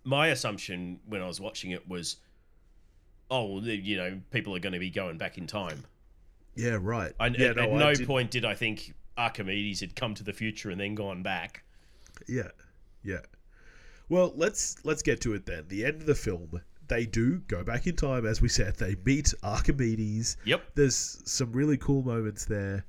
My 0.05 0.29
assumption 0.29 1.01
when 1.07 1.21
I 1.23 1.27
was 1.27 1.41
watching 1.41 1.73
it 1.73 1.89
was, 1.89 2.17
oh, 3.31 3.61
you 3.61 3.97
know, 3.97 4.21
people 4.31 4.55
are 4.55 4.61
going 4.61 4.75
to 4.75 4.79
be 4.79 4.91
going 4.91 5.19
back 5.19 5.39
in 5.39 5.47
time. 5.47 5.85
Yeah, 6.55 6.79
right. 6.81 7.13
I, 7.19 7.29
yeah, 7.29 7.49
at, 7.49 7.57
no, 7.57 7.63
at 7.63 7.73
no 7.73 7.95
did- 7.95 8.07
point 8.07 8.31
did 8.31 8.45
I 8.45 8.55
think 8.55 8.95
Archimedes 9.17 9.81
had 9.81 9.95
come 9.97 10.15
to 10.15 10.25
the 10.25 10.33
future 10.33 10.71
and 10.71 10.81
then 10.81 10.95
gone 10.95 11.23
back. 11.23 11.65
Yeah, 12.29 12.49
yeah. 13.03 13.21
Well, 14.09 14.33
let's 14.37 14.77
let's 14.85 15.03
get 15.03 15.21
to 15.23 15.35
it 15.35 15.47
then. 15.47 15.65
The 15.69 15.85
end 15.85 15.97
of 15.97 16.07
the 16.07 16.15
film, 16.15 16.61
they 16.89 17.07
do 17.07 17.39
go 17.49 17.65
back 17.65 17.87
in 17.87 17.97
time, 17.97 18.27
as 18.27 18.43
we 18.43 18.49
said. 18.49 18.77
They 18.77 18.97
meet 19.05 19.33
Archimedes. 19.43 20.37
Yep. 20.45 20.63
There's 20.75 21.23
some 21.25 21.53
really 21.53 21.77
cool 21.79 22.03
moments 22.03 22.45
there. 22.45 22.85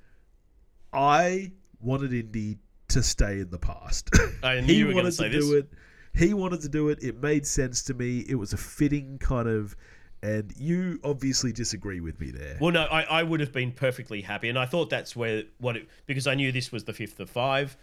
I 0.91 1.51
wanted 1.82 2.13
Indy 2.13 2.57
to 2.89 3.01
stay 3.01 3.39
in 3.39 3.49
the 3.49 3.57
past. 3.59 4.09
I 4.43 4.59
knew 4.61 4.67
he 4.67 4.80
you 4.80 4.88
were 4.88 4.95
wanted 4.95 5.13
say 5.13 5.30
to 5.30 5.38
this. 5.38 5.45
do 5.45 5.57
it. 5.57 5.69
He 6.13 6.34
wanted 6.34 6.61
to 6.61 6.69
do 6.69 6.89
it. 6.89 7.01
It 7.01 7.21
made 7.21 7.47
sense 7.47 7.82
to 7.84 7.93
me. 7.93 8.19
It 8.28 8.36
was 8.36 8.53
a 8.53 8.57
fitting 8.57 9.17
kind 9.17 9.47
of. 9.47 9.76
And 10.24 10.53
you 10.57 10.99
obviously 11.03 11.51
disagree 11.51 11.99
with 11.99 12.19
me 12.19 12.32
there. 12.32 12.57
Well, 12.59 12.71
no, 12.71 12.84
I, 12.84 13.01
I 13.03 13.24
would 13.24 13.41
have 13.41 13.51
been 13.51 13.71
perfectly 13.74 14.21
happy, 14.21 14.47
and 14.49 14.57
I 14.57 14.65
thought 14.65 14.89
that's 14.89 15.15
where 15.15 15.43
what 15.59 15.76
it 15.76 15.88
because 16.05 16.26
I 16.28 16.34
knew 16.34 16.51
this 16.51 16.71
was 16.71 16.86
the 16.86 16.93
fifth 16.93 17.19
of 17.19 17.30
five. 17.30 17.76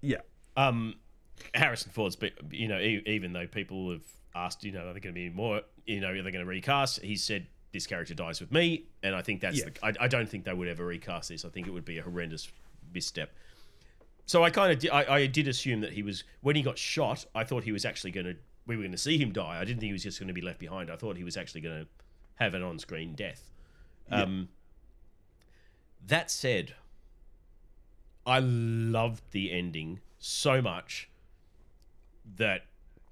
yeah. 0.00 0.18
Um, 0.56 0.94
Harrison 1.54 1.92
Ford's, 1.92 2.16
be- 2.16 2.32
you 2.50 2.66
know, 2.66 2.80
even 2.80 3.34
though 3.34 3.46
people 3.46 3.90
have 3.90 4.00
asked, 4.34 4.64
you 4.64 4.72
know, 4.72 4.80
are 4.86 4.92
there 4.94 5.00
going 5.00 5.14
to 5.14 5.20
be 5.20 5.28
more, 5.28 5.60
you 5.84 6.00
know, 6.00 6.08
are 6.08 6.22
they 6.22 6.30
going 6.30 6.42
to 6.44 6.46
recast? 6.46 7.02
He 7.02 7.14
said 7.16 7.46
this 7.72 7.86
character 7.86 8.14
dies 8.14 8.40
with 8.40 8.50
me, 8.50 8.86
and 9.02 9.14
I 9.14 9.20
think 9.20 9.42
that's 9.42 9.58
Yeah. 9.58 9.66
the. 9.66 10.00
I, 10.00 10.04
I 10.04 10.08
don't 10.08 10.26
think 10.30 10.44
they 10.44 10.54
would 10.54 10.68
ever 10.68 10.86
recast 10.86 11.28
this. 11.28 11.44
I 11.44 11.50
think 11.50 11.66
it 11.66 11.70
would 11.72 11.84
be 11.84 11.98
a 11.98 12.02
horrendous 12.02 12.48
misstep. 12.94 13.34
So 14.24 14.42
I 14.42 14.48
kind 14.50 14.72
of 14.82 14.90
I, 14.90 15.04
I 15.04 15.26
did 15.26 15.46
assume 15.46 15.82
that 15.82 15.92
he 15.92 16.02
was 16.02 16.24
when 16.40 16.56
he 16.56 16.62
got 16.62 16.78
shot. 16.78 17.26
I 17.34 17.44
thought 17.44 17.64
he 17.64 17.72
was 17.72 17.84
actually 17.84 18.12
going 18.12 18.26
to 18.26 18.36
we 18.66 18.76
were 18.76 18.82
going 18.82 18.92
to 18.92 18.98
see 18.98 19.18
him 19.18 19.32
die. 19.32 19.58
I 19.60 19.64
didn't 19.64 19.80
think 19.80 19.88
he 19.88 19.92
was 19.92 20.02
just 20.02 20.18
going 20.18 20.28
to 20.28 20.34
be 20.34 20.40
left 20.40 20.58
behind. 20.58 20.90
I 20.90 20.96
thought 20.96 21.16
he 21.16 21.24
was 21.24 21.36
actually 21.36 21.60
going 21.60 21.82
to 21.82 21.86
have 22.36 22.54
an 22.54 22.62
on-screen 22.62 23.14
death. 23.14 23.50
Um, 24.10 24.48
that 26.06 26.30
said, 26.30 26.74
I 28.26 28.40
loved 28.40 29.22
the 29.32 29.52
ending 29.52 30.00
so 30.18 30.60
much 30.60 31.08
that 32.36 32.62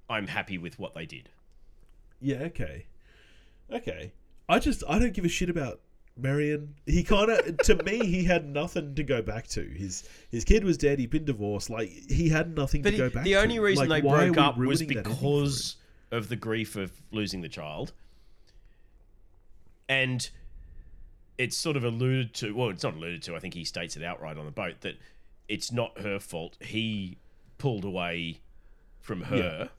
I'm 0.09 0.27
happy 0.27 0.57
with 0.57 0.77
what 0.77 0.93
they 0.93 1.05
did. 1.05 1.29
Yeah, 2.21 2.43
okay. 2.43 2.85
Okay. 3.71 4.11
I 4.47 4.59
just 4.59 4.83
I 4.87 4.99
don't 4.99 5.13
give 5.13 5.25
a 5.25 5.29
shit 5.29 5.49
about 5.49 5.79
Marion. 6.17 6.75
He 6.85 7.03
kind 7.03 7.29
of 7.29 7.57
to 7.59 7.75
me 7.83 8.05
he 8.05 8.23
had 8.23 8.47
nothing 8.47 8.95
to 8.95 9.03
go 9.03 9.21
back 9.21 9.47
to. 9.49 9.61
His 9.61 10.07
his 10.29 10.43
kid 10.45 10.63
was 10.63 10.77
dead, 10.77 10.99
he'd 10.99 11.09
been 11.09 11.25
divorced, 11.25 11.69
like 11.69 11.89
he 11.89 12.29
had 12.29 12.55
nothing 12.55 12.81
But 12.81 12.91
to 12.91 12.97
go 12.97 13.05
it- 13.05 13.13
back 13.13 13.23
the 13.25 13.31
to. 13.33 13.41
only 13.41 13.59
reason 13.59 13.89
Like, 13.89 14.03
they 14.03 14.09
broke 14.09 14.37
up 14.37 14.57
was 14.57 14.79
ruining 14.81 14.87
that 14.95 14.97
ending 15.07 15.13
for 15.13 15.19
because 15.43 15.75
of 16.11 16.29
the 16.29 16.35
grief 16.35 16.75
of 16.75 16.91
losing 17.11 17.41
the 17.41 17.49
child. 17.49 17.91
And 19.89 20.29
it's 21.37 21.57
sort 21.57 21.75
of 21.77 21.83
alluded 21.83 22.33
to, 22.35 22.55
well, 22.55 22.69
it's 22.69 22.83
not 22.83 22.95
alluded 22.95 23.21
to, 23.23 23.35
I 23.35 23.39
think 23.39 23.53
he 23.53 23.63
states 23.65 23.95
it 23.97 24.03
outright 24.03 24.37
on 24.37 24.45
the 24.45 24.51
boat 24.51 24.81
that 24.81 24.95
it's 25.47 25.71
not 25.71 25.99
her 25.99 26.19
fault. 26.19 26.57
He 26.61 27.17
pulled 27.57 27.83
away 27.85 28.39
from 29.01 29.21
her 29.23 29.35
him? 29.63 29.69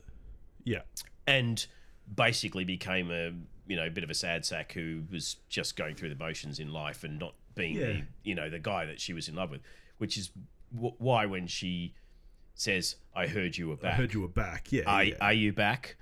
Yeah. 0.64 0.82
and 1.26 1.66
basically 2.14 2.64
became 2.64 3.10
a 3.10 3.32
you 3.66 3.76
know 3.76 3.86
a 3.86 3.90
bit 3.90 4.04
of 4.04 4.10
a 4.10 4.14
sad 4.14 4.44
sack 4.44 4.72
who 4.72 5.02
was 5.10 5.36
just 5.48 5.76
going 5.76 5.94
through 5.94 6.08
the 6.10 6.14
motions 6.14 6.58
in 6.60 6.72
life 6.72 7.02
and 7.04 7.18
not 7.18 7.34
being 7.54 7.74
Yeah. 7.76 7.86
the 7.86 8.02
you 8.24 8.34
know 8.34 8.48
the 8.50 8.58
guy 8.58 8.84
that 8.86 9.00
she 9.00 9.12
was 9.12 9.28
in 9.28 9.34
love 9.34 9.50
with, 9.50 9.60
which 9.98 10.16
is 10.16 10.30
w- 10.74 10.94
why 10.98 11.26
when 11.26 11.46
she 11.46 11.94
says, 12.54 12.96
"I 13.14 13.26
heard 13.26 13.56
you 13.56 13.68
were 13.68 13.76
back," 13.76 13.94
I 13.94 13.96
heard 13.96 14.12
you 14.14 14.20
were 14.22 14.28
back. 14.28 14.70
Yeah. 14.72 14.82
are, 14.86 15.04
yeah. 15.04 15.14
are 15.20 15.32
you 15.32 15.52
back? 15.52 15.96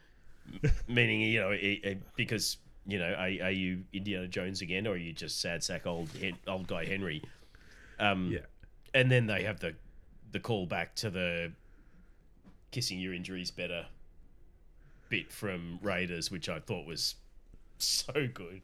Meaning, 0.86 1.22
you 1.22 1.40
know, 1.40 1.50
i- 1.52 1.80
i- 1.84 1.98
because 2.16 2.58
you 2.86 2.98
know, 2.98 3.12
are, 3.14 3.46
are 3.46 3.50
you 3.50 3.84
Indiana 3.94 4.28
Jones 4.28 4.60
again, 4.60 4.86
or 4.86 4.90
are 4.90 4.96
you 4.96 5.12
just 5.14 5.40
sad 5.40 5.64
sack 5.64 5.86
old 5.86 6.10
old 6.46 6.66
guy 6.66 6.84
Henry? 6.84 7.22
Um, 7.98 8.30
yeah. 8.30 8.40
and 8.92 9.10
then 9.10 9.26
they 9.26 9.44
have 9.44 9.60
the 9.60 9.74
the 10.32 10.40
call 10.40 10.66
back 10.66 10.94
to 10.96 11.08
the 11.10 11.52
kissing 12.72 12.98
your 12.98 13.14
injuries 13.14 13.50
better 13.52 13.86
bit 15.08 15.32
from 15.32 15.78
Raiders, 15.80 16.30
which 16.30 16.48
I 16.48 16.58
thought 16.58 16.86
was 16.86 17.14
so 17.78 18.28
good. 18.32 18.62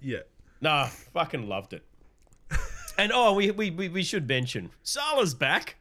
Yeah. 0.00 0.20
Nah, 0.60 0.86
fucking 0.86 1.48
loved 1.48 1.72
it. 1.72 1.84
And 2.98 3.12
oh, 3.14 3.32
we 3.32 3.50
we, 3.50 3.70
we, 3.70 3.88
we 3.88 4.02
should 4.02 4.28
mention 4.28 4.70
Sallah's 4.82 5.32
back. 5.32 5.76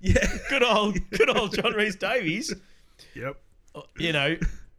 Yeah. 0.00 0.26
Good 0.48 0.64
old 0.64 0.98
good 1.10 1.30
old 1.30 1.54
John 1.54 1.74
Rhys-Davies. 1.74 2.54
Yep. 3.14 3.36
Uh, 3.72 3.82
you 3.98 4.12
know, 4.12 4.36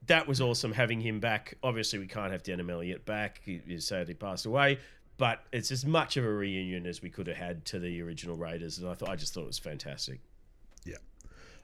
that 0.08 0.28
was 0.28 0.42
awesome 0.42 0.74
having 0.74 1.00
him 1.00 1.22
back. 1.22 1.58
Obviously, 1.64 2.00
we 2.00 2.08
can't 2.08 2.32
have 2.32 2.44
Denholm 2.44 2.70
Elliott 2.70 3.06
back. 3.06 3.42
He, 3.44 3.62
he 3.66 3.80
sadly 3.80 4.16
passed 4.16 4.46
away. 4.46 4.80
But 5.18 5.44
it's 5.54 5.72
as 5.72 5.86
much 5.86 6.18
of 6.18 6.26
a 6.26 6.30
reunion 6.30 6.86
as 6.86 7.02
we 7.02 7.10
could 7.10 7.28
have 7.28 7.38
had 7.38 7.64
to 7.66 7.80
the 7.80 8.02
original 8.02 8.36
Raiders, 8.36 8.80
and 8.80 8.90
I 8.90 8.94
thought 8.94 9.10
I 9.10 9.16
just 9.16 9.34
thought 9.34 9.44
it 9.44 9.48
was 9.48 9.60
fantastic. 9.60 10.20
Yeah. 10.84 10.98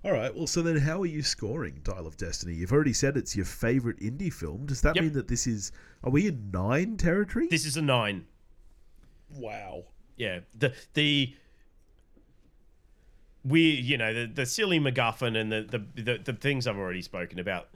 All 0.04 0.12
right. 0.12 0.34
Well, 0.36 0.47
so 0.47 0.62
then 0.64 0.78
how 0.78 1.02
are 1.02 1.06
you 1.06 1.22
scoring 1.22 1.80
Dial 1.84 2.08
of 2.08 2.18
Destiny? 2.18 2.56
You've 2.56 2.72
already 2.74 2.93
said 2.93 3.16
it's 3.18 3.36
your 3.36 3.45
favorite 3.45 4.02
Indy 4.02 4.32
film. 4.32 4.66
Does 4.66 4.82
that 4.82 4.95
Yep. 4.95 5.04
mean 5.04 5.14
that 5.14 5.28
this 5.28 5.45
is 5.45 5.72
are 6.04 6.10
we 6.10 6.28
in 6.28 6.49
9 6.52 6.97
territory? 6.97 7.47
This 7.47 7.66
is 7.66 7.78
a 7.78 7.82
nine. 7.82 8.26
wow. 9.30 9.84
Yeah, 10.18 10.39
the 10.58 10.74
the 10.93 11.36
we 13.43 13.62
you 13.72 13.97
know 13.97 14.14
the 14.14 14.28
the 14.28 14.45
silly 14.45 14.80
MacGuffin 14.80 15.36
and 15.39 15.52
the 15.52 15.62
the 15.95 16.02
the, 16.04 16.18
the 16.20 16.34
things 16.34 16.68
I've 16.68 16.78
already 16.78 17.02
spoken 17.02 17.39
about 17.39 17.70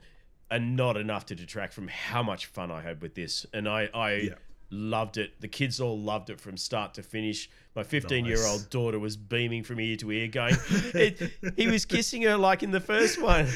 are 0.50 0.60
not 0.60 0.96
enough 0.96 1.26
to 1.26 1.34
detract 1.34 1.72
from 1.72 1.88
how 1.88 2.22
much 2.22 2.46
fun 2.46 2.70
I 2.70 2.82
had 2.82 3.02
with 3.02 3.14
this, 3.14 3.46
and 3.52 3.68
I 3.68 3.88
I 3.92 4.12
Yeah. 4.14 4.34
Loved 4.70 5.16
it. 5.16 5.40
The 5.40 5.48
kids 5.48 5.80
all 5.80 5.98
loved 5.98 6.30
it 6.30 6.40
from 6.40 6.56
start 6.56 6.94
to 6.94 7.02
finish. 7.02 7.48
My 7.74 7.82
15 7.82 8.24
year 8.24 8.38
old 8.46 8.60
Nice. 8.60 8.66
daughter 8.66 8.98
was 8.98 9.16
beaming 9.16 9.62
from 9.62 9.80
ear 9.80 9.96
to 9.98 10.10
ear, 10.10 10.28
going, 10.28 10.56
it, 10.94 11.32
"He 11.56 11.66
was 11.66 11.84
kissing 11.84 12.22
her 12.22 12.36
like 12.36 12.62
in 12.62 12.70
the 12.70 12.80
first 12.80 13.20
one." 13.20 13.46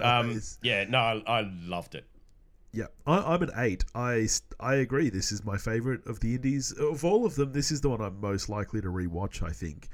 Um, 0.00 0.40
yeah, 0.62 0.84
no, 0.84 0.98
I, 0.98 1.22
I 1.40 1.50
loved 1.64 1.94
it. 1.94 2.04
Yeah, 2.72 2.86
I, 3.06 3.34
I'm 3.34 3.42
an 3.42 3.50
eight. 3.56 3.84
I, 3.94 4.28
I 4.60 4.74
agree. 4.76 5.08
This 5.08 5.32
is 5.32 5.44
my 5.44 5.56
favorite 5.56 6.06
of 6.06 6.20
the 6.20 6.34
indies 6.34 6.72
of 6.72 7.04
all 7.04 7.24
of 7.24 7.34
them. 7.34 7.52
This 7.52 7.70
is 7.70 7.80
the 7.80 7.88
one 7.88 8.00
I'm 8.02 8.20
most 8.20 8.48
likely 8.48 8.80
to 8.82 8.88
rewatch. 8.88 9.42
I 9.42 9.50
think. 9.50 9.88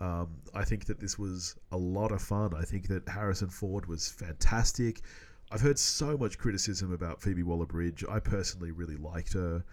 Um, 0.00 0.28
I 0.54 0.64
think 0.64 0.84
that 0.84 1.00
this 1.00 1.18
was 1.18 1.56
a 1.72 1.76
lot 1.76 2.12
of 2.12 2.22
fun. 2.22 2.54
I 2.54 2.62
think 2.62 2.86
that 2.86 3.08
Harrison 3.08 3.48
Ford 3.48 3.86
was 3.86 4.08
fantastic. 4.08 5.00
I've 5.50 5.60
heard 5.60 5.78
so 5.78 6.16
much 6.18 6.38
criticism 6.38 6.92
about 6.92 7.22
Phoebe 7.22 7.42
Waller-Bridge. 7.42 8.04
I 8.10 8.18
personally 8.20 8.70
really 8.70 8.96
liked 8.96 9.32
her. 9.32 9.64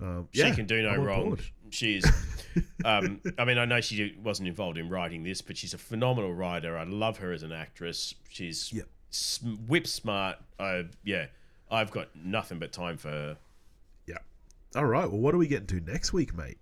Um, 0.00 0.28
She 0.32 0.40
yeah, 0.40 0.54
can 0.54 0.66
do 0.66 0.82
no 0.82 0.88
I'm 0.90 1.04
wrong. 1.04 1.38
She's, 1.70 2.04
um, 2.84 3.20
I 3.38 3.44
mean, 3.44 3.56
I 3.56 3.64
know 3.64 3.80
she 3.80 4.16
wasn't 4.22 4.48
involved 4.48 4.78
in 4.78 4.88
writing 4.88 5.22
this, 5.22 5.40
but 5.40 5.56
she's 5.56 5.74
a 5.74 5.78
phenomenal 5.78 6.34
writer. 6.34 6.76
I 6.76 6.84
love 6.84 7.18
her 7.18 7.32
as 7.32 7.42
an 7.44 7.52
actress. 7.52 8.14
She's 8.28 8.72
Yep. 8.72 8.88
whip 9.68 9.86
smart. 9.86 10.38
I 10.58 10.86
yeah, 11.04 11.26
I've 11.70 11.90
got 11.92 12.08
nothing 12.16 12.58
but 12.58 12.72
time 12.72 12.96
for 12.98 13.08
her. 13.10 13.36
Yeah. 14.06 14.18
All 14.74 14.86
right. 14.86 15.08
Well, 15.08 15.20
what 15.20 15.34
are 15.34 15.38
we 15.38 15.46
getting 15.46 15.68
to 15.68 15.80
next 15.80 16.12
week, 16.12 16.34
mate? 16.36 16.58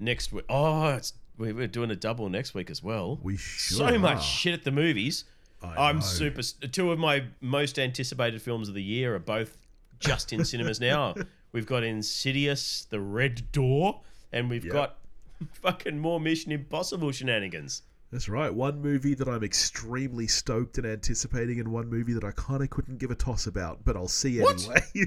Next 0.00 0.32
week, 0.32 0.44
oh, 0.48 0.88
it's, 0.88 1.12
we- 1.38 1.52
we're 1.52 1.68
doing 1.68 1.90
a 1.92 1.96
double 1.96 2.28
next 2.28 2.52
week 2.52 2.68
as 2.68 2.82
well. 2.82 3.20
We 3.22 3.36
sure 3.36 3.90
so 3.90 3.98
much 3.98 4.24
shit 4.24 4.54
at 4.54 4.64
the 4.64 4.72
movies. 4.72 5.24
I 5.64 5.88
I'm 5.88 5.96
know. 5.96 6.02
super. 6.02 6.42
Two 6.42 6.92
of 6.92 6.98
my 6.98 7.24
most 7.40 7.78
anticipated 7.78 8.40
films 8.42 8.68
of 8.68 8.74
the 8.74 8.82
year 8.82 9.14
are 9.14 9.18
both 9.20 9.56
just 10.00 10.32
in 10.32 10.44
cinemas 10.44 10.80
now. 10.80 11.14
We've 11.52 11.66
got 11.66 11.82
Insidious, 11.84 12.86
The 12.88 13.00
Red 13.00 13.52
Door, 13.52 14.00
and 14.32 14.48
we've 14.48 14.64
Yep. 14.64 14.72
got 14.72 14.98
fucking 15.52 15.98
more 15.98 16.18
Mission 16.18 16.50
Impossible 16.50 17.12
shenanigans. 17.12 17.82
That's 18.12 18.28
right. 18.28 18.52
One 18.52 18.82
movie 18.82 19.14
that 19.14 19.26
I'm 19.26 19.42
extremely 19.42 20.26
stoked 20.26 20.76
and 20.76 20.86
anticipating, 20.86 21.58
and 21.60 21.68
one 21.72 21.88
movie 21.88 22.12
that 22.12 22.24
I 22.24 22.30
kind 22.32 22.62
of 22.62 22.68
couldn't 22.68 22.98
give 22.98 23.10
a 23.10 23.14
toss 23.14 23.46
about, 23.46 23.86
but 23.86 23.96
I'll 23.96 24.06
see 24.06 24.38
What? 24.38 24.62
anyway. 24.62 24.82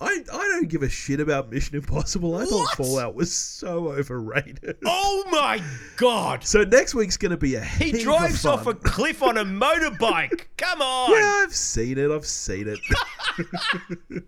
I 0.00 0.24
I 0.32 0.48
don't 0.48 0.68
give 0.68 0.82
a 0.82 0.88
shit 0.88 1.20
about 1.20 1.48
Mission 1.48 1.76
Impossible. 1.76 2.34
I 2.36 2.44
thought 2.44 2.74
Fallout 2.76 3.14
was 3.14 3.32
so 3.32 3.88
overrated. 3.92 4.78
Oh 4.84 5.24
my 5.30 5.62
god! 5.96 6.42
So 6.44 6.64
next 6.64 6.94
week's 6.94 7.16
going 7.16 7.30
to 7.30 7.36
be 7.36 7.54
a 7.54 7.60
He 7.62 7.92
drives 7.92 8.44
of 8.46 8.52
off 8.60 8.66
a 8.66 8.74
cliff 8.74 9.22
on 9.22 9.36
a 9.36 9.44
motorbike. 9.44 10.46
Come 10.56 10.80
on! 10.82 11.12
Yeah, 11.12 11.42
I've 11.44 11.54
seen 11.54 11.98
it. 11.98 12.10
I've 12.10 12.26
seen 12.26 12.66
it. 12.68 14.24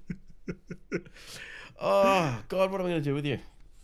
Oh 1.80 2.38
god, 2.48 2.70
what 2.70 2.80
am 2.80 2.86
I 2.86 2.90
going 2.90 3.02
to 3.02 3.08
do 3.10 3.14
with 3.14 3.24
you? 3.26 3.38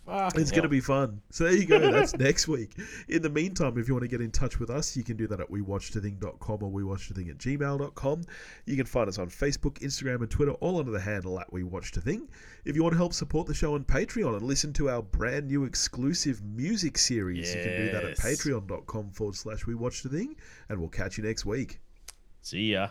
Fucking 0.07 0.39
It's 0.41 0.51
going 0.51 0.63
to 0.63 0.69
be 0.69 0.79
fun. 0.79 1.21
So 1.31 1.43
there 1.43 1.53
you 1.53 1.65
go. 1.65 1.91
That's 1.91 2.15
next 2.17 2.47
week. 2.47 2.71
In 3.09 3.21
the 3.21 3.29
meantime, 3.29 3.77
if 3.77 3.87
you 3.89 3.93
want 3.93 4.03
to 4.03 4.07
get 4.07 4.21
in 4.21 4.31
touch 4.31 4.57
with 4.57 4.69
us, 4.69 4.95
you 4.95 5.03
can 5.03 5.17
do 5.17 5.27
that 5.27 5.41
at 5.41 5.49
wewatchthething.com 5.51 6.63
or 6.63 6.71
wewatchthething 6.71 7.29
at 7.29 7.37
gmail.com. 7.37 8.21
You 8.65 8.75
can 8.77 8.85
find 8.85 9.09
us 9.09 9.19
on 9.19 9.27
Facebook, 9.29 9.79
Instagram, 9.79 10.21
and 10.21 10.29
Twitter, 10.31 10.53
all 10.53 10.79
under 10.79 10.91
the 10.91 10.99
handle 11.01 11.37
at 11.41 11.51
wewatchthething. 11.51 12.21
If 12.63 12.75
you 12.75 12.83
want 12.83 12.93
to 12.93 12.97
help 12.97 13.13
support 13.13 13.47
the 13.47 13.53
show 13.53 13.73
on 13.75 13.83
Patreon 13.83 14.33
and 14.37 14.43
listen 14.43 14.71
to 14.73 14.89
our 14.89 15.01
brand 15.01 15.47
new 15.47 15.65
exclusive 15.65 16.41
music 16.41 16.97
series, 16.97 17.53
you 17.53 17.61
can 17.61 17.75
do 17.77 17.91
that 17.91 18.03
at 18.05 18.09
Yes. 18.23 18.25
patreon.com 18.25 19.11
forward 19.11 19.35
slash 19.35 19.65
wewatchthething. 19.65 20.35
And 20.69 20.79
we'll 20.79 20.89
catch 20.89 21.17
you 21.17 21.23
next 21.25 21.45
week. 21.45 21.79
See 22.41 22.71
ya. 22.71 22.89